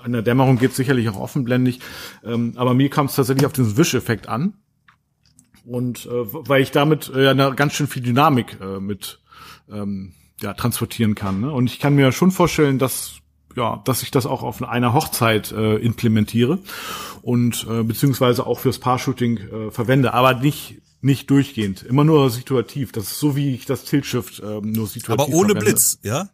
an 0.03 0.13
der 0.13 0.23
Dämmerung 0.23 0.59
geht 0.59 0.75
sicherlich 0.75 1.09
auch 1.09 1.19
offenblendig. 1.19 1.81
Ähm, 2.25 2.53
aber 2.57 2.75
mir 2.75 2.91
kam 2.91 3.07
es 3.07 3.15
tatsächlich 3.15 3.47
auf 3.47 3.53
diesen 3.53 3.77
Wischeffekt 3.77 4.29
an. 4.29 4.55
Und 5.65 6.07
äh, 6.07 6.11
weil 6.13 6.63
ich 6.63 6.71
damit 6.71 7.11
äh, 7.15 7.29
eine 7.29 7.55
ganz 7.55 7.75
schön 7.75 7.87
viel 7.87 8.03
Dynamik 8.03 8.59
äh, 8.61 8.81
mit 8.81 9.21
ähm, 9.71 10.13
ja, 10.41 10.53
transportieren 10.55 11.15
kann. 11.15 11.41
Ne? 11.41 11.53
Und 11.53 11.67
ich 11.67 11.79
kann 11.79 11.95
mir 11.95 12.13
schon 12.13 12.31
vorstellen, 12.31 12.79
dass 12.79 13.21
ja, 13.57 13.81
dass 13.85 14.03
ich 14.03 14.11
das 14.11 14.27
auch 14.27 14.43
auf 14.43 14.63
einer 14.63 14.93
Hochzeit 14.93 15.53
äh, 15.53 15.77
implementiere 15.77 16.59
und 17.23 17.67
äh, 17.71 17.85
beziehungsweise 17.85 18.47
auch 18.47 18.59
fürs 18.59 18.81
Paar-Shooting 18.81 19.37
äh, 19.39 19.71
verwende, 19.71 20.13
aber 20.13 20.35
nicht 20.35 20.83
nicht 21.01 21.29
durchgehend, 21.29 21.83
immer 21.83 22.03
nur 22.03 22.31
situativ. 22.31 22.91
Das 22.91 23.05
ist 23.05 23.21
so 23.21 23.37
wie 23.37 23.55
ich 23.55 23.67
das 23.67 23.85
Tilt-Shift 23.85 24.41
äh, 24.41 24.61
nur 24.63 24.87
situativ. 24.87 25.27
Aber 25.27 25.29
ohne 25.29 25.53
verwende. 25.53 25.67
Blitz, 25.67 25.99
ja? 26.03 26.31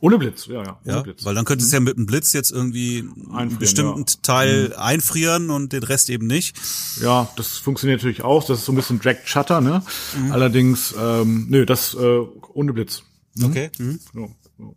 Ohne 0.00 0.18
Blitz, 0.18 0.46
ja, 0.46 0.62
ja. 0.62 0.80
Ohne 0.84 0.94
ja, 0.96 1.02
Blitz. 1.02 1.24
Weil 1.24 1.34
dann 1.34 1.44
könntest 1.44 1.72
du 1.72 1.76
ja 1.76 1.80
mit 1.80 1.96
einem 1.96 2.06
Blitz 2.06 2.32
jetzt 2.32 2.52
irgendwie 2.52 3.04
einen 3.32 3.58
bestimmten 3.58 4.04
ja. 4.06 4.14
Teil 4.22 4.68
mhm. 4.68 4.74
einfrieren 4.76 5.50
und 5.50 5.72
den 5.72 5.82
Rest 5.82 6.08
eben 6.10 6.26
nicht. 6.26 6.56
Ja, 7.00 7.28
das 7.36 7.58
funktioniert 7.58 8.00
natürlich 8.00 8.22
auch. 8.22 8.44
Das 8.44 8.60
ist 8.60 8.64
so 8.64 8.72
ein 8.72 8.76
bisschen 8.76 9.00
Drag 9.00 9.16
Shutter, 9.24 9.60
ne? 9.60 9.82
Mhm. 10.16 10.32
Allerdings, 10.32 10.94
ähm, 11.00 11.46
nö, 11.48 11.66
das 11.66 11.94
äh, 11.94 12.20
ohne 12.54 12.72
Blitz. 12.72 13.02
Mhm. 13.34 13.44
Okay. 13.44 13.70
Mhm. 13.78 14.00
Ja. 14.14 14.28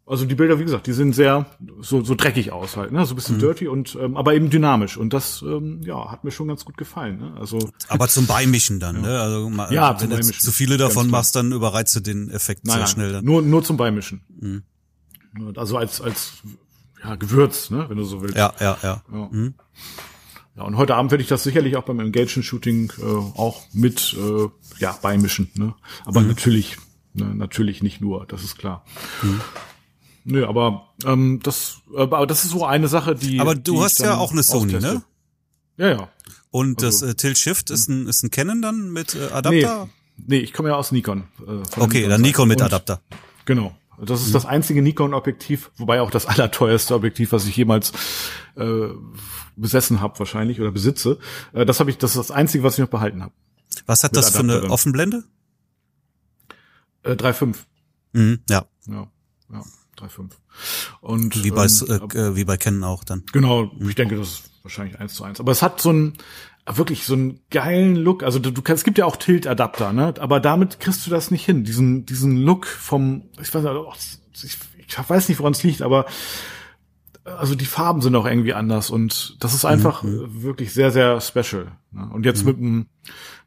Also 0.05 0.25
die 0.25 0.35
Bilder, 0.35 0.59
wie 0.59 0.63
gesagt, 0.63 0.85
die 0.85 0.93
sehen 0.93 1.11
sehr 1.11 1.47
so, 1.81 2.03
so 2.03 2.13
dreckig 2.13 2.51
aus 2.51 2.77
halt, 2.77 2.91
ne? 2.91 3.03
so 3.03 3.13
ein 3.13 3.15
bisschen 3.15 3.37
mhm. 3.37 3.39
dirty 3.39 3.67
und 3.67 3.97
ähm, 3.99 4.15
aber 4.15 4.35
eben 4.35 4.51
dynamisch 4.51 4.95
und 4.95 5.11
das 5.11 5.41
ähm, 5.41 5.81
ja 5.83 6.11
hat 6.11 6.23
mir 6.23 6.29
schon 6.29 6.47
ganz 6.47 6.65
gut 6.65 6.77
gefallen. 6.77 7.17
Ne? 7.17 7.33
Also 7.39 7.57
aber 7.87 8.07
zum 8.07 8.27
Beimischen 8.27 8.79
dann, 8.79 8.97
ja. 8.97 9.01
ne? 9.01 9.19
Also 9.19 9.51
ja, 9.71 9.99
wenn 9.99 10.11
du 10.11 10.21
zu 10.21 10.51
viele 10.51 10.77
davon 10.77 11.09
machst, 11.09 11.35
dann 11.35 11.51
überreizt 11.51 11.95
du 11.95 11.99
den 11.99 12.29
Effekt 12.29 12.65
nein, 12.65 12.73
sehr 12.73 12.83
nein, 12.83 12.91
schnell. 12.91 13.11
Dann. 13.13 13.25
Nur 13.25 13.41
nur 13.41 13.63
zum 13.63 13.77
Beimischen. 13.77 14.21
Mhm. 14.39 14.61
Also 15.55 15.77
als 15.77 16.01
als 16.01 16.33
ja 17.03 17.15
Gewürz, 17.15 17.69
ne? 17.69 17.85
Wenn 17.89 17.97
du 17.97 18.03
so 18.03 18.21
willst. 18.21 18.35
Ja, 18.35 18.53
ja, 18.59 18.77
ja. 18.83 19.03
Ja, 19.11 19.29
mhm. 19.31 19.53
ja 20.55 20.63
und 20.63 20.77
heute 20.77 20.95
Abend 20.95 21.11
werde 21.11 21.23
ich 21.23 21.29
das 21.29 21.43
sicherlich 21.43 21.77
auch 21.77 21.83
beim 21.83 21.99
Engagement 21.99 22.45
Shooting 22.45 22.91
äh, 22.99 23.03
auch 23.03 23.61
mit 23.73 24.15
äh, 24.17 24.47
ja 24.79 24.97
beimischen, 25.01 25.51
ne? 25.55 25.73
Aber 26.05 26.21
mhm. 26.21 26.27
natürlich 26.27 26.77
ne? 27.13 27.33
natürlich 27.35 27.81
nicht 27.81 28.01
nur, 28.01 28.25
das 28.25 28.43
ist 28.43 28.57
klar. 28.57 28.85
Mhm. 29.21 29.41
Nö, 30.23 30.45
aber 30.45 30.89
ähm, 31.05 31.39
das, 31.41 31.77
aber 31.95 32.27
das 32.27 32.43
ist 32.43 32.51
so 32.51 32.65
eine 32.65 32.87
Sache, 32.87 33.15
die. 33.15 33.39
Aber 33.39 33.55
du 33.55 33.75
die 33.75 33.79
hast 33.81 33.99
ja 33.99 34.17
auch 34.17 34.31
eine 34.31 34.43
Sony, 34.43 34.75
austeste. 34.75 34.95
ne? 34.95 35.03
Ja, 35.77 35.87
ja. 35.89 36.09
Und 36.51 36.83
also, 36.83 37.05
das 37.05 37.13
äh, 37.13 37.15
Tilt 37.15 37.37
Shift 37.37 37.69
ist 37.71 37.89
ein 37.89 38.07
ist 38.07 38.23
ein 38.23 38.29
Canon 38.29 38.61
dann 38.61 38.91
mit 38.91 39.15
äh, 39.15 39.29
Adapter? 39.31 39.89
Nee, 40.17 40.27
nee, 40.27 40.39
ich 40.39 40.53
komme 40.53 40.69
ja 40.69 40.75
aus 40.75 40.91
Nikon. 40.91 41.23
Äh, 41.39 41.61
okay, 41.79 41.99
Nikon 41.99 42.09
dann 42.09 42.21
Nikon 42.21 42.47
mit 42.47 42.61
Adapter. 42.61 43.01
Genau. 43.45 43.75
Das 44.05 44.21
ist 44.21 44.29
mhm. 44.29 44.33
das 44.33 44.45
einzige 44.45 44.81
Nikon-Objektiv, 44.81 45.71
wobei 45.77 46.01
auch 46.01 46.11
das 46.11 46.25
allerteuerste 46.25 46.95
Objektiv, 46.95 47.31
was 47.31 47.45
ich 47.45 47.55
jemals 47.55 47.93
äh, 48.55 48.87
besessen 49.55 50.01
habe, 50.01 50.17
wahrscheinlich 50.19 50.59
oder 50.59 50.71
besitze. 50.71 51.19
Äh, 51.53 51.65
das 51.65 51.79
habe 51.79 51.89
ich, 51.89 51.97
das 51.97 52.11
ist 52.11 52.17
das 52.17 52.31
einzige, 52.31 52.63
was 52.63 52.73
ich 52.73 52.79
noch 52.79 52.89
behalten 52.89 53.21
habe. 53.21 53.33
Was 53.85 54.03
hat 54.03 54.15
das 54.15 54.35
Adapter 54.35 54.53
für 54.53 54.63
eine. 54.63 54.71
Offenblende? 54.71 55.23
Äh, 57.03 57.11
3,5. 57.11 57.57
Mhm, 58.13 58.39
ja. 58.49 58.65
Ja, 58.87 59.07
ja. 59.51 59.63
3,5. 59.97 60.31
Und 61.01 61.43
wie 61.43 61.51
bei 61.51 61.65
ähm, 61.65 62.09
äh, 62.13 62.35
wie 62.35 62.45
bei 62.45 62.57
Canon 62.57 62.83
auch 62.83 63.03
dann. 63.03 63.23
Genau, 63.31 63.71
ich 63.79 63.95
denke, 63.95 64.17
das 64.17 64.27
ist 64.29 64.51
wahrscheinlich 64.63 64.99
eins 64.99 65.13
zu 65.13 65.23
eins. 65.23 65.39
Aber 65.39 65.51
es 65.51 65.61
hat 65.61 65.79
so 65.79 65.91
ein 65.91 66.13
wirklich 66.77 67.05
so 67.05 67.13
einen 67.13 67.39
geilen 67.49 67.95
Look. 67.95 68.23
Also 68.23 68.39
du, 68.39 68.51
du 68.51 68.61
kannst, 68.61 68.81
es 68.81 68.83
gibt 68.83 68.97
ja 68.97 69.05
auch 69.05 69.15
Tilt-Adapter, 69.15 69.93
ne? 69.93 70.13
Aber 70.19 70.39
damit 70.39 70.79
kriegst 70.79 71.05
du 71.05 71.11
das 71.11 71.31
nicht 71.31 71.45
hin. 71.45 71.63
Diesen 71.63 72.05
diesen 72.05 72.37
Look 72.37 72.65
vom, 72.65 73.29
ich 73.41 73.53
weiß 73.53 73.63
nicht, 73.63 74.19
ich, 74.43 74.57
ich 74.87 75.09
weiß 75.09 75.29
nicht, 75.29 75.39
woran 75.39 75.53
es 75.53 75.63
liegt, 75.63 75.81
aber 75.81 76.05
also 77.23 77.55
die 77.55 77.65
Farben 77.65 78.01
sind 78.01 78.15
auch 78.15 78.25
irgendwie 78.25 78.53
anders 78.53 78.89
und 78.89 79.37
das 79.39 79.53
ist 79.53 79.65
einfach 79.65 80.03
mhm. 80.03 80.43
wirklich 80.43 80.73
sehr 80.73 80.91
sehr 80.91 81.21
special. 81.21 81.71
Ne? 81.91 82.09
Und 82.11 82.25
jetzt 82.25 82.43
mhm. 82.43 82.47
mit 82.47 82.57
einem 82.57 82.85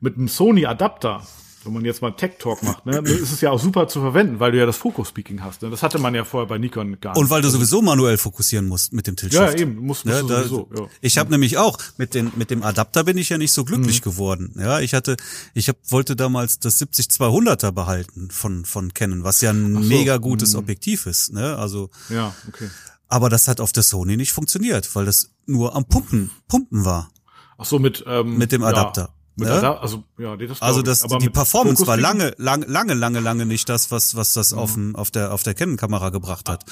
mit 0.00 0.16
einem 0.16 0.28
Sony 0.28 0.66
Adapter 0.66 1.22
wenn 1.64 1.72
man 1.72 1.85
jetzt 1.85 2.03
mal 2.03 2.11
Tech 2.11 2.33
Talk 2.38 2.62
macht, 2.62 2.87
ne, 2.87 2.98
ist 2.98 3.33
es 3.33 3.40
ja 3.40 3.50
auch 3.50 3.61
super 3.61 3.88
zu 3.88 4.00
verwenden, 4.00 4.40
weil 4.40 4.53
du 4.53 4.59
ja 4.59 4.66
das 4.66 4.77
Focus 4.77 5.09
Speaking 5.09 5.42
hast. 5.42 5.62
Ne? 5.62 5.70
Das 5.70 5.83
hatte 5.83 5.98
man 5.98 6.14
ja 6.14 6.24
vorher 6.24 6.46
bei 6.46 6.59
Nikon 6.59 7.00
gar 7.00 7.12
nicht. 7.12 7.20
Und 7.20 7.31
weil 7.31 7.42
du 7.42 7.48
sowieso 7.48 7.83
manuell 7.83 8.18
fokussieren 8.18 8.66
musst 8.66 8.92
mit 8.92 9.07
dem 9.07 9.16
Tilt 9.16 9.33
Ja, 9.33 9.53
eben, 9.53 9.77
muss, 9.77 10.05
muss 10.05 10.14
ja, 10.14 10.22
da, 10.22 10.42
sowieso. 10.42 10.68
Ja. 10.77 10.87
Ich 11.00 11.18
habe 11.18 11.31
nämlich 11.31 11.59
auch 11.59 11.79
mit 11.96 12.14
dem 12.14 12.33
mit 12.37 12.50
dem 12.50 12.62
Adapter 12.62 13.05
bin 13.05 13.18
ich 13.18 13.29
ja 13.29 13.38
nicht 13.38 13.53
so 13.53 13.64
glücklich 13.64 14.00
mhm. 14.00 14.11
geworden. 14.11 14.55
Ja, 14.59 14.81
ich 14.81 14.94
hatte 14.94 15.16
ich 15.55 15.68
hab, 15.68 15.77
wollte 15.88 16.16
damals 16.16 16.59
das 16.59 16.79
70 16.79 17.07
200er 17.07 17.72
behalten 17.72 18.31
von 18.31 18.64
von 18.64 18.92
Canon, 18.94 19.24
was 19.24 19.40
ja 19.40 19.50
ein 19.50 19.74
so. 19.74 19.81
mega 19.81 20.18
gutes 20.18 20.53
mhm. 20.53 20.61
Objektiv 20.61 21.07
ist, 21.07 21.33
ne? 21.33 21.57
Also 21.57 21.90
Ja, 22.09 22.35
okay. 22.48 22.68
Aber 23.09 23.29
das 23.29 23.48
hat 23.48 23.61
auf 23.61 23.72
der 23.72 23.83
Sony 23.83 24.16
nicht 24.16 24.33
funktioniert, 24.33 24.94
weil 24.94 25.05
das 25.05 25.31
nur 25.46 25.74
am 25.77 25.85
Pumpen 25.85 26.31
Pumpen 26.48 26.85
war. 26.85 27.11
Ach 27.59 27.64
so 27.64 27.79
mit 27.79 28.05
ähm, 28.07 28.38
mit 28.38 28.53
dem 28.53 28.62
Adapter. 28.62 29.03
Ja. 29.03 29.23
Ne? 29.36 29.80
also 29.80 30.04
ja, 30.16 30.36
das 30.36 30.62
also 30.62 30.82
das 30.82 31.02
aber 31.02 31.18
die 31.18 31.28
Performance 31.28 31.84
war 31.88 31.96
lange, 31.96 32.34
lange, 32.38 32.66
lange, 32.66 32.94
lange, 32.94 33.18
lange 33.18 33.46
nicht 33.46 33.68
das, 33.68 33.90
was 33.90 34.14
was 34.14 34.32
das 34.32 34.52
mhm. 34.52 34.58
auf 34.58 34.74
dem 34.74 34.96
auf 34.96 35.10
der 35.10 35.32
auf 35.32 35.42
der 35.42 35.54
Canon-Kamera 35.54 36.10
gebracht 36.10 36.48
hat. 36.48 36.64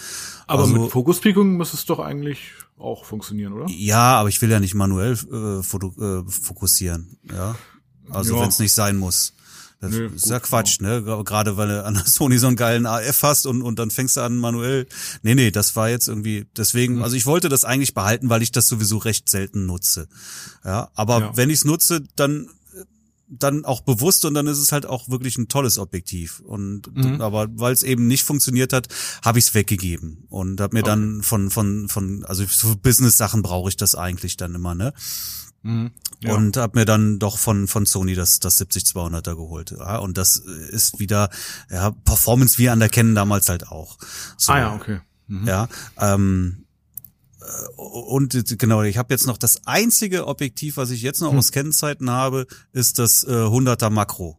Aber 0.47 0.63
also, 0.63 0.75
mit 0.75 0.93
Fokuspiegung 0.93 1.57
müsste 1.57 1.77
es 1.77 1.85
doch 1.87 1.99
eigentlich 1.99 2.53
auch 2.79 3.05
funktionieren, 3.05 3.53
oder? 3.53 3.67
Ja, 3.69 4.17
aber 4.17 4.29
ich 4.29 4.41
will 4.43 4.51
ja 4.51 4.61
nicht 4.61 4.75
manuell 4.75 5.13
äh, 5.13 5.63
foto, 5.63 5.93
äh, 5.99 6.31
fokussieren, 6.31 7.19
ja. 7.33 7.57
Also 8.11 8.37
ja. 8.37 8.43
wenn 8.43 8.49
es 8.49 8.59
nicht 8.59 8.73
sein 8.73 8.97
muss. 8.97 9.35
Das 9.83 9.91
Nö, 9.91 10.07
ist 10.07 10.23
gut, 10.23 10.31
ja 10.31 10.39
Quatsch, 10.39 10.81
ja. 10.81 11.01
ne? 11.01 11.25
Gerade 11.25 11.57
weil 11.57 11.67
du 11.67 11.85
an 11.85 11.95
der 11.95 12.07
Sony 12.07 12.39
so 12.39 12.47
einen 12.47 12.55
geilen 12.55 12.87
AF 12.87 13.25
hast 13.25 13.47
und, 13.47 13.63
und 13.63 13.81
dann 13.81 13.91
fängst 13.91 14.17
du 14.17 14.21
an 14.21 14.37
manuell. 14.37 14.87
Nee, 15.23 15.35
nee, 15.35 15.51
das 15.51 15.75
war 15.75 15.91
jetzt 15.91 16.07
irgendwie, 16.07 16.47
deswegen, 16.57 16.97
mhm. 16.97 17.03
also 17.03 17.17
ich 17.17 17.27
wollte 17.27 17.49
das 17.49 17.65
eigentlich 17.65 17.93
behalten, 17.93 18.31
weil 18.31 18.43
ich 18.43 18.53
das 18.53 18.69
sowieso 18.69 18.99
recht 18.99 19.29
selten 19.29 19.67
nutze. 19.67 20.07
Ja, 20.65 20.91
aber 20.95 21.19
ja. 21.19 21.37
wenn 21.37 21.51
ich 21.51 21.57
es 21.57 21.65
nutze, 21.65 22.05
dann 22.15 22.49
dann 23.29 23.65
auch 23.65 23.81
bewusst 23.81 24.27
und 24.27 24.35
dann 24.35 24.47
ist 24.47 24.59
es 24.59 24.73
halt 24.73 24.85
auch 24.85 25.09
wirklich 25.09 25.39
ein 25.39 25.49
tolles 25.49 25.79
Objektiv. 25.79 26.41
Und 26.41 26.95
Mhm. 26.95 27.21
aber 27.21 27.49
weil 27.51 27.73
es 27.73 27.83
eben 27.83 28.07
nicht 28.07 28.25
funktioniert 28.25 28.73
hat, 28.73 28.89
habe 29.25 29.39
ich 29.39 29.47
es 29.47 29.55
weggegeben 29.55 30.27
und 30.29 30.61
habe 30.61 30.77
mir 30.77 30.83
dann 30.83 31.23
von 31.23 31.51
von 31.51 31.89
von 31.89 32.25
also 32.27 32.47
für 32.47 32.77
Business 32.77 33.17
Sachen 33.17 33.43
brauche 33.43 33.71
ich 33.71 33.77
das 33.77 33.95
eigentlich 33.95 34.37
dann 34.37 34.55
immer 34.55 34.75
ne 34.75 34.93
Mhm. 35.65 35.93
Ja. 36.23 36.35
und 36.35 36.57
habe 36.57 36.79
mir 36.81 36.85
dann 36.85 37.19
doch 37.19 37.39
von 37.39 37.69
von 37.69 37.87
Sony 37.87 38.15
das 38.15 38.41
das 38.41 38.61
70-200er 38.61 39.35
geholt. 39.37 39.71
Ja, 39.79 39.99
und 39.99 40.19
das 40.19 40.37
ist 40.37 40.99
wieder 40.99 41.31
ja 41.71 41.91
Performance 42.05 42.59
wie 42.59 42.69
an 42.69 42.81
der 42.81 42.89
Canon 42.89 43.15
damals 43.15 43.49
halt 43.49 43.69
auch. 43.69 43.99
So, 44.37 44.53
ah 44.53 44.59
ja, 44.59 44.75
okay. 44.75 45.01
Mhm. 45.29 45.47
Ja, 45.47 45.69
ähm, 45.99 46.65
äh, 47.41 47.81
und 47.81 48.59
genau, 48.59 48.83
ich 48.83 48.99
habe 48.99 49.15
jetzt 49.15 49.27
noch 49.27 49.39
das 49.39 49.67
einzige 49.67 50.27
Objektiv, 50.27 50.77
was 50.77 50.91
ich 50.91 51.03
jetzt 51.03 51.21
noch 51.21 51.31
Hm. 51.33 51.39
aus 51.39 51.53
Kennzeiten 51.53 52.11
habe, 52.11 52.47
ist 52.73 52.99
das 52.99 53.25
äh, 53.25 53.31
100er 53.31 53.91
Makro. 53.91 54.39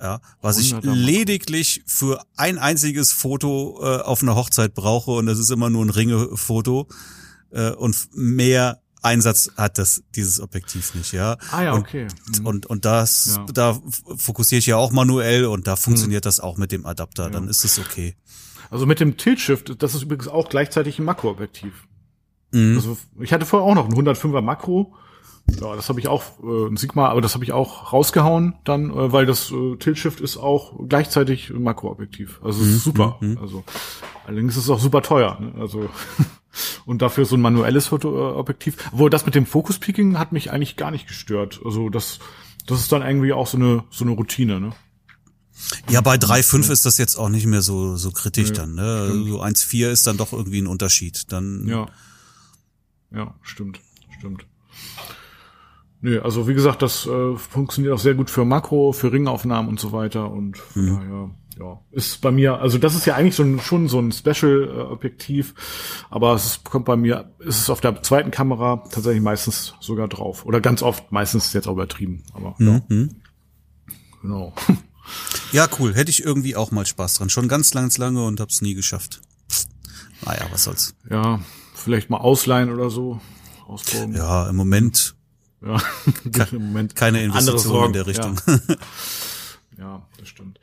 Ja, 0.00 0.20
was 0.40 0.58
ich 0.58 0.72
100er 0.74 0.86
Makro. 0.86 0.92
lediglich 0.94 1.82
für 1.86 2.24
ein 2.36 2.58
einziges 2.58 3.12
Foto 3.12 3.78
äh, 3.82 4.00
auf 4.02 4.22
einer 4.22 4.34
Hochzeit 4.36 4.74
brauche 4.74 5.12
und 5.12 5.26
das 5.26 5.38
ist 5.38 5.50
immer 5.50 5.70
nur 5.70 5.84
ein 5.84 5.90
Ringefoto 5.90 6.88
äh, 7.52 7.70
und 7.70 8.08
mehr 8.12 8.80
Einsatz 9.04 9.50
hat 9.56 9.78
das 9.78 10.02
dieses 10.14 10.40
Objektiv 10.40 10.94
nicht, 10.94 11.12
ja. 11.12 11.36
Ah 11.52 11.62
ja, 11.62 11.72
und, 11.74 11.80
okay. 11.80 12.06
Mhm. 12.38 12.46
Und 12.46 12.66
und 12.66 12.84
das 12.84 13.36
Ja. 13.36 13.46
da 13.52 13.78
fokussiere 14.16 14.58
ich 14.58 14.66
ja 14.66 14.76
auch 14.76 14.92
manuell 14.92 15.46
und 15.46 15.66
da 15.66 15.76
funktioniert 15.76 16.26
das 16.26 16.40
auch 16.40 16.56
mit 16.56 16.72
dem 16.72 16.86
Adapter, 16.86 17.30
dann 17.30 17.48
ist 17.48 17.64
es 17.64 17.78
okay. 17.78 18.16
Also 18.70 18.86
mit 18.86 18.98
dem 19.00 19.16
Tilt-Shift, 19.16 19.82
das 19.82 19.94
ist 19.94 20.02
übrigens 20.02 20.26
auch 20.28 20.48
gleichzeitig 20.48 20.98
ein 20.98 21.04
Makroobjektiv. 21.04 21.86
Mhm. 22.52 22.76
Also 22.76 22.96
ich 23.20 23.32
hatte 23.32 23.46
vorher 23.46 23.68
auch 23.68 23.74
noch 23.74 23.86
ein 23.88 23.94
105er 23.94 24.40
Makro. 24.40 24.94
Ja, 25.60 25.76
das 25.76 25.90
habe 25.90 26.00
ich 26.00 26.08
auch, 26.08 26.22
äh, 26.42 26.68
ein 26.70 26.78
Sigma, 26.78 27.08
aber 27.10 27.20
das 27.20 27.34
habe 27.34 27.44
ich 27.44 27.52
auch 27.52 27.92
rausgehauen 27.92 28.54
dann, 28.64 28.88
äh, 28.90 29.12
weil 29.12 29.26
das 29.26 29.50
äh, 29.52 29.76
Tilt-Shift 29.76 30.20
ist 30.22 30.38
auch 30.38 30.72
gleichzeitig 30.88 31.50
ein 31.50 31.62
Makroobjektiv. 31.62 32.40
Also 32.42 32.62
es 32.62 32.68
ist 32.68 32.84
super. 32.84 33.18
Also 33.40 33.62
allerdings 34.26 34.56
ist 34.56 34.64
es 34.64 34.70
auch 34.70 34.80
super 34.80 35.02
teuer. 35.02 35.38
Ne? 35.38 35.52
Also 35.60 35.90
und 36.86 37.02
dafür 37.02 37.24
so 37.24 37.36
ein 37.36 37.40
manuelles 37.40 37.88
Fotoobjektiv. 37.88 38.76
Obwohl 38.92 39.10
das 39.10 39.26
mit 39.26 39.34
dem 39.34 39.46
Focus-Peaking 39.46 40.18
hat 40.18 40.32
mich 40.32 40.50
eigentlich 40.52 40.76
gar 40.76 40.90
nicht 40.90 41.06
gestört. 41.06 41.60
Also 41.64 41.88
das, 41.88 42.18
das 42.66 42.80
ist 42.80 42.92
dann 42.92 43.02
irgendwie 43.02 43.32
auch 43.32 43.46
so 43.46 43.56
eine 43.56 43.84
so 43.90 44.04
eine 44.04 44.12
Routine. 44.14 44.60
Ne? 44.60 44.72
Ja, 45.88 46.00
bei 46.00 46.16
3,5 46.16 46.70
ist 46.70 46.84
das 46.84 46.98
jetzt 46.98 47.16
auch 47.16 47.28
nicht 47.28 47.46
mehr 47.46 47.62
so, 47.62 47.96
so 47.96 48.10
kritisch 48.10 48.52
dann, 48.52 48.74
ne? 48.74 49.08
So 49.26 49.42
1,4 49.42 49.90
ist 49.90 50.06
dann 50.06 50.16
doch 50.16 50.32
irgendwie 50.32 50.60
ein 50.60 50.66
Unterschied. 50.66 51.32
Dann, 51.32 51.66
Ja. 51.66 51.86
Ja, 53.12 53.34
stimmt, 53.42 53.80
stimmt. 54.18 54.44
Nö, 56.00 56.20
also 56.20 56.48
wie 56.48 56.54
gesagt, 56.54 56.82
das 56.82 57.06
äh, 57.06 57.36
funktioniert 57.36 57.94
auch 57.94 57.98
sehr 57.98 58.14
gut 58.14 58.28
für 58.28 58.44
Makro, 58.44 58.92
für 58.92 59.12
Ringaufnahmen 59.12 59.70
und 59.70 59.80
so 59.80 59.92
weiter 59.92 60.30
und 60.30 60.58
von 60.58 60.86
daher, 60.86 61.30
ja, 61.58 61.80
ist 61.92 62.20
bei 62.20 62.30
mir, 62.30 62.58
also 62.60 62.78
das 62.78 62.94
ist 62.94 63.06
ja 63.06 63.14
eigentlich 63.14 63.38
ein, 63.38 63.60
schon 63.60 63.88
so 63.88 63.98
ein 64.00 64.10
Special-Objektiv, 64.12 65.54
aber 66.10 66.34
es 66.34 66.46
ist, 66.46 66.64
kommt 66.64 66.84
bei 66.84 66.96
mir, 66.96 67.32
ist 67.38 67.58
es 67.60 67.70
auf 67.70 67.80
der 67.80 68.02
zweiten 68.02 68.30
Kamera 68.30 68.82
tatsächlich 68.90 69.22
meistens 69.22 69.74
sogar 69.80 70.08
drauf 70.08 70.44
oder 70.46 70.60
ganz 70.60 70.82
oft, 70.82 71.12
meistens 71.12 71.46
ist 71.46 71.52
jetzt 71.54 71.68
auch 71.68 71.72
übertrieben, 71.74 72.24
aber 72.32 72.54
ja, 72.58 72.80
Mhm. 72.88 73.10
genau. 74.22 74.52
ja, 75.52 75.68
cool. 75.78 75.94
Hätte 75.94 76.10
ich 76.10 76.24
irgendwie 76.24 76.56
auch 76.56 76.70
mal 76.70 76.86
Spaß 76.86 77.14
dran. 77.14 77.30
Schon 77.30 77.46
ganz, 77.48 77.70
ganz 77.70 77.98
lange 77.98 78.24
und 78.24 78.40
hab's 78.40 78.60
nie 78.62 78.74
geschafft. 78.74 79.20
Naja, 80.24 80.46
was 80.50 80.64
soll's. 80.64 80.94
Ja, 81.10 81.40
vielleicht 81.74 82.08
mal 82.10 82.16
ausleihen 82.18 82.72
oder 82.72 82.88
so, 82.90 83.20
ausprobieren. 83.68 84.14
Ja, 84.14 84.48
im 84.48 84.56
Moment 84.56 85.14
Ja, 85.60 85.76
im 86.52 86.66
Moment 86.66 86.96
keine 86.96 87.22
Investition 87.22 87.86
in 87.86 87.92
der 87.92 88.06
Richtung. 88.06 88.40
Ja. 88.46 88.58
Ja, 89.76 90.06
das 90.18 90.28
stimmt. 90.28 90.60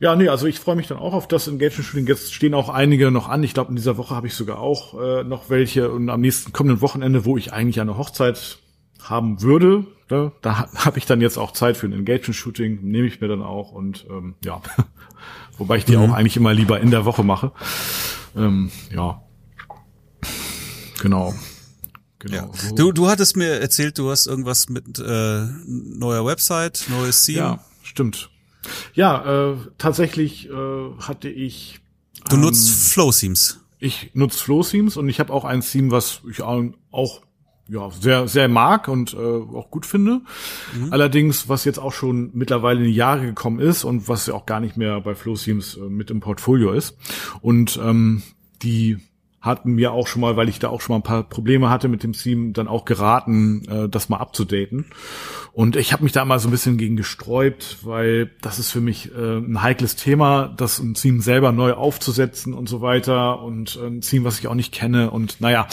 Ja, 0.00 0.14
nee, 0.14 0.28
also 0.28 0.46
ich 0.46 0.60
freue 0.60 0.76
mich 0.76 0.86
dann 0.86 0.98
auch 0.98 1.12
auf 1.12 1.26
das 1.26 1.48
Engagement 1.48 1.84
Shooting. 1.86 2.06
Jetzt 2.06 2.32
stehen 2.32 2.54
auch 2.54 2.68
einige 2.68 3.10
noch 3.10 3.28
an. 3.28 3.42
Ich 3.42 3.52
glaube, 3.54 3.70
in 3.70 3.76
dieser 3.76 3.96
Woche 3.96 4.14
habe 4.14 4.28
ich 4.28 4.34
sogar 4.34 4.58
auch 4.60 4.94
äh, 5.00 5.24
noch 5.24 5.50
welche 5.50 5.90
und 5.90 6.08
am 6.08 6.20
nächsten 6.20 6.52
kommenden 6.52 6.80
Wochenende, 6.80 7.24
wo 7.24 7.36
ich 7.36 7.52
eigentlich 7.52 7.80
eine 7.80 7.96
Hochzeit 7.98 8.58
haben 9.02 9.42
würde, 9.42 9.86
ne, 10.10 10.30
da 10.42 10.58
ha- 10.58 10.68
habe 10.84 10.98
ich 10.98 11.06
dann 11.06 11.20
jetzt 11.20 11.36
auch 11.36 11.52
Zeit 11.52 11.76
für 11.76 11.86
ein 11.86 11.92
Engagement 11.92 12.36
Shooting, 12.36 12.80
nehme 12.82 13.06
ich 13.08 13.20
mir 13.20 13.26
dann 13.28 13.42
auch 13.42 13.72
und 13.72 14.06
ähm, 14.10 14.34
ja, 14.44 14.60
wobei 15.58 15.78
ich 15.78 15.84
die 15.84 15.96
auch 15.96 16.12
eigentlich 16.12 16.36
immer 16.36 16.52
lieber 16.54 16.78
in 16.80 16.90
der 16.92 17.04
Woche 17.04 17.24
mache. 17.24 17.50
Ähm, 18.36 18.70
ja, 18.94 19.22
genau. 21.00 21.34
Genau. 22.20 22.34
Ja. 22.36 22.48
so. 22.52 22.74
Du, 22.74 22.92
du 22.92 23.08
hattest 23.08 23.36
mir 23.36 23.60
erzählt, 23.60 23.98
du 23.98 24.10
hast 24.10 24.26
irgendwas 24.26 24.68
mit 24.68 24.98
äh, 24.98 25.44
neuer 25.66 26.26
Website, 26.26 26.86
neues 26.88 27.24
Theme. 27.24 27.38
Ja, 27.38 27.64
stimmt. 27.82 28.30
Ja, 28.94 29.52
äh, 29.52 29.56
tatsächlich 29.78 30.48
äh, 30.48 30.52
hatte 31.00 31.28
ich. 31.28 31.80
Du 32.28 32.36
ähm, 32.36 32.42
nutzt 32.42 32.92
Flow 32.92 33.10
Themes. 33.10 33.60
Ich 33.78 34.10
nutze 34.14 34.38
Flow 34.42 34.62
Themes 34.62 34.96
und 34.96 35.08
ich 35.08 35.20
habe 35.20 35.32
auch 35.32 35.44
ein 35.44 35.60
Theme, 35.60 35.90
was 35.90 36.22
ich 36.28 36.42
auch, 36.42 37.22
ja, 37.68 37.90
sehr, 37.90 38.26
sehr 38.26 38.48
mag 38.48 38.88
und 38.88 39.14
äh, 39.14 39.16
auch 39.16 39.70
gut 39.70 39.86
finde. 39.86 40.22
Allerdings, 40.90 41.48
was 41.48 41.64
jetzt 41.64 41.78
auch 41.78 41.92
schon 41.92 42.30
mittlerweile 42.32 42.80
in 42.80 42.86
die 42.86 42.94
Jahre 42.94 43.26
gekommen 43.26 43.60
ist 43.60 43.84
und 43.84 44.08
was 44.08 44.26
ja 44.26 44.34
auch 44.34 44.46
gar 44.46 44.58
nicht 44.58 44.76
mehr 44.76 45.00
bei 45.00 45.14
Flow 45.14 45.34
Themes 45.34 45.76
äh, 45.76 45.80
mit 45.80 46.10
im 46.10 46.20
Portfolio 46.20 46.72
ist. 46.72 46.96
Und 47.40 47.78
ähm, 47.82 48.22
die 48.62 48.98
hatten 49.40 49.72
mir 49.72 49.92
auch 49.92 50.06
schon 50.08 50.20
mal, 50.20 50.36
weil 50.36 50.48
ich 50.48 50.58
da 50.58 50.68
auch 50.68 50.80
schon 50.80 50.94
mal 50.94 50.98
ein 50.98 51.04
paar 51.04 51.22
Probleme 51.22 51.70
hatte 51.70 51.88
mit 51.88 52.02
dem 52.02 52.12
Theme, 52.12 52.52
dann 52.52 52.66
auch 52.66 52.84
geraten, 52.84 53.64
äh, 53.68 53.88
das 53.88 54.08
mal 54.08 54.16
abzudaten. 54.16 54.86
Und 55.52 55.76
ich 55.76 55.92
habe 55.92 56.02
mich 56.02 56.12
da 56.12 56.24
mal 56.24 56.40
so 56.40 56.48
ein 56.48 56.50
bisschen 56.50 56.76
gegen 56.76 56.96
gesträubt, 56.96 57.78
weil 57.82 58.30
das 58.40 58.58
ist 58.58 58.70
für 58.72 58.80
mich 58.80 59.14
äh, 59.14 59.38
ein 59.38 59.62
heikles 59.62 59.94
Thema, 59.96 60.52
das 60.56 60.80
ein 60.80 60.94
Theme 60.94 61.22
selber 61.22 61.52
neu 61.52 61.74
aufzusetzen 61.74 62.52
und 62.52 62.68
so 62.68 62.80
weiter 62.80 63.42
und 63.42 63.78
äh, 63.80 63.86
ein 63.86 64.00
Theme, 64.00 64.24
was 64.24 64.40
ich 64.40 64.48
auch 64.48 64.54
nicht 64.54 64.72
kenne 64.72 65.10
und 65.12 65.40
naja. 65.40 65.68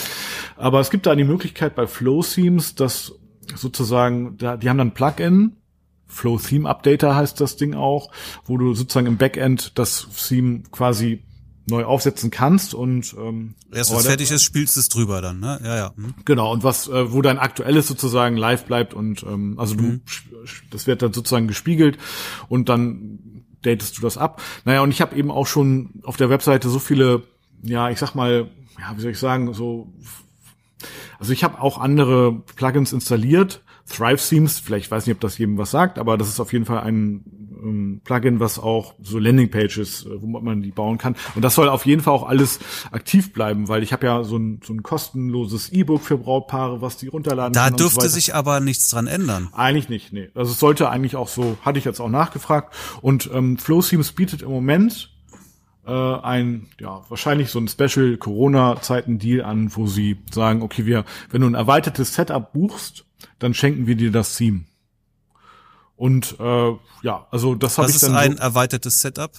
Aber 0.57 0.79
es 0.79 0.91
gibt 0.91 1.07
da 1.07 1.15
die 1.15 1.23
Möglichkeit 1.23 1.75
bei 1.75 1.87
Flow 1.87 2.21
Themes, 2.21 2.75
dass 2.75 3.15
sozusagen, 3.55 4.37
da, 4.37 4.57
die 4.57 4.69
haben 4.69 4.77
dann 4.77 4.93
Plugin, 4.93 5.53
Flow 6.07 6.37
Theme 6.37 6.69
Updater 6.69 7.15
heißt 7.15 7.41
das 7.41 7.57
Ding 7.57 7.73
auch, 7.73 8.11
wo 8.45 8.57
du 8.57 8.73
sozusagen 8.73 9.07
im 9.07 9.17
Backend 9.17 9.77
das 9.77 10.07
Theme 10.27 10.63
quasi 10.71 11.24
neu 11.67 11.83
aufsetzen 11.85 12.29
kannst 12.31 12.73
und 12.73 13.15
ähm, 13.17 13.55
Erst 13.73 13.91
wenn 13.91 13.97
es 13.99 14.05
fertig 14.05 14.31
ist, 14.31 14.43
spielst 14.43 14.75
du 14.75 14.79
es 14.79 14.89
drüber 14.89 15.21
dann, 15.21 15.39
ne? 15.39 15.59
Ja, 15.63 15.75
ja. 15.75 15.93
Hm. 15.95 16.13
Genau, 16.25 16.51
und 16.51 16.63
was, 16.63 16.87
äh, 16.87 17.11
wo 17.11 17.21
dein 17.21 17.39
aktuelles 17.39 17.87
sozusagen 17.87 18.37
live 18.37 18.65
bleibt 18.65 18.93
und 18.93 19.23
ähm, 19.23 19.55
also 19.57 19.75
du, 19.75 19.99
sch- 20.07 20.23
das 20.69 20.85
wird 20.87 21.01
dann 21.01 21.13
sozusagen 21.13 21.47
gespiegelt 21.47 21.97
und 22.49 22.69
dann 22.69 23.19
datest 23.63 23.97
du 23.97 24.01
das 24.01 24.17
ab. 24.17 24.41
Naja, 24.63 24.81
und 24.81 24.91
ich 24.91 25.01
habe 25.01 25.15
eben 25.15 25.31
auch 25.31 25.47
schon 25.47 25.89
auf 26.03 26.17
der 26.17 26.29
Webseite 26.29 26.69
so 26.69 26.77
viele, 26.77 27.23
ja, 27.63 27.89
ich 27.89 27.97
sag 27.97 28.13
mal, 28.13 28.49
ja, 28.79 28.95
wie 28.95 29.01
soll 29.01 29.11
ich 29.11 29.19
sagen, 29.19 29.51
so, 29.53 29.91
also 31.19 31.33
ich 31.33 31.43
habe 31.43 31.59
auch 31.61 31.79
andere 31.79 32.43
Plugins 32.55 32.93
installiert, 32.93 33.63
Thrive 33.89 34.21
Themes, 34.27 34.59
vielleicht 34.59 34.91
weiß 34.91 35.05
nicht, 35.07 35.15
ob 35.15 35.21
das 35.21 35.37
jedem 35.37 35.57
was 35.57 35.71
sagt, 35.71 35.97
aber 35.99 36.17
das 36.17 36.27
ist 36.29 36.39
auf 36.39 36.53
jeden 36.53 36.65
Fall 36.65 36.79
ein 36.81 37.23
ähm, 37.63 38.01
Plugin, 38.03 38.39
was 38.39 38.59
auch 38.59 38.93
so 39.01 39.19
Landingpages, 39.19 40.05
äh, 40.05 40.21
wo 40.21 40.27
man 40.27 40.61
die 40.61 40.71
bauen 40.71 40.97
kann. 40.97 41.15
Und 41.35 41.41
das 41.43 41.55
soll 41.55 41.69
auf 41.69 41.85
jeden 41.85 42.01
Fall 42.01 42.13
auch 42.13 42.27
alles 42.27 42.59
aktiv 42.91 43.33
bleiben, 43.33 43.67
weil 43.67 43.83
ich 43.83 43.93
habe 43.93 44.05
ja 44.05 44.23
so 44.23 44.37
ein, 44.37 44.59
so 44.63 44.73
ein 44.73 44.83
kostenloses 44.83 45.69
E-Book 45.71 46.01
für 46.01 46.17
Brautpaare, 46.17 46.81
was 46.81 46.97
die 46.97 47.07
runterladen 47.07 47.53
Da 47.53 47.65
können 47.65 47.77
so 47.77 47.83
dürfte 47.85 48.01
weiter. 48.01 48.09
sich 48.09 48.35
aber 48.35 48.59
nichts 48.59 48.89
dran 48.89 49.07
ändern. 49.07 49.49
Eigentlich 49.53 49.89
nicht, 49.89 50.13
nee. 50.13 50.29
Also 50.35 50.51
es 50.51 50.59
sollte 50.59 50.89
eigentlich 50.89 51.15
auch 51.15 51.27
so, 51.27 51.57
hatte 51.61 51.79
ich 51.79 51.85
jetzt 51.85 51.99
auch 51.99 52.09
nachgefragt. 52.09 52.73
Und 53.01 53.29
ähm, 53.33 53.57
Flow 53.57 53.81
Themes 53.81 54.11
bietet 54.11 54.41
im 54.41 54.49
Moment 54.49 55.11
äh, 55.85 55.91
ein, 55.91 56.67
ja, 56.79 57.03
wahrscheinlich 57.09 57.49
so 57.51 57.59
ein 57.59 57.67
Special 57.67 58.17
Corona-Zeiten-Deal 58.17 59.43
an, 59.43 59.75
wo 59.75 59.87
sie 59.87 60.17
sagen, 60.33 60.61
okay, 60.61 60.85
wir, 60.85 61.05
wenn 61.29 61.41
du 61.41 61.47
ein 61.47 61.53
erweitertes 61.53 62.13
Setup 62.15 62.53
buchst, 62.53 63.05
dann 63.39 63.53
schenken 63.53 63.87
wir 63.87 63.95
dir 63.95 64.11
das 64.11 64.35
Theme. 64.35 64.61
Und 65.97 66.35
äh, 66.39 66.71
ja, 67.03 67.25
also 67.31 67.55
das 67.55 67.77
habe 67.77 67.89
ich 67.89 67.95
ist 67.95 68.03
dann 68.03 68.15
ein 68.15 68.33
so, 68.33 68.39
erweitertes 68.39 68.99
Setup? 69.01 69.31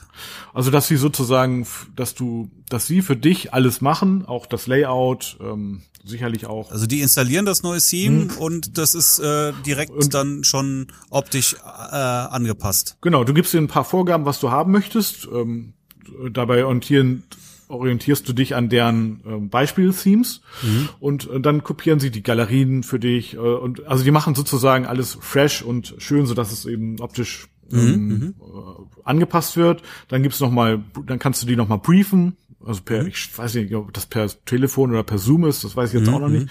also 0.54 0.70
dass 0.70 0.88
sie 0.88 0.96
sozusagen, 0.96 1.66
dass 1.94 2.14
du, 2.14 2.50
dass 2.70 2.86
sie 2.86 3.02
für 3.02 3.16
dich 3.16 3.52
alles 3.52 3.82
machen, 3.82 4.24
auch 4.24 4.46
das 4.46 4.66
Layout, 4.66 5.36
ähm, 5.40 5.82
sicherlich 6.02 6.46
auch 6.46 6.70
Also 6.70 6.86
die 6.86 7.00
installieren 7.02 7.44
das 7.44 7.62
neue 7.62 7.80
Theme 7.80 8.28
und 8.38 8.78
das 8.78 8.94
ist 8.94 9.18
äh, 9.18 9.52
direkt 9.66 9.90
Hm. 9.90 9.98
Und- 9.98 10.14
dann 10.14 10.44
schon 10.44 10.86
optisch 11.10 11.54
äh, 11.54 11.94
angepasst. 11.96 12.96
Genau, 13.02 13.24
du 13.24 13.34
gibst 13.34 13.52
dir 13.52 13.58
ein 13.58 13.68
paar 13.68 13.84
Vorgaben, 13.84 14.24
was 14.24 14.40
du 14.40 14.50
haben 14.50 14.72
möchtest. 14.72 15.28
Ähm, 15.30 15.74
dabei 16.30 16.64
orientieren, 16.64 17.24
orientierst 17.68 18.28
du 18.28 18.32
dich 18.32 18.54
an 18.54 18.68
deren 18.68 19.20
ähm, 19.26 19.48
Beispiel-Themes 19.48 20.40
und 21.00 21.30
äh, 21.30 21.40
dann 21.40 21.62
kopieren 21.62 22.00
sie 22.00 22.10
die 22.10 22.22
Galerien 22.22 22.82
für 22.82 22.98
dich. 22.98 23.34
Äh, 23.34 23.38
und 23.38 23.86
also 23.86 24.04
die 24.04 24.10
machen 24.10 24.34
sozusagen 24.34 24.86
alles 24.86 25.18
fresh 25.20 25.62
und 25.62 25.94
schön, 25.98 26.26
so 26.26 26.34
dass 26.34 26.52
es 26.52 26.66
eben 26.66 27.00
optisch 27.00 27.48
ähm, 27.72 28.34
äh, 28.40 28.98
angepasst 29.04 29.56
wird. 29.56 29.82
Dann 30.08 30.22
gibt's 30.22 30.40
noch 30.40 30.50
mal, 30.50 30.82
dann 31.06 31.18
kannst 31.18 31.42
du 31.42 31.46
die 31.46 31.56
noch 31.56 31.68
mal 31.68 31.78
briefen. 31.78 32.36
Also 32.66 32.82
per, 32.82 33.02
mhm. 33.02 33.08
ich 33.08 33.36
weiß 33.36 33.54
nicht, 33.54 33.74
ob 33.74 33.92
das 33.92 34.06
per 34.06 34.28
Telefon 34.44 34.90
oder 34.90 35.02
per 35.02 35.18
Zoom 35.18 35.44
ist, 35.44 35.64
das 35.64 35.76
weiß 35.76 35.92
ich 35.92 36.00
jetzt 36.00 36.08
mhm. 36.08 36.14
auch 36.14 36.20
noch 36.20 36.28
nicht. 36.28 36.48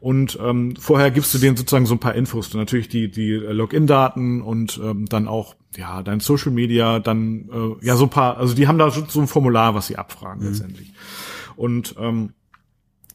Und 0.00 0.38
ähm, 0.42 0.74
vorher 0.76 1.10
gibst 1.10 1.34
du 1.34 1.38
denen 1.38 1.56
sozusagen 1.56 1.86
so 1.86 1.94
ein 1.94 2.00
paar 2.00 2.14
Infos. 2.14 2.52
Natürlich 2.54 2.88
die, 2.88 3.10
die 3.10 3.32
Login-Daten 3.32 4.42
und 4.42 4.80
ähm, 4.82 5.06
dann 5.06 5.28
auch 5.28 5.56
ja, 5.76 6.02
dein 6.02 6.20
Social 6.20 6.50
Media, 6.50 6.98
dann 6.98 7.48
äh, 7.52 7.86
ja 7.86 7.96
so 7.96 8.04
ein 8.04 8.10
paar, 8.10 8.38
also 8.38 8.54
die 8.54 8.66
haben 8.66 8.78
da 8.78 8.90
so 8.90 9.20
ein 9.20 9.26
Formular, 9.26 9.74
was 9.74 9.86
sie 9.86 9.96
abfragen 9.96 10.42
mhm. 10.42 10.48
letztendlich. 10.48 10.92
Und 11.56 11.94
ähm, 11.98 12.32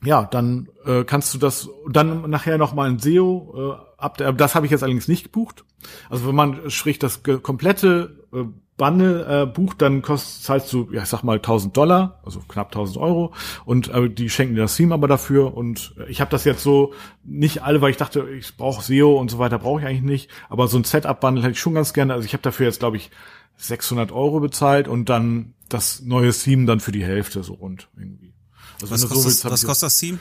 ja, 0.03 0.23
dann 0.23 0.69
äh, 0.85 1.03
kannst 1.03 1.33
du 1.33 1.37
das 1.37 1.69
dann 1.89 2.29
nachher 2.29 2.57
noch 2.57 2.73
mal 2.73 2.89
ein 2.89 2.99
SEO 2.99 3.79
äh, 3.97 4.01
ab. 4.01 4.17
Das 4.37 4.55
habe 4.55 4.65
ich 4.65 4.71
jetzt 4.71 4.83
allerdings 4.83 5.07
nicht 5.07 5.23
gebucht. 5.23 5.65
Also 6.09 6.27
wenn 6.27 6.35
man 6.35 6.69
sprich 6.69 6.99
das 6.99 7.23
komplette 7.23 8.25
äh, 8.33 8.43
Bundle 8.77 9.43
äh, 9.43 9.45
bucht, 9.45 9.81
dann 9.81 10.01
kostet 10.01 10.43
zahlst 10.43 10.73
du, 10.73 10.89
ja, 10.91 11.03
ich 11.03 11.09
sag 11.09 11.23
mal 11.23 11.37
1000 11.37 11.75
Dollar, 11.75 12.19
also 12.25 12.41
knapp 12.47 12.67
1000 12.67 12.97
Euro 12.97 13.33
und 13.63 13.87
äh, 13.87 14.09
die 14.09 14.29
schenken 14.29 14.55
dir 14.55 14.61
das 14.61 14.75
Theme 14.75 14.93
aber 14.93 15.07
dafür 15.07 15.55
und 15.55 15.95
ich 16.09 16.19
habe 16.19 16.31
das 16.31 16.43
jetzt 16.43 16.61
so 16.61 16.93
nicht 17.23 17.63
alle, 17.63 17.81
weil 17.81 17.91
ich 17.91 17.97
dachte, 17.97 18.27
ich 18.29 18.57
brauche 18.57 18.83
SEO 18.83 19.17
und 19.17 19.31
so 19.31 19.39
weiter, 19.39 19.59
brauche 19.59 19.79
ich 19.79 19.87
eigentlich 19.87 20.01
nicht, 20.01 20.29
aber 20.49 20.67
so 20.67 20.77
ein 20.77 20.83
Setup-Bundle 20.83 21.43
hätte 21.43 21.53
ich 21.53 21.59
schon 21.59 21.75
ganz 21.75 21.93
gerne. 21.93 22.13
Also 22.13 22.25
ich 22.25 22.33
habe 22.33 22.43
dafür 22.43 22.65
jetzt 22.65 22.79
glaube 22.79 22.97
ich 22.97 23.11
600 23.57 24.11
Euro 24.11 24.41
bezahlt 24.41 24.89
und 24.89 25.07
dann 25.07 25.53
das 25.69 26.01
neue 26.01 26.33
Theme 26.33 26.65
dann 26.65 26.81
für 26.81 26.91
die 26.91 27.03
Hälfte 27.03 27.43
so 27.43 27.53
rund 27.53 27.87
irgendwie. 27.97 28.33
Also 28.81 28.93
was, 28.93 29.01
kostet, 29.03 29.17
so 29.17 29.25
willst, 29.25 29.45
was 29.45 29.65
kostet 29.65 29.87
das 29.87 29.97
Theme? 29.97 30.19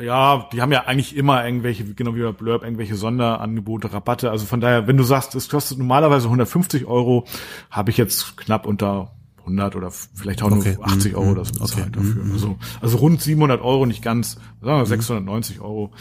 Ja, 0.00 0.48
die 0.52 0.60
haben 0.60 0.72
ja 0.72 0.84
eigentlich 0.84 1.16
immer 1.16 1.44
irgendwelche, 1.44 1.84
genau 1.94 2.14
wie 2.14 2.22
bei 2.22 2.32
Blurb, 2.32 2.62
irgendwelche 2.62 2.94
Sonderangebote, 2.94 3.92
Rabatte. 3.92 4.30
Also 4.30 4.46
von 4.46 4.60
daher, 4.60 4.86
wenn 4.86 4.96
du 4.96 5.04
sagst, 5.04 5.34
es 5.34 5.48
kostet 5.48 5.78
normalerweise 5.78 6.26
150 6.26 6.86
Euro, 6.86 7.24
habe 7.70 7.90
ich 7.90 7.96
jetzt 7.96 8.36
knapp 8.36 8.66
unter 8.66 9.12
100 9.48 9.76
oder 9.76 9.90
vielleicht 9.90 10.42
auch 10.42 10.50
okay. 10.50 10.76
nur 10.76 10.86
80 10.86 11.16
Euro 11.16 11.34
das 11.34 11.52
bezahlt 11.52 11.72
okay. 11.72 11.90
dafür. 11.92 12.24
Mhm. 12.24 12.32
Also, 12.32 12.58
also 12.80 12.98
rund 12.98 13.20
700 13.20 13.60
Euro, 13.60 13.86
nicht 13.86 14.02
ganz, 14.02 14.36
sagen 14.60 14.78
wir 14.78 14.86
690 14.86 15.56
mhm. 15.56 15.62
Euro. 15.62 15.92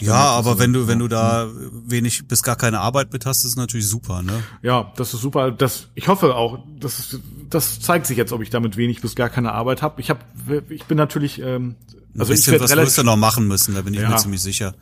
ja, 0.00 0.14
aber 0.14 0.58
wenn 0.58 0.72
du, 0.72 0.88
wenn 0.88 0.98
du 0.98 1.08
da 1.08 1.48
wenig 1.86 2.26
bis 2.28 2.42
gar 2.42 2.56
keine 2.56 2.80
Arbeit 2.80 3.12
mit 3.12 3.26
hast, 3.26 3.44
ist 3.44 3.56
natürlich 3.56 3.88
super, 3.88 4.22
ne? 4.22 4.42
Ja, 4.62 4.92
das 4.96 5.14
ist 5.14 5.20
super. 5.20 5.50
Das, 5.50 5.88
ich 5.94 6.08
hoffe 6.08 6.34
auch, 6.34 6.58
das, 6.78 7.18
das 7.48 7.80
zeigt 7.80 8.06
sich 8.06 8.16
jetzt, 8.16 8.32
ob 8.32 8.42
ich 8.42 8.50
damit 8.50 8.76
wenig 8.76 9.00
bis 9.00 9.14
gar 9.14 9.28
keine 9.28 9.52
Arbeit 9.52 9.82
habe. 9.82 10.00
Ich 10.00 10.10
habe, 10.10 10.20
ich 10.68 10.84
bin 10.84 10.98
natürlich, 10.98 11.40
ähm, 11.40 11.76
also 12.18 12.32
ich 12.32 12.46
werde 12.46 12.64
relativ, 12.64 12.88
wirst 12.88 12.98
du 12.98 13.04
noch 13.04 13.16
machen 13.16 13.46
müssen, 13.48 13.74
da 13.74 13.82
bin 13.82 13.94
ich 13.94 14.00
ja. 14.00 14.10
mir 14.10 14.16
ziemlich 14.16 14.42
sicher 14.42 14.74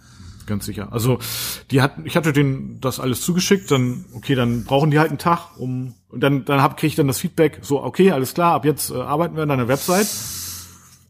ganz 0.49 0.67
sicher. 0.67 0.89
Also 0.93 1.21
die 1.71 1.81
hatten, 1.81 2.05
ich 2.05 2.17
hatte 2.17 2.33
denen 2.33 2.81
das 2.81 2.99
alles 2.99 3.21
zugeschickt, 3.21 3.71
dann 3.71 4.07
okay, 4.15 4.35
dann 4.35 4.65
brauchen 4.65 4.91
die 4.91 4.99
halt 4.99 5.11
einen 5.11 5.19
Tag, 5.19 5.59
um 5.59 5.95
und 6.09 6.21
dann 6.21 6.45
dann 6.45 6.61
hab 6.61 6.77
kriege 6.77 6.89
ich 6.89 6.97
dann 6.97 7.07
das 7.07 7.21
Feedback, 7.21 7.61
so 7.63 7.85
okay, 7.85 8.11
alles 8.11 8.35
klar, 8.35 8.55
ab 8.55 8.65
jetzt 8.65 8.91
äh, 8.91 8.95
arbeiten 8.95 9.37
wir 9.37 9.45
an 9.45 9.51
deiner 9.51 9.69
Website. 9.69 10.09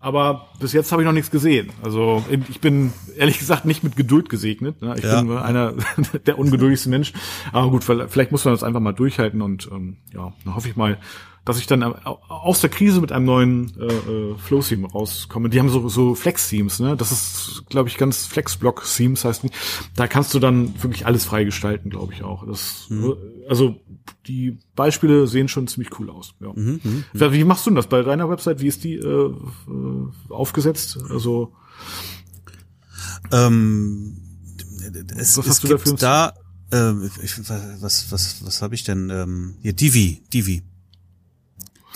Aber 0.00 0.46
bis 0.60 0.72
jetzt 0.74 0.92
habe 0.92 1.02
ich 1.02 1.06
noch 1.06 1.12
nichts 1.12 1.32
gesehen. 1.32 1.70
Also 1.82 2.24
ich 2.48 2.60
bin 2.60 2.92
ehrlich 3.16 3.40
gesagt 3.40 3.64
nicht 3.64 3.82
mit 3.82 3.96
Geduld 3.96 4.28
gesegnet. 4.28 4.80
Ne? 4.80 4.94
Ich 4.96 5.02
ja. 5.02 5.20
bin 5.20 5.36
einer 5.36 5.74
der 6.26 6.38
ungeduldigsten 6.38 6.88
Menschen. 6.88 7.18
Aber 7.52 7.68
gut, 7.70 7.82
vielleicht 7.82 8.30
muss 8.30 8.44
man 8.44 8.54
das 8.54 8.62
einfach 8.62 8.78
mal 8.78 8.92
durchhalten 8.92 9.42
und 9.42 9.68
ähm, 9.72 9.96
ja, 10.14 10.32
dann 10.44 10.54
hoffe 10.54 10.68
ich 10.68 10.76
mal, 10.76 10.98
dass 11.48 11.58
ich 11.58 11.66
dann 11.66 11.82
aus 11.82 12.60
der 12.60 12.68
Krise 12.68 13.00
mit 13.00 13.10
einem 13.10 13.24
neuen 13.24 13.72
äh, 13.80 13.86
äh, 13.86 14.36
Flow-Theme 14.36 14.86
rauskomme. 14.86 15.48
Die 15.48 15.58
haben 15.58 15.70
so, 15.70 15.88
so 15.88 16.14
Flex-Themes, 16.14 16.78
ne? 16.80 16.94
Das 16.94 17.10
ist, 17.10 17.64
glaube 17.70 17.88
ich, 17.88 17.96
ganz 17.96 18.26
Flex-Block-Themes 18.26 19.24
heißt 19.24 19.44
nicht. 19.44 19.54
Da 19.96 20.06
kannst 20.06 20.34
du 20.34 20.40
dann 20.40 20.74
wirklich 20.82 21.06
alles 21.06 21.24
freigestalten, 21.24 21.90
glaube 21.90 22.12
ich 22.12 22.22
auch. 22.22 22.46
Das, 22.46 22.86
mhm. 22.90 23.16
Also 23.48 23.80
die 24.26 24.58
Beispiele 24.76 25.26
sehen 25.26 25.48
schon 25.48 25.66
ziemlich 25.68 25.98
cool 25.98 26.10
aus. 26.10 26.34
Ja. 26.40 26.52
Mhm, 26.54 26.80
mh, 26.84 27.04
mh. 27.14 27.32
Wie 27.32 27.44
machst 27.44 27.64
du 27.64 27.70
denn 27.70 27.76
das 27.76 27.86
bei 27.86 28.02
deiner 28.02 28.28
Website? 28.28 28.60
Wie 28.60 28.66
ist 28.66 28.84
die 28.84 28.96
äh, 28.96 29.06
äh 29.06 29.32
aufgesetzt? 30.28 30.98
Also 31.08 31.54
ähm, 33.32 34.18
es, 35.16 35.38
was 35.38 35.46
es 35.46 35.60
gibt 35.62 36.02
da 36.02 36.34
äh, 36.70 36.92
ich, 37.22 37.38
was 37.48 38.12
was 38.12 38.44
was 38.44 38.62
habe 38.62 38.74
ich 38.74 38.84
denn 38.84 39.08
ähm, 39.08 39.56
hier 39.62 39.72
Divi 39.72 40.22
Divi 40.32 40.62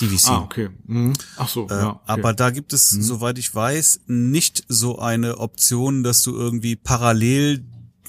DVC. 0.03 0.29
Ah, 0.29 0.43
okay. 0.43 0.71
Mhm. 0.87 1.13
Ach 1.37 1.49
so, 1.49 1.69
äh, 1.69 1.75
ja. 1.75 1.91
Okay. 1.91 2.01
Aber 2.07 2.33
da 2.33 2.51
gibt 2.51 2.73
es, 2.73 2.93
mhm. 2.93 3.03
soweit 3.03 3.39
ich 3.39 3.55
weiß, 3.55 4.01
nicht 4.07 4.65
so 4.69 4.99
eine 4.99 5.39
Option, 5.39 6.03
dass 6.03 6.23
du 6.23 6.35
irgendwie 6.35 6.77
parallel 6.77 7.65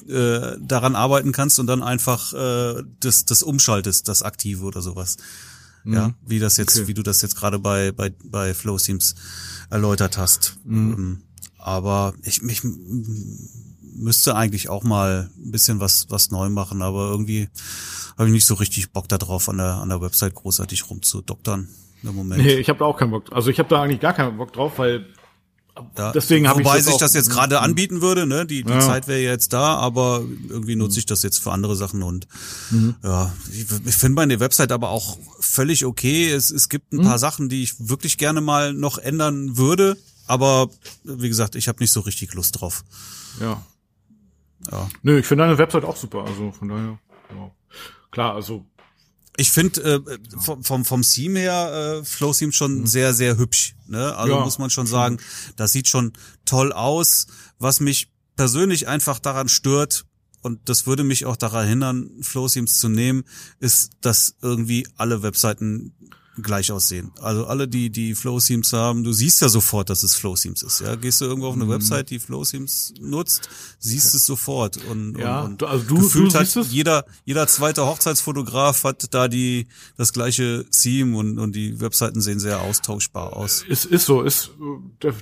äh, 0.08 0.58
daran 0.60 0.96
arbeiten 0.96 1.32
kannst 1.32 1.60
und 1.60 1.68
dann 1.68 1.84
einfach 1.84 2.34
äh, 2.34 2.84
das, 3.00 3.26
das 3.26 3.44
umschaltest, 3.44 4.08
das 4.08 4.22
Aktive 4.22 4.66
oder 4.66 4.82
sowas. 4.82 5.18
Mhm. 5.84 5.94
Ja, 5.94 6.14
wie 6.26 6.40
das 6.40 6.58
jetzt, 6.58 6.78
okay. 6.78 6.88
wie 6.88 6.94
du 6.94 7.04
das 7.04 7.22
jetzt 7.22 7.36
gerade 7.36 7.60
bei, 7.60 7.92
bei, 7.92 8.12
bei 8.24 8.54
Flow 8.54 8.78
Teams 8.78 9.16
erläutert 9.70 10.18
hast. 10.18 10.58
Mhm. 10.66 10.94
Ähm, 10.94 11.24
aber 11.58 12.14
ich 12.24 12.42
mich 12.42 12.62
müsste 13.96 14.36
eigentlich 14.36 14.70
auch 14.70 14.84
mal 14.84 15.30
ein 15.38 15.52
bisschen 15.52 15.80
was, 15.80 16.08
was 16.10 16.32
neu 16.32 16.50
machen, 16.50 16.82
aber 16.82 17.10
irgendwie 17.10 17.50
habe 18.18 18.28
ich 18.28 18.34
nicht 18.34 18.46
so 18.46 18.56
richtig 18.56 18.92
Bock 18.92 19.08
darauf, 19.08 19.50
an 19.50 19.58
der, 19.58 19.76
an 19.76 19.90
der 19.90 20.02
Website 20.02 20.36
großartig 20.36 20.90
rumzudoktern 20.90 21.68
im 22.04 22.16
Moment. 22.16 22.44
Nee, 22.44 22.56
ich 22.56 22.70
habe 22.70 22.80
da 22.80 22.86
auch 22.86 22.98
keinen 22.98 23.12
Bock. 23.12 23.26
Also 23.32 23.50
ich 23.50 23.60
habe 23.60 23.70
da 23.70 23.82
eigentlich 23.82 24.02
gar 24.02 24.14
keinen 24.14 24.38
Bock 24.38 24.54
drauf, 24.54 24.74
weil 24.78 25.08
da, 25.96 26.12
Deswegen 26.12 26.48
habe 26.48 26.62
ich 26.62 26.68
Wobei 26.68 26.82
sich 26.82 26.98
das 26.98 27.16
jetzt 27.16 27.32
gerade 27.32 27.60
anbieten 27.60 28.02
würde, 28.02 28.28
ne? 28.28 28.46
Die, 28.46 28.64
die 28.64 28.72
ja. 28.72 28.80
Zeit 28.80 29.08
wäre 29.08 29.22
jetzt 29.22 29.54
da, 29.54 29.76
aber 29.76 30.24
irgendwie 30.48 30.76
nutze 30.76 31.00
ich 31.00 31.08
das 31.08 31.24
jetzt 31.24 31.40
für 31.40 31.52
andere 31.52 31.76
Sachen 31.76 32.04
und 32.04 32.28
mhm. 32.70 32.96
ja, 33.04 33.34
ich, 33.52 33.66
ich 33.86 33.96
finde 33.96 34.16
meine 34.16 34.40
Website 34.40 34.72
aber 34.72 34.90
auch 34.90 35.18
völlig 35.40 35.86
okay. 35.86 36.30
Es, 36.30 36.52
es 36.52 36.70
gibt 36.70 36.94
ein 36.94 36.98
mhm. 36.98 37.04
paar 37.04 37.18
Sachen, 37.18 37.50
die 37.50 37.64
ich 37.64 37.90
wirklich 37.90 38.20
gerne 38.20 38.40
mal 38.40 38.74
noch 38.74 39.00
ändern 39.00 39.58
würde, 39.58 39.98
aber 40.28 40.70
wie 41.04 41.30
gesagt, 41.30 41.56
ich 41.56 41.68
habe 41.68 41.80
nicht 41.80 41.92
so 41.92 42.02
richtig 42.02 42.36
Lust 42.36 42.62
drauf. 42.62 42.84
Ja. 43.42 43.66
Ja. 44.72 44.90
Nö, 45.02 45.20
ich 45.20 45.26
finde 45.26 45.44
deine 45.46 45.58
Website 45.58 45.84
auch 45.84 45.96
super, 45.96 46.26
also 46.26 46.52
von 46.52 46.68
daher, 46.70 47.00
ja. 47.36 47.52
Klar, 48.12 48.36
also 48.36 48.66
ich 49.36 49.52
finde 49.52 49.82
äh, 49.82 50.18
vom, 50.40 50.64
vom, 50.64 50.86
vom 50.86 51.02
Theme 51.02 51.40
her 51.40 52.02
äh, 52.02 52.06
Flow 52.06 52.34
Theme 52.34 52.52
schon 52.52 52.82
mhm. 52.82 52.88
sehr, 52.88 53.14
sehr 53.14 53.38
hübsch. 53.38 53.76
Ne? 53.88 54.16
Also 54.16 54.36
ja, 54.36 54.44
muss 54.44 54.60
man 54.60 54.70
schon 54.70 54.86
sagen, 54.86 55.18
das 55.56 55.72
sieht 55.72 55.88
schon 55.88 56.14
toll 56.46 56.72
aus. 56.72 57.28
Was 57.58 57.80
mich 57.80 58.12
persönlich 58.36 58.88
einfach 58.88 59.20
daran 59.20 59.50
stört, 59.50 60.06
und 60.42 60.70
das 60.70 60.86
würde 60.86 61.04
mich 61.04 61.26
auch 61.26 61.38
daran 61.38 61.68
hindern, 61.68 62.12
Flow 62.22 62.48
Themes 62.48 62.80
zu 62.80 62.90
nehmen, 62.90 63.24
ist, 63.60 63.94
dass 64.02 64.36
irgendwie 64.42 64.88
alle 64.98 65.24
Webseiten 65.24 65.96
gleich 66.42 66.72
aussehen. 66.72 67.12
Also 67.22 67.46
alle, 67.46 67.68
die 67.68 67.90
die 67.90 68.16
Flow 68.16 68.40
Themes 68.40 68.74
haben, 68.74 69.04
du 69.04 69.12
siehst 69.12 69.42
ja 69.42 69.50
sofort, 69.50 69.90
dass 69.90 70.04
es 70.04 70.16
Flow 70.16 70.36
Themes 70.36 70.64
ist. 70.64 70.82
Ja, 70.82 70.96
gehst 70.96 71.22
du 71.22 71.26
irgendwo 71.26 71.48
auf 71.48 71.56
eine 71.56 71.66
mhm. 71.66 71.70
Website, 71.70 72.10
die 72.10 72.20
Flow 72.20 72.44
Themes 72.44 72.94
nutzt, 73.00 73.50
siehst 73.80 74.16
es 74.16 74.26
sofort 74.26 74.78
und, 74.90 75.18
ja, 75.18 75.42
und, 75.42 75.62
und 75.62 75.70
also 75.70 75.86
du, 75.86 75.96
gefühlt 75.96 76.34
du 76.34 76.40
hat 76.40 76.68
jeder 76.70 77.06
jeder 77.26 77.48
zweite 77.48 77.86
Hochzeitsfotograf 77.86 78.84
hat 78.84 79.14
da 79.14 79.28
die 79.28 79.68
das 79.98 80.14
gleiche 80.14 80.66
Theme 80.70 81.18
und 81.18 81.38
und 81.38 81.56
die 81.56 81.80
Webseiten 81.80 82.22
sehen 82.22 82.40
sehr 82.40 82.62
austauschbar 82.62 83.36
aus. 83.36 83.64
Es 83.70 83.86
ist 83.86 84.06
so, 84.06 84.22
ist 84.22 84.52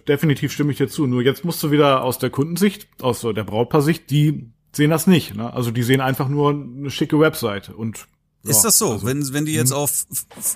definitiv 0.07 0.51
stimme 0.51 0.72
ich 0.72 0.78
dir 0.78 0.88
zu. 0.88 1.07
Nur 1.07 1.22
jetzt 1.22 1.43
musst 1.43 1.62
du 1.64 1.72
wieder 1.72 2.03
aus 2.03 2.20
der 2.20 2.30
Kundensicht, 2.30 2.88
aus 3.01 3.22
der 3.22 3.43
Brautpaarsicht, 3.43 4.09
die 4.09 4.51
sehen 4.74 4.89
das 4.89 5.07
nicht. 5.07 5.36
Ne? 5.36 5.51
Also 5.51 5.72
die 5.72 5.84
sehen 5.84 6.01
einfach 6.01 6.30
nur 6.30 6.51
eine 6.51 6.89
schicke 6.89 7.20
Website 7.20 7.70
und 7.70 8.07
ist 8.44 8.62
das 8.64 8.78
so? 8.78 8.94
Also, 8.94 9.06
wenn, 9.06 9.34
wenn 9.34 9.46
die 9.46 9.54
jetzt 9.54 9.72
hm. 9.72 9.78
auf 9.78 10.06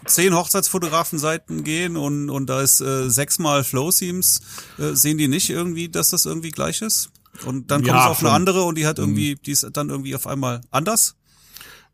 zehn 0.06 0.36
Hochzeitsfotografenseiten 0.36 1.64
gehen 1.64 1.98
und, 1.98 2.30
und 2.30 2.48
da 2.48 2.62
ist 2.62 2.82
äh, 2.82 3.10
sechsmal 3.10 3.64
Flow 3.64 3.92
Themes, 3.92 4.42
äh, 4.80 4.94
sehen 4.94 5.18
die 5.18 5.28
nicht 5.28 5.50
irgendwie, 5.50 5.90
dass 5.90 6.10
das 6.10 6.26
irgendwie 6.26 6.52
gleich 6.52 6.82
ist? 6.82 7.12
Und 7.46 7.70
dann 7.70 7.82
kommt 7.82 7.96
ja, 7.96 8.06
es 8.06 8.12
auf 8.12 8.20
schon. 8.20 8.28
eine 8.28 8.36
andere 8.36 8.64
und 8.64 8.78
die 8.78 8.88
hat 8.88 8.98
irgendwie, 8.98 9.34
hm. 9.34 9.40
die 9.46 9.52
ist 9.52 9.68
dann 9.74 9.90
irgendwie 9.90 10.16
auf 10.16 10.26
einmal 10.26 10.62
anders? 10.72 11.16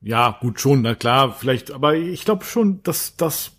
Ja, 0.02 0.38
gut, 0.40 0.60
schon, 0.60 0.82
na 0.82 0.96
klar, 0.96 1.36
vielleicht, 1.38 1.72
aber 1.72 1.96
ich 1.96 2.26
glaube 2.26 2.44
schon, 2.44 2.82
dass 2.84 3.16
das 3.18 3.52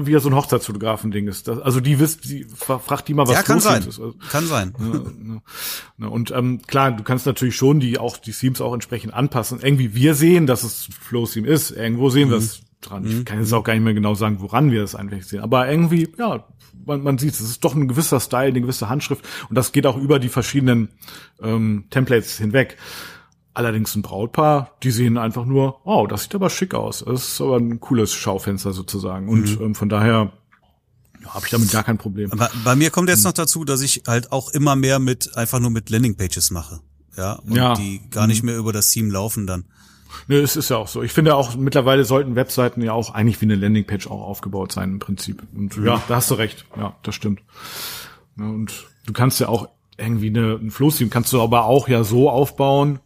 wieder 0.00 0.20
so 0.20 0.28
ein 0.28 0.34
Hochzeitsfotografen-Ding 0.34 1.28
ist. 1.28 1.48
Also 1.48 1.80
die 1.80 1.98
wisst, 1.98 2.24
die 2.24 2.44
fragt 2.44 3.08
die 3.08 3.14
mal, 3.14 3.26
was 3.26 3.34
ja, 3.34 3.42
kann 3.42 3.60
sein. 3.60 3.80
ist. 3.80 4.00
Also, 4.00 4.14
kann 4.30 4.46
sein. 4.46 4.74
Ne, 4.84 5.42
ne, 5.96 6.10
und 6.10 6.30
ähm, 6.30 6.62
klar, 6.66 6.92
du 6.92 7.02
kannst 7.02 7.26
natürlich 7.26 7.56
schon 7.56 7.80
die 7.80 7.98
auch 7.98 8.16
die 8.16 8.32
Themes 8.32 8.60
auch 8.60 8.74
entsprechend 8.74 9.14
anpassen. 9.14 9.60
Irgendwie 9.62 9.94
wir 9.94 10.14
sehen, 10.14 10.46
dass 10.46 10.62
es 10.62 10.88
Flow 11.00 11.26
Theme 11.26 11.48
ist. 11.48 11.70
Irgendwo 11.70 12.10
sehen 12.10 12.28
mhm. 12.28 12.32
wir 12.32 12.38
es 12.38 12.62
dran. 12.80 13.04
Ich 13.04 13.14
mhm. 13.14 13.24
kann 13.24 13.40
jetzt 13.40 13.52
auch 13.52 13.64
gar 13.64 13.74
nicht 13.74 13.82
mehr 13.82 13.94
genau 13.94 14.14
sagen, 14.14 14.40
woran 14.40 14.70
wir 14.70 14.82
es 14.82 14.94
eigentlich 14.94 15.26
sehen. 15.26 15.40
Aber 15.40 15.68
irgendwie, 15.68 16.08
ja, 16.18 16.44
man, 16.86 17.02
man 17.02 17.18
sieht 17.18 17.32
es. 17.32 17.40
Es 17.40 17.50
ist 17.50 17.64
doch 17.64 17.74
ein 17.74 17.88
gewisser 17.88 18.20
Style, 18.20 18.48
eine 18.48 18.60
gewisse 18.60 18.88
Handschrift. 18.88 19.24
Und 19.48 19.56
das 19.56 19.72
geht 19.72 19.86
auch 19.86 19.96
über 19.96 20.18
die 20.18 20.28
verschiedenen 20.28 20.90
ähm, 21.42 21.84
Templates 21.90 22.38
hinweg. 22.38 22.76
Allerdings 23.54 23.94
ein 23.94 24.02
Brautpaar, 24.02 24.72
die 24.82 24.90
sehen 24.90 25.16
einfach 25.16 25.44
nur, 25.44 25.80
oh, 25.86 26.08
das 26.08 26.24
sieht 26.24 26.34
aber 26.34 26.50
schick 26.50 26.74
aus. 26.74 27.04
Das 27.06 27.28
ist 27.28 27.40
aber 27.40 27.56
ein 27.56 27.78
cooles 27.78 28.12
Schaufenster 28.12 28.72
sozusagen. 28.72 29.28
Und 29.28 29.58
mhm. 29.58 29.66
ähm, 29.66 29.74
von 29.76 29.88
daher 29.88 30.32
ja, 31.22 31.34
habe 31.34 31.46
ich 31.46 31.52
damit 31.52 31.70
gar 31.70 31.84
kein 31.84 31.96
Problem. 31.96 32.32
Aber 32.32 32.50
bei 32.64 32.74
mir 32.74 32.90
kommt 32.90 33.08
jetzt 33.08 33.20
mhm. 33.20 33.28
noch 33.28 33.32
dazu, 33.32 33.64
dass 33.64 33.80
ich 33.80 34.02
halt 34.08 34.32
auch 34.32 34.50
immer 34.50 34.74
mehr 34.74 34.98
mit 34.98 35.36
einfach 35.36 35.60
nur 35.60 35.70
mit 35.70 35.88
Landingpages 35.88 36.50
mache. 36.50 36.80
Ja, 37.16 37.34
und 37.34 37.54
ja. 37.54 37.74
die 37.74 38.00
gar 38.10 38.26
nicht 38.26 38.42
mhm. 38.42 38.50
mehr 38.50 38.58
über 38.58 38.72
das 38.72 38.90
Theme 38.90 39.12
laufen 39.12 39.46
dann. 39.46 39.64
Ne, 40.26 40.36
es 40.36 40.56
ist 40.56 40.70
ja 40.70 40.76
auch 40.76 40.88
so. 40.88 41.02
Ich 41.02 41.12
finde 41.12 41.34
auch, 41.34 41.56
mittlerweile 41.56 42.04
sollten 42.04 42.34
Webseiten 42.34 42.82
ja 42.82 42.92
auch 42.92 43.14
eigentlich 43.14 43.40
wie 43.40 43.46
eine 43.46 43.56
Landingpage 43.56 44.06
auch 44.08 44.22
aufgebaut 44.22 44.72
sein 44.72 44.92
im 44.92 44.98
Prinzip. 44.98 45.42
Und 45.54 45.76
mhm. 45.76 45.86
ja, 45.86 46.02
da 46.08 46.16
hast 46.16 46.30
du 46.30 46.34
recht. 46.34 46.66
Ja, 46.76 46.96
das 47.02 47.14
stimmt. 47.14 47.40
Und 48.36 48.86
du 49.06 49.12
kannst 49.12 49.40
ja 49.40 49.48
auch 49.48 49.68
irgendwie 49.96 50.28
eine, 50.28 50.54
ein 50.54 50.70
Flow-Stream 50.70 51.10
kannst 51.10 51.32
du 51.32 51.40
aber 51.40 51.66
auch 51.66 51.88
ja 51.88 52.02
so 52.02 52.30
aufbauen. 52.30 52.98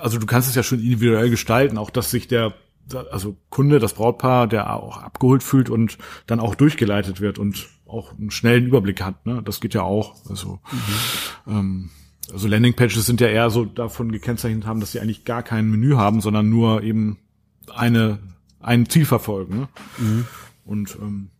Also 0.00 0.18
du 0.18 0.26
kannst 0.26 0.48
es 0.48 0.54
ja 0.54 0.62
schon 0.62 0.80
individuell 0.80 1.30
gestalten, 1.30 1.78
auch 1.78 1.90
dass 1.90 2.10
sich 2.10 2.28
der 2.28 2.54
also 2.92 3.36
Kunde, 3.48 3.78
das 3.78 3.94
Brautpaar, 3.94 4.46
der 4.46 4.74
auch 4.74 4.98
abgeholt 4.98 5.42
fühlt 5.42 5.70
und 5.70 5.98
dann 6.26 6.40
auch 6.40 6.54
durchgeleitet 6.54 7.20
wird 7.20 7.38
und 7.38 7.68
auch 7.86 8.12
einen 8.12 8.30
schnellen 8.30 8.66
Überblick 8.66 9.00
hat. 9.02 9.24
Ne? 9.26 9.42
Das 9.42 9.60
geht 9.60 9.74
ja 9.74 9.82
auch. 9.82 10.14
Also, 10.28 10.60
mhm. 11.46 11.52
ähm, 11.52 11.90
also 12.32 12.48
Landingpages 12.48 13.06
sind 13.06 13.20
ja 13.20 13.28
eher 13.28 13.50
so 13.50 13.64
davon 13.64 14.12
gekennzeichnet 14.12 14.66
haben, 14.66 14.80
dass 14.80 14.92
sie 14.92 15.00
eigentlich 15.00 15.24
gar 15.24 15.42
kein 15.42 15.70
Menü 15.70 15.94
haben, 15.94 16.20
sondern 16.20 16.48
nur 16.48 16.82
eben 16.82 17.18
eine 17.74 18.18
ein 18.60 18.88
Ziel 18.88 19.04
verfolgen. 19.04 19.60
Ne? 19.60 19.68
Mhm. 19.98 20.26
Und 20.64 20.96
ähm, 21.00 21.30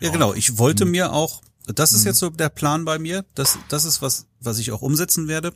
ja, 0.00 0.10
genau. 0.10 0.34
Ich 0.34 0.58
wollte 0.58 0.84
mhm. 0.84 0.90
mir 0.92 1.12
auch, 1.12 1.42
das 1.66 1.92
ist 1.92 2.02
mhm. 2.02 2.06
jetzt 2.08 2.18
so 2.18 2.30
der 2.30 2.50
Plan 2.50 2.84
bei 2.84 2.98
mir. 2.98 3.24
Das 3.34 3.58
das 3.68 3.84
ist 3.84 4.02
was 4.02 4.26
was 4.40 4.58
ich 4.58 4.72
auch 4.72 4.82
umsetzen 4.82 5.28
werde. 5.28 5.52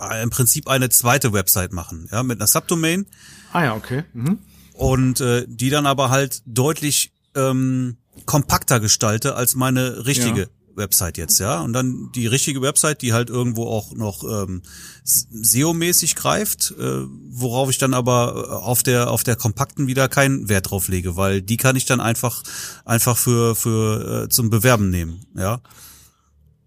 Äh, 0.00 0.22
Im 0.22 0.30
Prinzip 0.30 0.68
eine 0.68 0.88
zweite 0.88 1.32
Website 1.32 1.72
machen, 1.72 2.08
ja, 2.10 2.22
mit 2.22 2.38
einer 2.38 2.46
Subdomain. 2.46 3.06
Ah 3.52 3.64
ja, 3.64 3.74
okay. 3.74 4.04
Mhm. 4.12 4.38
Und 4.74 5.20
äh, 5.20 5.44
die 5.46 5.70
dann 5.70 5.86
aber 5.86 6.10
halt 6.10 6.42
deutlich 6.46 7.12
ähm, 7.34 7.96
kompakter 8.26 8.80
gestalte 8.80 9.34
als 9.36 9.54
meine 9.54 10.06
richtige 10.06 10.42
ja. 10.42 10.46
Website 10.76 11.18
jetzt, 11.18 11.38
ja. 11.38 11.60
Und 11.60 11.72
dann 11.72 12.10
die 12.14 12.26
richtige 12.26 12.60
Website, 12.62 13.02
die 13.02 13.12
halt 13.12 13.30
irgendwo 13.30 13.66
auch 13.66 13.92
noch 13.92 14.24
ähm, 14.24 14.62
SEO-mäßig 15.04 16.16
greift, 16.16 16.74
äh, 16.78 17.02
worauf 17.30 17.70
ich 17.70 17.78
dann 17.78 17.94
aber 17.94 18.46
äh, 18.48 18.52
auf 18.52 18.82
der 18.82 19.10
auf 19.10 19.22
der 19.22 19.36
kompakten 19.36 19.86
wieder 19.86 20.08
keinen 20.08 20.48
Wert 20.48 20.70
drauf 20.70 20.88
lege, 20.88 21.16
weil 21.16 21.42
die 21.42 21.56
kann 21.56 21.76
ich 21.76 21.86
dann 21.86 22.00
einfach 22.00 22.42
einfach 22.84 23.16
für 23.16 23.54
für 23.54 24.24
äh, 24.24 24.28
zum 24.28 24.50
Bewerben 24.50 24.90
nehmen, 24.90 25.24
ja. 25.36 25.60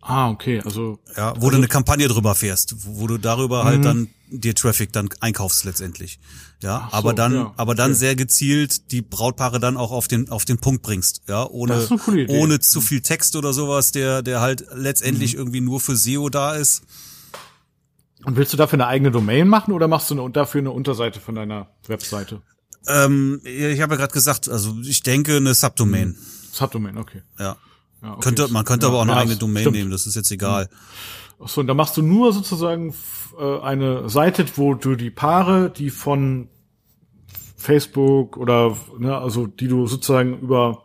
Ah, 0.08 0.30
okay, 0.30 0.62
also 0.64 1.00
ja, 1.18 1.32
wo 1.32 1.36
also, 1.36 1.50
du 1.50 1.56
eine 1.58 1.68
Kampagne 1.68 2.08
drüber 2.08 2.34
fährst, 2.34 2.76
wo 2.86 3.08
du 3.08 3.18
darüber 3.18 3.66
halt 3.66 3.80
mhm. 3.80 3.84
dann 3.84 4.10
dir 4.30 4.56
Traffic 4.56 4.94
dann 4.94 5.10
einkaufst 5.20 5.66
letztendlich. 5.66 6.20
Ja, 6.64 6.88
so, 6.90 6.98
aber 6.98 7.14
dann, 7.14 7.34
ja, 7.34 7.54
aber 7.58 7.76
dann 7.76 7.92
okay. 7.92 8.00
sehr 8.00 8.16
gezielt 8.16 8.92
die 8.92 9.02
Brautpaare 9.02 9.60
dann 9.60 9.76
auch 9.76 9.92
auf 9.92 10.08
den 10.08 10.30
auf 10.30 10.46
den 10.46 10.60
Punkt 10.60 10.82
bringst, 10.82 11.24
ja, 11.28 11.46
ohne 11.46 11.88
ohne 12.30 12.60
zu 12.62 12.80
viel 12.80 13.02
Text 13.02 13.36
oder 13.36 13.52
sowas, 13.52 13.92
der 13.92 14.22
der 14.22 14.40
halt 14.40 14.66
letztendlich 14.74 15.34
mhm. 15.34 15.40
irgendwie 15.40 15.62
nur 15.62 15.82
für 15.82 15.98
SEO 15.98 16.30
da 16.30 16.56
ist. 16.56 16.84
Und 18.24 18.38
willst 18.38 18.54
du 18.54 18.58
dafür 18.58 18.78
eine 18.78 18.88
eigene 18.88 19.12
Domain 19.12 19.48
machen 19.48 19.74
oder 19.74 19.90
machst 19.90 20.10
du 20.10 20.20
eine, 20.20 20.32
dafür 20.32 20.60
eine 20.60 20.72
Unterseite 20.72 21.20
von 21.20 21.36
deiner 21.36 21.68
Webseite? 21.86 22.42
Ähm, 22.88 23.42
ich 23.44 23.82
habe 23.82 23.96
ja 23.96 23.98
gerade 24.00 24.14
gesagt, 24.14 24.48
also 24.48 24.78
ich 24.84 25.04
denke 25.04 25.36
eine 25.36 25.54
Subdomain. 25.54 26.10
Mhm. 26.10 26.18
Subdomain, 26.52 26.98
okay. 26.98 27.24
Ja. 27.38 27.58
Ja 28.08 28.14
okay. 28.14 28.22
Könnte, 28.24 28.48
man 28.50 28.66
könnte 28.66 28.86
ja, 28.86 28.90
aber 28.90 29.00
auch 29.00 29.04
eine 29.04 29.12
ja, 29.12 29.18
eigene 29.18 29.36
Domain 29.36 29.62
stimmt. 29.62 29.76
nehmen, 29.76 29.92
das 29.92 30.08
ist 30.08 30.16
jetzt 30.16 30.32
egal. 30.32 30.70
Mhm. 30.70 31.44
Achso, 31.44 31.62
und 31.62 31.68
da 31.68 31.74
machst 31.74 31.96
du 31.98 32.02
nur 32.02 32.34
sozusagen 32.34 32.96
äh, 33.40 33.60
eine 33.60 34.10
Seite, 34.10 34.46
wo 34.56 34.74
du 34.74 34.96
die 34.96 35.12
Paare, 35.12 35.70
die 35.70 35.90
von 35.90 36.50
Facebook 37.58 38.38
oder 38.38 38.78
ne, 38.98 39.18
also 39.18 39.48
die 39.48 39.68
du 39.68 39.88
sozusagen 39.88 40.40
über 40.40 40.84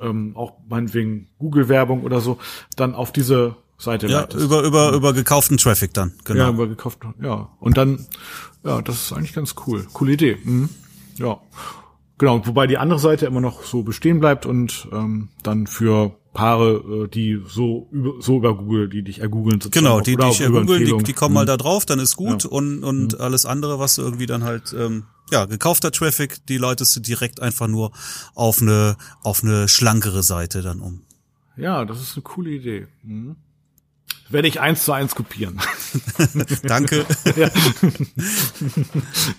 ähm, 0.00 0.36
auch 0.36 0.54
meinetwegen 0.68 1.28
Google-Werbung 1.38 2.02
oder 2.02 2.20
so 2.20 2.38
dann 2.76 2.94
auf 2.94 3.12
diese 3.12 3.56
Seite 3.76 4.06
ja, 4.06 4.20
leitest. 4.20 4.44
über 4.44 4.62
über 4.62 4.92
über 4.92 5.12
gekauften 5.12 5.58
Traffic 5.58 5.92
dann 5.94 6.12
genau 6.24 6.44
ja 6.44 6.50
über 6.50 6.68
gekauften 6.68 7.14
ja 7.20 7.50
und 7.58 7.76
dann 7.76 8.06
ja 8.64 8.80
das 8.82 9.02
ist 9.02 9.12
eigentlich 9.12 9.32
ganz 9.32 9.56
cool 9.66 9.84
coole 9.92 10.12
Idee 10.12 10.38
mhm. 10.44 10.68
ja 11.16 11.40
genau 12.18 12.46
wobei 12.46 12.68
die 12.68 12.78
andere 12.78 13.00
Seite 13.00 13.26
immer 13.26 13.40
noch 13.40 13.64
so 13.64 13.82
bestehen 13.82 14.20
bleibt 14.20 14.46
und 14.46 14.86
ähm, 14.92 15.28
dann 15.42 15.66
für 15.66 16.16
Paare, 16.32 17.04
äh, 17.04 17.08
die 17.08 17.42
so 17.46 17.88
über, 17.90 18.14
so 18.20 18.38
über 18.38 18.56
Google, 18.56 18.88
die 18.88 19.02
dich 19.02 19.20
ergoogeln. 19.20 19.60
Genau, 19.70 20.00
die 20.00 20.16
dich 20.16 20.40
ergoogeln, 20.40 20.84
die, 20.84 21.04
die 21.04 21.12
kommen 21.12 21.32
mhm. 21.32 21.40
mal 21.40 21.46
da 21.46 21.56
drauf, 21.56 21.84
dann 21.84 21.98
ist 21.98 22.16
gut 22.16 22.44
ja. 22.44 22.50
und, 22.50 22.82
und 22.84 23.14
mhm. 23.14 23.20
alles 23.20 23.46
andere, 23.46 23.78
was 23.78 23.98
irgendwie 23.98 24.26
dann 24.26 24.44
halt, 24.44 24.74
ähm, 24.78 25.04
ja, 25.30 25.44
gekaufter 25.44 25.92
Traffic, 25.92 26.46
die 26.46 26.58
leitest 26.58 26.96
du 26.96 27.00
direkt 27.00 27.40
einfach 27.40 27.68
nur 27.68 27.92
auf 28.34 28.62
eine, 28.62 28.96
auf 29.22 29.42
eine 29.42 29.68
schlankere 29.68 30.22
Seite 30.22 30.62
dann 30.62 30.80
um. 30.80 31.02
Ja, 31.56 31.84
das 31.84 32.00
ist 32.00 32.14
eine 32.14 32.22
coole 32.22 32.50
Idee. 32.50 32.86
Mhm 33.02 33.36
werde 34.32 34.48
ich 34.48 34.60
eins 34.60 34.84
zu 34.84 34.92
eins 34.92 35.14
kopieren. 35.14 35.60
Danke. 36.62 37.04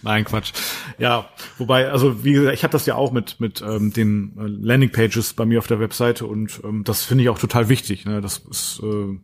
Nein, 0.01 0.24
Quatsch. 0.26 0.53
Ja, 0.97 1.30
wobei, 1.57 1.89
also 1.89 2.24
wie 2.24 2.34
gesagt, 2.34 2.53
ich 2.55 2.64
habe 2.64 2.72
das 2.72 2.86
ja 2.86 2.95
auch 2.95 3.11
mit 3.11 3.39
mit 3.39 3.61
ähm, 3.61 3.91
den 3.91 4.38
äh, 4.38 4.45
Landingpages 4.45 5.34
bei 5.34 5.45
mir 5.45 5.59
auf 5.59 5.68
der 5.68 5.80
Webseite 5.80 6.26
und 6.26 6.61
ähm, 6.64 6.84
das 6.84 7.03
finde 7.03 7.24
ich 7.24 7.30
auch 7.30 7.39
total 7.39 7.70
wichtig. 7.70 8.05
Ne? 8.05 8.22
Das 8.22 8.38
ist 8.38 8.82
äh, 8.84 9.20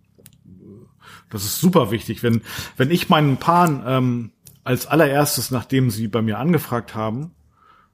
das 1.29 1.43
ist 1.43 1.59
super 1.59 1.91
wichtig, 1.91 2.23
wenn 2.23 2.41
wenn 2.75 2.91
ich 2.91 3.09
meinen 3.09 3.37
Paaren 3.37 3.83
ähm, 3.85 4.31
als 4.63 4.87
allererstes, 4.87 5.51
nachdem 5.51 5.89
sie 5.89 6.07
bei 6.07 6.21
mir 6.21 6.39
angefragt 6.39 6.95
haben, 6.95 7.31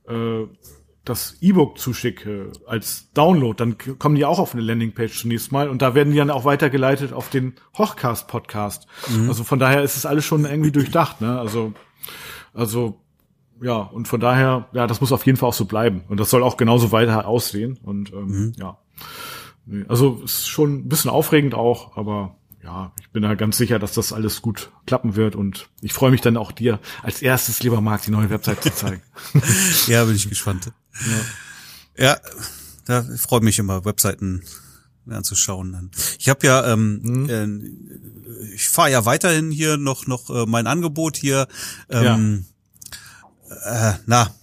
äh, 0.08 0.44
das 1.06 1.38
E-Book 1.42 1.78
zuschicke 1.78 2.52
als 2.66 3.12
Download, 3.14 3.56
dann 3.56 3.78
kommen 4.00 4.16
die 4.16 4.26
auch 4.26 4.40
auf 4.40 4.54
eine 4.54 4.64
Landingpage 4.64 5.22
zunächst 5.22 5.52
mal 5.52 5.70
und 5.70 5.82
da 5.82 5.96
werden 5.96 6.12
die 6.12 6.18
dann 6.18 6.32
auch 6.32 6.46
weitergeleitet 6.46 7.14
auf 7.14 7.30
den 7.30 7.54
Hochcast 7.78 8.28
Podcast. 8.28 8.88
Mhm. 9.10 9.30
Also 9.30 9.44
von 9.44 9.60
daher 9.60 9.84
ist 9.84 9.96
es 9.96 10.06
alles 10.06 10.26
schon 10.26 10.46
irgendwie 10.46 10.72
durchdacht, 10.72 11.22
ne? 11.22 11.40
Also 11.40 11.74
also 12.54 13.00
ja, 13.62 13.78
und 13.78 14.08
von 14.08 14.20
daher, 14.20 14.68
ja, 14.74 14.88
das 14.88 15.02
muss 15.02 15.12
auf 15.12 15.26
jeden 15.26 15.38
Fall 15.38 15.50
auch 15.50 15.54
so 15.54 15.66
bleiben 15.66 16.04
und 16.10 16.20
das 16.20 16.30
soll 16.30 16.44
auch 16.44 16.58
genauso 16.58 16.92
weiter 16.92 17.28
aussehen 17.28 17.80
und 17.84 18.12
ähm, 18.12 18.26
mhm. 18.26 18.54
ja. 18.58 18.78
Also 19.88 20.22
ist 20.24 20.48
schon 20.48 20.76
ein 20.76 20.90
bisschen 20.90 21.10
aufregend 21.10 21.56
auch, 21.56 21.98
aber 21.98 22.36
ja, 22.66 22.92
ich 23.00 23.10
bin 23.12 23.22
da 23.22 23.36
ganz 23.36 23.58
sicher, 23.58 23.78
dass 23.78 23.94
das 23.94 24.12
alles 24.12 24.42
gut 24.42 24.72
klappen 24.88 25.16
wird 25.16 25.36
und 25.36 25.70
ich 25.82 25.94
freue 25.94 26.10
mich 26.10 26.22
dann 26.22 26.36
auch 26.36 26.52
dir 26.52 26.80
als 27.04 27.22
erstes, 27.22 27.62
lieber 27.62 27.80
Marc, 27.80 28.02
die 28.04 28.12
neue 28.12 28.30
Website 28.32 28.64
zu 28.64 28.74
zeigen. 28.74 29.04
ja, 29.88 30.04
bin 30.04 30.16
ich 30.16 30.28
gespannt. 30.28 30.72
Ja, 31.96 32.06
ja 32.06 32.18
da 32.86 33.04
freue 33.18 33.42
mich 33.42 33.60
immer, 33.60 33.86
Webseiten 33.86 34.44
anzuschauen. 35.08 35.92
Ich 36.18 36.28
habe 36.28 36.48
ja, 36.48 36.74
ähm, 36.74 37.02
mhm. 37.04 37.30
äh, 37.30 38.54
ich 38.56 38.68
fahre 38.68 38.92
ja 38.92 39.06
weiterhin 39.06 39.52
hier 39.52 39.78
noch 39.78 40.08
noch 40.08 40.32
äh, 40.32 40.48
mein 40.48 40.66
Angebot 40.66 41.18
hier. 41.18 41.48
Ähm, 41.90 42.46
ja. 43.48 43.92
äh, 43.92 43.98
na, 44.08 44.36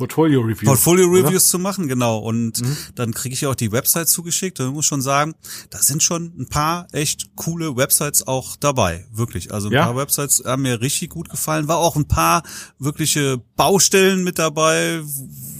Portfolio 0.00 0.40
Reviews. 0.40 0.64
Portfolio 0.64 1.06
Reviews 1.08 1.48
zu 1.48 1.58
machen, 1.58 1.86
genau. 1.86 2.18
Und 2.18 2.62
mhm. 2.62 2.76
dann 2.94 3.12
kriege 3.12 3.34
ich 3.34 3.42
ja 3.42 3.50
auch 3.50 3.54
die 3.54 3.70
Website 3.70 4.08
zugeschickt. 4.08 4.58
Und 4.60 4.68
ich 4.68 4.72
muss 4.72 4.86
schon 4.86 5.02
sagen, 5.02 5.34
da 5.68 5.78
sind 5.78 6.02
schon 6.02 6.32
ein 6.38 6.48
paar 6.48 6.86
echt 6.92 7.36
coole 7.36 7.76
Websites 7.76 8.26
auch 8.26 8.56
dabei. 8.56 9.06
Wirklich. 9.12 9.52
Also 9.52 9.68
ein 9.68 9.74
ja. 9.74 9.84
paar 9.84 9.96
Websites 9.96 10.42
haben 10.46 10.62
mir 10.62 10.80
richtig 10.80 11.10
gut 11.10 11.28
gefallen. 11.28 11.68
War 11.68 11.76
auch 11.76 11.96
ein 11.96 12.08
paar 12.08 12.42
wirkliche 12.78 13.42
Baustellen 13.56 14.24
mit 14.24 14.38
dabei, 14.38 15.02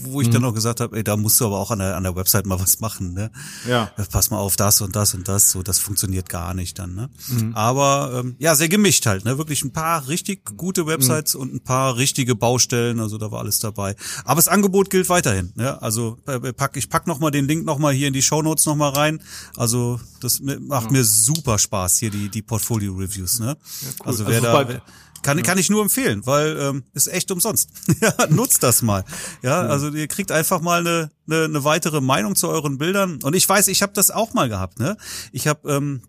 wo 0.03 0.20
ich 0.20 0.28
mhm. 0.28 0.32
dann 0.32 0.44
auch 0.44 0.55
gesagt 0.55 0.80
habe, 0.80 0.96
ey, 0.96 1.05
da 1.05 1.16
musst 1.16 1.40
du 1.40 1.46
aber 1.46 1.59
auch 1.59 1.70
an 1.70 1.78
der, 1.78 1.96
an 1.96 2.03
der 2.03 2.16
Website 2.16 2.46
mal 2.46 2.61
was 2.61 2.80
machen, 2.80 3.14
ne? 3.14 3.30
Ja. 3.68 3.90
Pass 4.11 4.30
mal 4.30 4.38
auf 4.38 4.57
das 4.57 4.80
und 4.80 4.96
das 4.96 5.14
und 5.14 5.28
das, 5.28 5.51
so, 5.51 5.62
das 5.62 5.78
funktioniert 5.78 6.28
gar 6.28 6.55
nicht 6.55 6.78
dann, 6.78 6.94
ne? 6.94 7.11
Mhm. 7.28 7.55
Aber 7.55 8.20
ähm, 8.20 8.36
ja, 8.38 8.55
sehr 8.55 8.68
gemischt 8.68 9.07
halt, 9.07 9.24
ne? 9.24 9.38
Wirklich 9.38 9.64
ein 9.64 9.72
paar 9.72 10.09
richtig 10.09 10.57
gute 10.57 10.86
Websites 10.86 11.34
mhm. 11.34 11.40
und 11.40 11.55
ein 11.55 11.61
paar 11.61 11.96
richtige 11.96 12.34
Baustellen, 12.34 13.01
also 13.01 13.18
da 13.18 13.30
war 13.30 13.40
alles 13.40 13.59
dabei. 13.59 13.96
Aber 14.24 14.36
das 14.36 14.48
Angebot 14.48 14.90
gilt 14.90 15.09
weiterhin, 15.09 15.53
ne? 15.55 15.80
Also 15.82 16.18
äh, 16.26 16.53
pack, 16.53 16.76
ich 16.76 16.88
pack 16.88 17.07
noch 17.07 17.18
mal 17.18 17.30
den 17.30 17.46
Link 17.46 17.64
noch 17.64 17.78
mal 17.78 17.92
hier 17.92 18.09
in 18.09 18.12
die 18.12 18.22
Show 18.22 18.42
Notes 18.42 18.66
noch 18.66 18.76
mal 18.76 18.90
rein. 18.90 19.20
Also 19.57 20.01
das 20.20 20.40
macht 20.40 20.86
ja. 20.86 20.92
mir 20.92 21.05
super 21.05 21.59
Spaß 21.59 21.98
hier 21.98 22.11
die 22.11 22.28
die 22.28 22.42
Portfolio 22.42 22.94
Reviews, 22.94 23.38
ne? 23.38 23.46
Ja, 23.46 23.88
cool. 24.01 24.07
Also 24.07 24.26
wer 24.26 24.42
also 24.42 24.68
da 24.68 24.82
kann, 25.23 25.43
kann 25.43 25.59
ich 25.59 25.71
nur 25.71 25.83
empfehlen, 25.83 26.23
weil 26.25 26.57
ähm, 26.59 26.85
ist 26.95 27.09
echt 27.09 27.31
umsonst. 27.31 27.71
ja, 28.01 28.14
nutzt 28.29 28.62
das 28.62 28.83
mal. 28.83 29.05
Ja, 29.43 29.61
also 29.62 29.89
ihr 29.91 30.09
kriegt 30.09 30.33
einfach 30.33 30.61
mal 30.61 30.81
eine, 30.81 31.11
eine, 31.27 31.45
eine 31.45 31.64
weitere 31.64 32.01
Meinung 32.01 32.37
zu 32.37 32.49
euren 32.49 32.79
Bildern. 32.79 33.18
Und 33.23 33.35
ich 33.37 33.49
weiß, 33.49 33.68
ich 33.68 33.83
habe 33.83 33.93
das 33.93 34.11
auch 34.11 34.35
mal 34.35 34.49
gehabt. 34.49 34.79
Ne? 34.79 34.97
Ich 35.33 35.47
habe 35.47 35.71
ähm, 35.71 36.03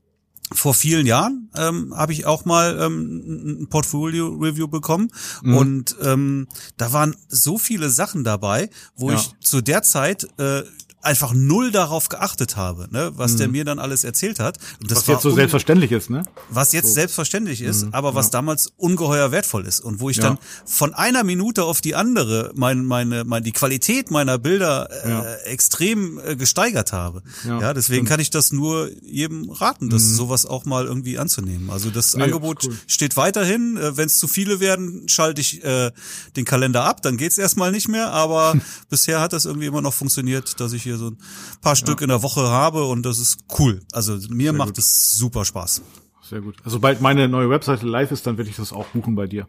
vor 0.54 0.74
vielen 0.74 1.06
Jahren 1.06 1.50
ähm, 1.56 1.94
habe 1.96 2.14
ich 2.14 2.26
auch 2.26 2.46
mal 2.46 2.78
ähm, 2.80 3.62
ein 3.62 3.68
Portfolio-Review 3.70 4.68
bekommen 4.68 5.12
mhm. 5.44 5.58
und 5.58 5.96
ähm, 6.02 6.48
da 6.78 6.92
waren 6.94 7.16
so 7.30 7.58
viele 7.58 7.90
Sachen 7.90 8.24
dabei, 8.24 8.70
wo 8.96 9.12
ja. 9.12 9.18
ich 9.18 9.32
zu 9.40 9.62
der 9.62 9.82
Zeit 9.82 10.28
äh, 10.38 10.64
einfach 11.02 11.34
null 11.34 11.72
darauf 11.72 12.10
geachtet 12.10 12.58
habe, 12.58 12.88
ne, 12.92 13.12
was 13.16 13.36
der 13.36 13.48
mir 13.48 13.66
dann 13.66 13.80
alles 13.80 14.04
erzählt 14.04 14.40
hat. 14.40 14.58
Und 14.82 14.92
das 14.92 15.00
Was 15.00 15.08
jetzt 15.08 15.22
so 15.24 15.32
selbstverständlich 15.32 15.92
ist, 15.92 16.10
ne? 16.10 16.24
was 16.50 16.74
jetzt 16.74 16.94
selbstverständlich 16.94 17.62
ist, 17.62 17.88
aber 17.92 18.14
was 18.16 18.28
ja. 18.28 18.32
damals 18.34 18.72
ungeheuer 18.78 19.32
wertvoll 19.32 19.66
ist 19.66 19.80
und 19.80 20.00
wo 20.00 20.10
ich 20.10 20.18
Ja. 20.18 20.24
dann 20.24 20.38
von 20.66 20.94
einer 20.94 21.24
Minute 21.24 21.64
auf 21.64 21.82
die 21.82 21.96
andere 21.96 22.52
mein, 22.56 22.86
meine, 22.86 23.24
meine, 23.24 23.44
die 23.44 23.52
Qualität 23.52 24.12
meiner 24.12 24.38
Bilder 24.38 24.90
äh, 25.06 25.10
Ja. 25.10 25.34
extrem 25.46 26.20
äh, 26.20 26.36
gesteigert 26.36 26.92
habe. 26.94 27.24
Ja, 27.46 27.74
deswegen 27.74 28.06
kann 28.06 28.20
ich 28.20 28.30
das 28.30 28.52
nur 28.52 28.90
jedem 29.04 29.50
raten, 29.50 29.90
das 29.90 30.04
sowas 30.04 30.46
auch 30.46 30.66
mal 30.66 30.86
irgendwie 30.86 31.18
anzunehmen. 31.18 31.70
Also 31.70 31.90
das 31.90 32.14
Nee, 32.16 32.24
Angebot 32.24 32.64
cool. 32.66 32.78
steht 32.88 33.18
weiterhin. 33.18 33.78
Äh, 33.78 33.98
Wenn 33.98 34.06
es 34.06 34.18
zu 34.18 34.28
viele 34.28 34.60
werden, 34.60 35.08
schalte 35.08 35.42
ich 35.42 35.64
äh, 35.64 35.92
den 36.36 36.46
Kalender 36.46 36.84
ab, 36.84 37.02
dann 37.02 37.18
geht's 37.18 37.38
erstmal 37.38 37.72
nicht 37.72 37.88
mehr. 37.88 38.12
Aber 38.12 38.54
bisher 38.90 39.20
hat 39.20 39.34
das 39.34 39.46
irgendwie 39.46 39.68
immer 39.68 39.82
noch 39.82 39.94
funktioniert, 39.94 40.60
dass 40.60 40.74
ich 40.74 40.91
hier 40.92 40.98
so 40.98 41.12
ein 41.12 41.18
paar 41.62 41.76
Stück 41.76 42.02
in 42.02 42.10
der 42.10 42.22
Woche 42.22 42.42
habe 42.42 42.86
und 42.86 43.04
das 43.06 43.20
ist 43.20 43.40
cool. 43.60 43.82
Also 43.92 44.18
mir 44.30 44.54
macht 44.54 44.70
gut. 44.70 44.78
es 44.80 45.14
super 45.14 45.46
Spaß. 45.46 45.82
Sehr 46.22 46.42
gut. 46.42 46.56
Also 46.60 46.78
sobald 46.78 47.02
meine 47.02 47.28
neue 47.28 47.50
Webseite 47.50 47.86
live 47.86 48.12
ist, 48.12 48.26
dann 48.28 48.38
werde 48.38 48.50
ich 48.50 48.56
das 48.56 48.72
auch 48.74 48.88
buchen 48.88 49.16
bei 49.16 49.28
dir. 49.28 49.48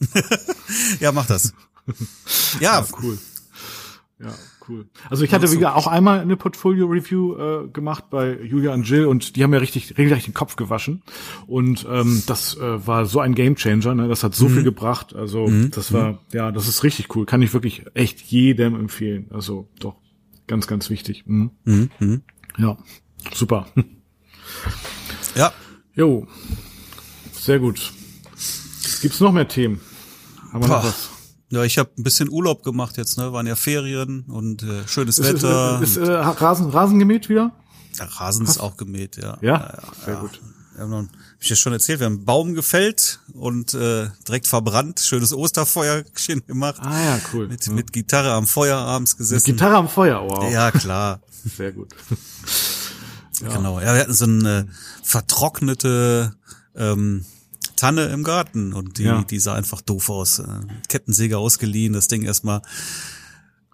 Ja, 1.00 1.10
mach 1.12 1.26
das. 1.26 1.52
Ja, 2.60 2.86
Cool. 3.02 3.18
Ja, 4.22 4.34
cool. 4.68 4.86
Also 5.08 5.24
ich 5.24 5.32
hatte 5.32 5.50
wie 5.50 5.56
gesagt, 5.56 5.76
auch 5.76 5.86
einmal 5.86 6.20
eine 6.20 6.36
Portfolio-Review 6.36 7.36
äh, 7.36 7.68
gemacht 7.68 8.04
bei 8.10 8.38
Julia 8.42 8.74
und 8.74 8.86
Jill 8.86 9.06
und 9.06 9.34
die 9.34 9.42
haben 9.42 9.50
mir 9.50 9.62
richtig 9.62 9.96
regelrecht 9.96 10.26
den 10.26 10.34
Kopf 10.34 10.56
gewaschen. 10.56 11.02
Und 11.46 11.86
ähm, 11.90 12.22
das 12.26 12.54
äh, 12.58 12.86
war 12.86 13.06
so 13.06 13.20
ein 13.20 13.34
Gamechanger, 13.34 13.94
ne? 13.94 14.08
Das 14.08 14.22
hat 14.22 14.34
so 14.34 14.50
viel 14.50 14.62
gebracht. 14.62 15.14
Also 15.14 15.48
das 15.70 15.92
war, 15.94 16.18
ja, 16.32 16.52
das 16.52 16.68
ist 16.68 16.84
richtig 16.84 17.16
cool. 17.16 17.24
Kann 17.24 17.40
ich 17.40 17.54
wirklich 17.54 17.84
echt 17.94 18.20
jedem 18.20 18.74
empfehlen. 18.78 19.26
Also 19.30 19.68
doch, 19.78 19.96
ganz, 20.50 20.66
ganz 20.66 20.90
wichtig. 20.90 21.22
Mhm. 21.26 22.22
Ja, 22.58 22.76
super. 23.32 23.66
ja. 25.36 25.52
Jo, 25.94 26.26
sehr 27.32 27.60
gut. 27.60 27.92
Gibt's 29.00 29.20
noch 29.20 29.30
mehr 29.32 29.46
Themen? 29.46 29.80
Haben 30.52 30.64
wir 30.64 30.68
noch 30.68 30.84
was? 30.84 31.08
Ja, 31.50 31.62
ich 31.62 31.78
habe 31.78 31.90
ein 31.96 32.02
bisschen 32.02 32.28
Urlaub 32.28 32.64
gemacht 32.64 32.96
jetzt, 32.96 33.16
ne? 33.16 33.32
Waren 33.32 33.46
ja 33.46 33.54
Ferien 33.54 34.22
und 34.26 34.64
äh, 34.64 34.86
schönes 34.88 35.18
Ist, 35.18 35.26
ist, 35.28 35.42
Wetter. 35.44 35.80
ist, 35.82 35.96
äh, 35.96 36.10
Rasen, 36.10 36.70
Rasen 36.70 36.98
gemäht 36.98 37.28
wieder? 37.28 37.52
Der 37.98 38.06
Rasen 38.06 38.44
ist 38.44 38.58
auch 38.58 38.76
gemäht, 38.76 39.16
ja. 39.16 39.38
Ja? 39.42 39.78
Sehr 40.04 40.16
gut. 40.16 40.40
Wir 40.80 40.84
haben 40.84 40.90
noch, 40.92 41.12
hab 41.12 41.42
ich 41.42 41.48
ja 41.50 41.56
schon 41.56 41.74
erzählt, 41.74 42.00
wir 42.00 42.06
haben 42.06 42.14
einen 42.16 42.24
Baum 42.24 42.54
gefällt 42.54 43.20
und 43.34 43.74
äh, 43.74 44.08
direkt 44.26 44.46
verbrannt, 44.46 44.98
schönes 45.00 45.34
Osterfeuerchen 45.34 46.46
gemacht. 46.46 46.80
Ah 46.82 46.98
ja, 47.04 47.20
cool. 47.34 47.48
Mit, 47.48 47.68
mit 47.68 47.92
Gitarre 47.92 48.32
am 48.32 48.46
Feuer 48.46 48.78
abends 48.78 49.18
gesessen. 49.18 49.44
Gitarre 49.44 49.76
am 49.76 49.90
Feuer, 49.90 50.22
wow. 50.26 50.50
Ja, 50.50 50.70
klar. 50.70 51.20
Sehr 51.56 51.72
gut. 51.72 51.94
Genau. 53.42 53.80
Ja, 53.80 53.94
wir 53.94 54.00
hatten 54.02 54.12
so 54.12 54.26
eine 54.26 54.68
vertrocknete 55.02 56.34
ähm, 56.76 57.24
Tanne 57.74 58.04
im 58.08 58.22
Garten 58.22 58.74
und 58.74 58.98
die, 58.98 59.04
Ja. 59.04 59.22
die 59.22 59.38
sah 59.38 59.54
einfach 59.54 59.80
doof 59.80 60.10
aus. 60.10 60.40
Äh, 60.40 60.44
Kettensäge 60.88 61.38
ausgeliehen, 61.38 61.94
das 61.94 62.06
Ding 62.06 62.20
erstmal 62.22 62.60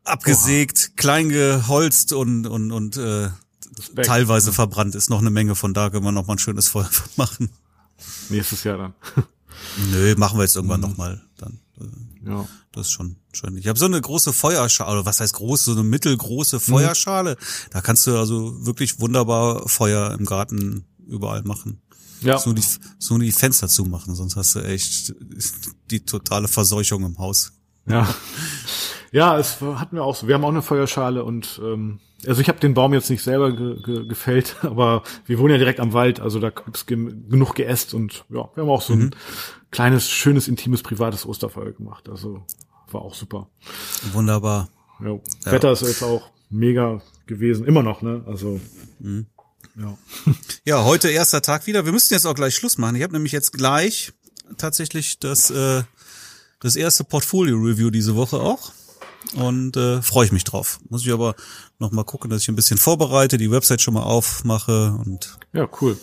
abgesägt, 0.04 0.96
klein 0.96 1.30
geholzt 1.30 2.12
und 2.12 2.46
und 2.46 2.70
und 2.70 2.96
äh, 2.96 3.30
Respekt. 3.78 4.06
teilweise 4.06 4.52
verbrannt 4.52 4.94
ist 4.94 5.10
noch 5.10 5.20
eine 5.20 5.30
Menge. 5.30 5.54
Von 5.54 5.74
da 5.74 5.90
können 5.90 6.04
wir 6.04 6.12
noch 6.12 6.26
mal 6.26 6.34
ein 6.34 6.38
schönes 6.38 6.68
Feuer 6.68 6.88
machen. 7.16 7.50
Nächstes 8.28 8.64
Jahr 8.64 8.78
dann. 8.78 8.94
Nö, 9.90 10.14
machen 10.16 10.38
wir 10.38 10.42
jetzt 10.44 10.56
irgendwann 10.56 10.80
Mhm. 10.80 10.88
noch 10.88 10.96
mal. 10.96 11.22
Dann, 11.38 11.60
ja. 12.24 12.46
das 12.72 12.86
ist 12.88 12.92
schon 12.92 13.16
schön. 13.32 13.56
Ich 13.56 13.68
habe 13.68 13.78
so 13.78 13.86
eine 13.86 14.00
große 14.00 14.32
Feuerschale, 14.32 14.92
oder 14.92 15.06
was 15.06 15.20
heißt 15.20 15.34
groß, 15.34 15.64
so 15.64 15.72
eine 15.72 15.82
mittelgroße 15.82 16.60
Feuerschale. 16.60 17.36
Da 17.70 17.80
kannst 17.80 18.06
du 18.06 18.18
also 18.18 18.66
wirklich 18.66 19.00
wunderbar 19.00 19.68
Feuer 19.68 20.12
im 20.18 20.24
Garten 20.26 20.84
überall 21.06 21.42
machen. 21.42 21.80
Ja. 22.22 22.38
So 22.38 22.52
die, 22.52 22.62
so 22.98 23.18
die 23.18 23.32
Fenster 23.32 23.68
zumachen, 23.68 24.14
sonst 24.14 24.36
hast 24.36 24.54
du 24.56 24.60
echt 24.60 25.14
die 25.90 26.00
totale 26.00 26.48
Verseuchung 26.48 27.04
im 27.04 27.18
Haus. 27.18 27.52
Ja. 27.86 28.08
Ja, 29.12 29.38
es 29.38 29.60
hatten 29.60 29.96
wir 29.96 30.02
auch 30.02 30.16
so. 30.16 30.26
Wir 30.26 30.34
haben 30.34 30.44
auch 30.44 30.48
eine 30.50 30.62
Feuerschale 30.62 31.24
und 31.24 31.60
ähm, 31.62 32.00
also 32.26 32.40
ich 32.40 32.48
habe 32.48 32.58
den 32.58 32.74
Baum 32.74 32.94
jetzt 32.94 33.10
nicht 33.10 33.22
selber 33.22 33.52
ge 33.52 33.80
ge 33.82 34.06
gefällt, 34.06 34.56
aber 34.62 35.02
wir 35.26 35.38
wohnen 35.38 35.52
ja 35.52 35.58
direkt 35.58 35.80
am 35.80 35.92
Wald, 35.92 36.20
also 36.20 36.40
da 36.40 36.50
gibt's 36.50 36.86
ge 36.86 36.96
genug 37.28 37.54
Geäst 37.54 37.94
und 37.94 38.24
ja, 38.30 38.48
wir 38.54 38.62
haben 38.62 38.70
auch 38.70 38.82
so 38.82 38.92
ein 38.94 39.14
kleines, 39.70 40.08
schönes, 40.08 40.48
intimes, 40.48 40.82
privates 40.82 41.26
Osterfeuer 41.26 41.72
gemacht. 41.72 42.08
Also 42.08 42.44
war 42.90 43.02
auch 43.02 43.14
super. 43.14 43.48
Wunderbar. 44.12 44.68
Ja. 45.00 45.18
Wetter 45.44 45.72
ist 45.72 45.82
jetzt 45.82 46.02
auch 46.02 46.30
mega 46.50 47.02
gewesen, 47.26 47.66
immer 47.66 47.82
noch, 47.82 48.02
ne? 48.02 48.22
Also 48.26 48.60
ja. 49.78 49.98
Ja, 50.64 50.84
heute 50.84 51.10
erster 51.10 51.42
Tag 51.42 51.66
wieder. 51.66 51.84
Wir 51.84 51.92
müssen 51.92 52.12
jetzt 52.14 52.26
auch 52.26 52.34
gleich 52.34 52.54
Schluss 52.54 52.78
machen. 52.78 52.96
Ich 52.96 53.02
habe 53.02 53.12
nämlich 53.12 53.32
jetzt 53.32 53.52
gleich 53.52 54.12
tatsächlich 54.56 55.18
das, 55.18 55.50
äh, 55.50 55.82
das 56.60 56.76
erste 56.76 57.04
Portfolio-Review 57.04 57.90
diese 57.90 58.16
Woche 58.16 58.38
auch. 58.38 58.72
Und 59.34 59.76
äh, 59.76 60.00
freue 60.02 60.26
ich 60.26 60.32
mich 60.32 60.44
drauf. 60.44 60.78
Muss 60.88 61.04
ich 61.04 61.12
aber 61.12 61.34
noch 61.78 61.92
mal 61.92 62.04
gucken, 62.04 62.30
dass 62.30 62.42
ich 62.42 62.48
ein 62.48 62.56
bisschen 62.56 62.78
vorbereite, 62.78 63.38
die 63.38 63.50
Website 63.50 63.80
schon 63.82 63.94
mal 63.94 64.02
aufmache 64.02 64.98
und 65.04 65.38
Ja, 65.52 65.68
cool. 65.80 65.98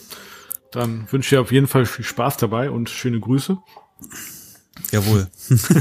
Dann 0.72 1.12
wünsche 1.12 1.28
ich 1.28 1.30
dir 1.32 1.42
auf 1.42 1.52
jeden 1.52 1.68
Fall 1.68 1.86
viel 1.86 2.06
Spaß 2.06 2.38
dabei 2.38 2.70
und 2.72 2.90
schöne 2.90 3.20
Grüße. 3.20 3.58
jawohl. 4.92 5.30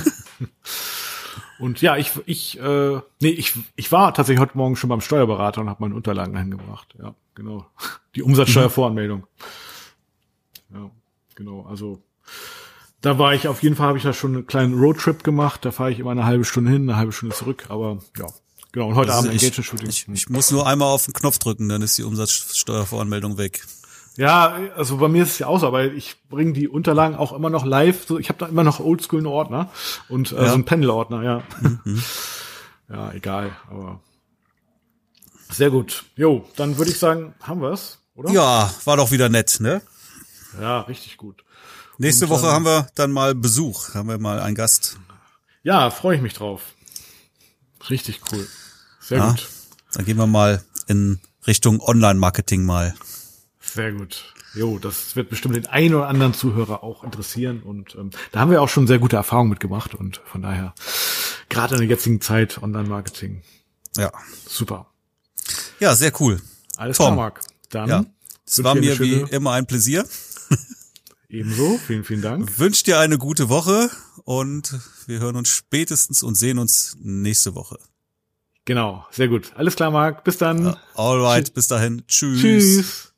Und 1.59 1.81
ja, 1.81 1.97
ich, 1.97 2.11
ich, 2.27 2.59
äh, 2.59 3.01
nee, 3.21 3.29
ich, 3.29 3.55
ich 3.77 3.93
war 3.93 4.13
tatsächlich 4.13 4.41
heute 4.41 4.59
Morgen 4.59 4.75
schon 4.75 4.89
beim 4.91 5.01
Steuerberater 5.01 5.61
und 5.61 5.71
habe 5.71 5.81
meine 5.85 5.95
Unterlagen 5.95 6.35
dahin 6.35 6.51
gebracht. 6.51 6.93
Ja, 7.01 7.15
genau. 7.37 7.67
Die 8.17 8.23
Umsatzsteuervoranmeldung. 8.23 9.29
Ja, 10.75 10.91
genau. 11.37 11.63
Also 11.63 12.03
da 13.01 13.17
war 13.19 13.35
ich 13.35 13.47
auf 13.47 13.63
jeden 13.63 13.77
Fall, 13.77 13.87
habe 13.87 13.99
ich 13.99 14.03
da 14.03 14.13
schon 14.13 14.35
einen 14.35 14.47
kleinen 14.49 14.77
Roadtrip 14.77 15.23
gemacht. 15.23 15.65
Da 15.65 15.71
fahre 15.71 15.93
ich 15.93 16.01
immer 16.01 16.11
eine 16.11 16.25
halbe 16.25 16.45
Stunde 16.45 16.73
hin, 16.73 16.83
eine 16.83 16.97
halbe 16.97 17.13
Stunde 17.13 17.37
zurück. 17.37 17.67
Aber 17.69 17.99
ja, 18.19 18.27
genau. 18.73 18.89
Und 18.89 18.95
heute 18.97 19.13
Also 19.13 19.29
Abend 19.29 19.35
ich, 19.35 19.43
Engagement-Shooting. 19.45 19.89
ich, 19.89 20.09
ich 20.09 20.29
muss 20.29 20.51
nur 20.51 20.67
einmal 20.67 20.89
auf 20.89 21.05
den 21.05 21.15
Knopf 21.15 21.39
drücken, 21.39 21.69
dann 21.69 21.83
ist 21.83 21.97
die 21.99 22.03
Umsatzsteuervoranmeldung 22.03 23.39
weg. 23.39 23.65
Ja, 24.17 24.59
also 24.77 24.99
bei 24.99 25.09
mir 25.09 25.23
ist 25.23 25.31
es 25.33 25.39
ja 25.39 25.47
auch 25.47 25.59
so, 25.59 25.67
aber 25.67 25.85
ich 25.87 26.17
bringe 26.29 26.53
die 26.53 26.69
Unterlagen 26.69 27.17
auch 27.17 27.33
immer 27.33 27.49
noch 27.49 27.65
live. 27.65 28.05
So, 28.07 28.19
ich 28.19 28.29
habe 28.29 28.39
da 28.39 28.47
immer 28.47 28.63
noch 28.65 28.79
oldschool 28.81 29.21
einen 29.21 29.27
Ordner 29.27 29.71
und 30.09 30.33
äh, 30.33 30.37
Ja. 30.37 30.49
so 30.49 30.55
einen 30.55 30.65
Panel-Ordner, 30.67 31.23
ja. 31.23 31.43
ja, 32.91 33.13
egal, 33.13 33.57
aber 33.71 34.01
sehr 35.51 35.71
gut. 35.71 36.05
Jo, 36.17 36.47
dann 36.57 36.77
würde 36.77 36.91
ich 36.91 36.99
sagen, 36.99 37.35
haben 37.43 37.63
wir's, 37.63 37.99
oder? 38.15 38.31
Ja, 38.31 38.73
war 38.85 38.97
doch 38.99 39.11
wieder 39.13 39.29
nett, 39.31 39.59
ne? 39.61 39.81
Ja, 40.61 40.81
richtig 40.83 41.17
gut. 41.17 41.43
Nächste 41.97 42.27
Und, 42.27 42.33
Woche 42.33 42.47
ähm, 42.49 42.53
haben 42.53 42.65
wir 42.67 42.89
dann 42.95 43.13
mal 43.13 43.35
Besuch, 43.35 43.95
haben 43.95 44.09
wir 44.11 44.19
mal 44.19 44.41
einen 44.41 44.55
Gast. 44.55 44.99
Ja, 45.63 45.89
freue 45.91 46.17
ich 46.17 46.23
mich 46.23 46.35
drauf. 46.35 46.61
Richtig 47.89 48.21
cool. 48.31 48.47
Sehr 49.03 49.19
Ja. 49.19 49.31
gut. 49.31 49.49
Dann 49.95 50.05
gehen 50.05 50.17
wir 50.17 50.27
mal 50.27 50.63
in 50.87 51.21
Richtung 51.47 51.81
Online-Marketing 51.81 52.65
mal. 52.65 52.95
Sehr 53.61 53.93
gut. 53.93 54.33
Jo, 54.55 54.79
das 54.79 55.17
wird 55.17 55.31
bestimmt 55.31 55.57
den 55.57 55.67
einen 55.67 55.95
oder 55.95 56.09
anderen 56.09 56.35
Zuhörer 56.35 56.83
auch 56.83 57.05
interessieren 57.05 57.63
und 57.63 57.95
ähm, 57.95 58.11
da 58.33 58.41
haben 58.41 58.51
wir 58.51 58.61
auch 58.61 58.69
schon 58.69 58.87
sehr 58.87 58.99
gute 58.99 59.17
Erfahrungen 59.17 59.49
mitgemacht 59.51 59.95
und 59.95 60.21
von 60.27 60.43
daher 60.43 60.75
gerade 61.49 61.75
in 61.77 61.81
der 61.81 61.89
jetzigen 61.89 62.21
Zeit 62.21 62.63
Online-Marketing 62.63 63.43
Ja. 63.97 64.13
super. 64.47 64.89
Ja, 65.81 65.95
sehr 65.97 66.13
cool. 66.21 66.41
Alles 66.77 66.99
Tom. 66.99 67.07
klar, 67.07 67.17
Marc. 67.17 67.41
Dann 67.71 67.89
Ja. 67.89 68.05
Es 68.47 68.63
war 68.63 68.75
mir 68.75 68.99
wie 68.99 69.21
immer 69.31 69.53
ein 69.53 69.67
Pläsier. 69.67 70.07
ebenso. 71.31 71.79
Vielen, 71.87 72.05
vielen 72.05 72.21
Dank. 72.23 72.59
Wünsche 72.59 72.85
dir 72.85 72.99
eine 72.99 73.17
gute 73.17 73.49
Woche 73.49 73.89
und 74.25 74.79
wir 75.07 75.21
hören 75.21 75.37
uns 75.37 75.49
spätestens 75.49 76.23
und 76.23 76.35
sehen 76.35 76.59
uns 76.59 76.95
nächste 77.01 77.55
Woche. 77.55 77.79
Genau, 78.65 79.05
sehr 79.11 79.29
gut. 79.29 79.53
Alles 79.57 79.75
klar, 79.77 79.91
Marc. 79.91 80.25
Bis 80.25 80.39
dann. 80.39 80.77
Alright, 80.95 81.53
bis 81.55 81.67
dahin. 81.67 82.05
Tschüss. 82.07 82.41
Tschüss. 82.41 83.12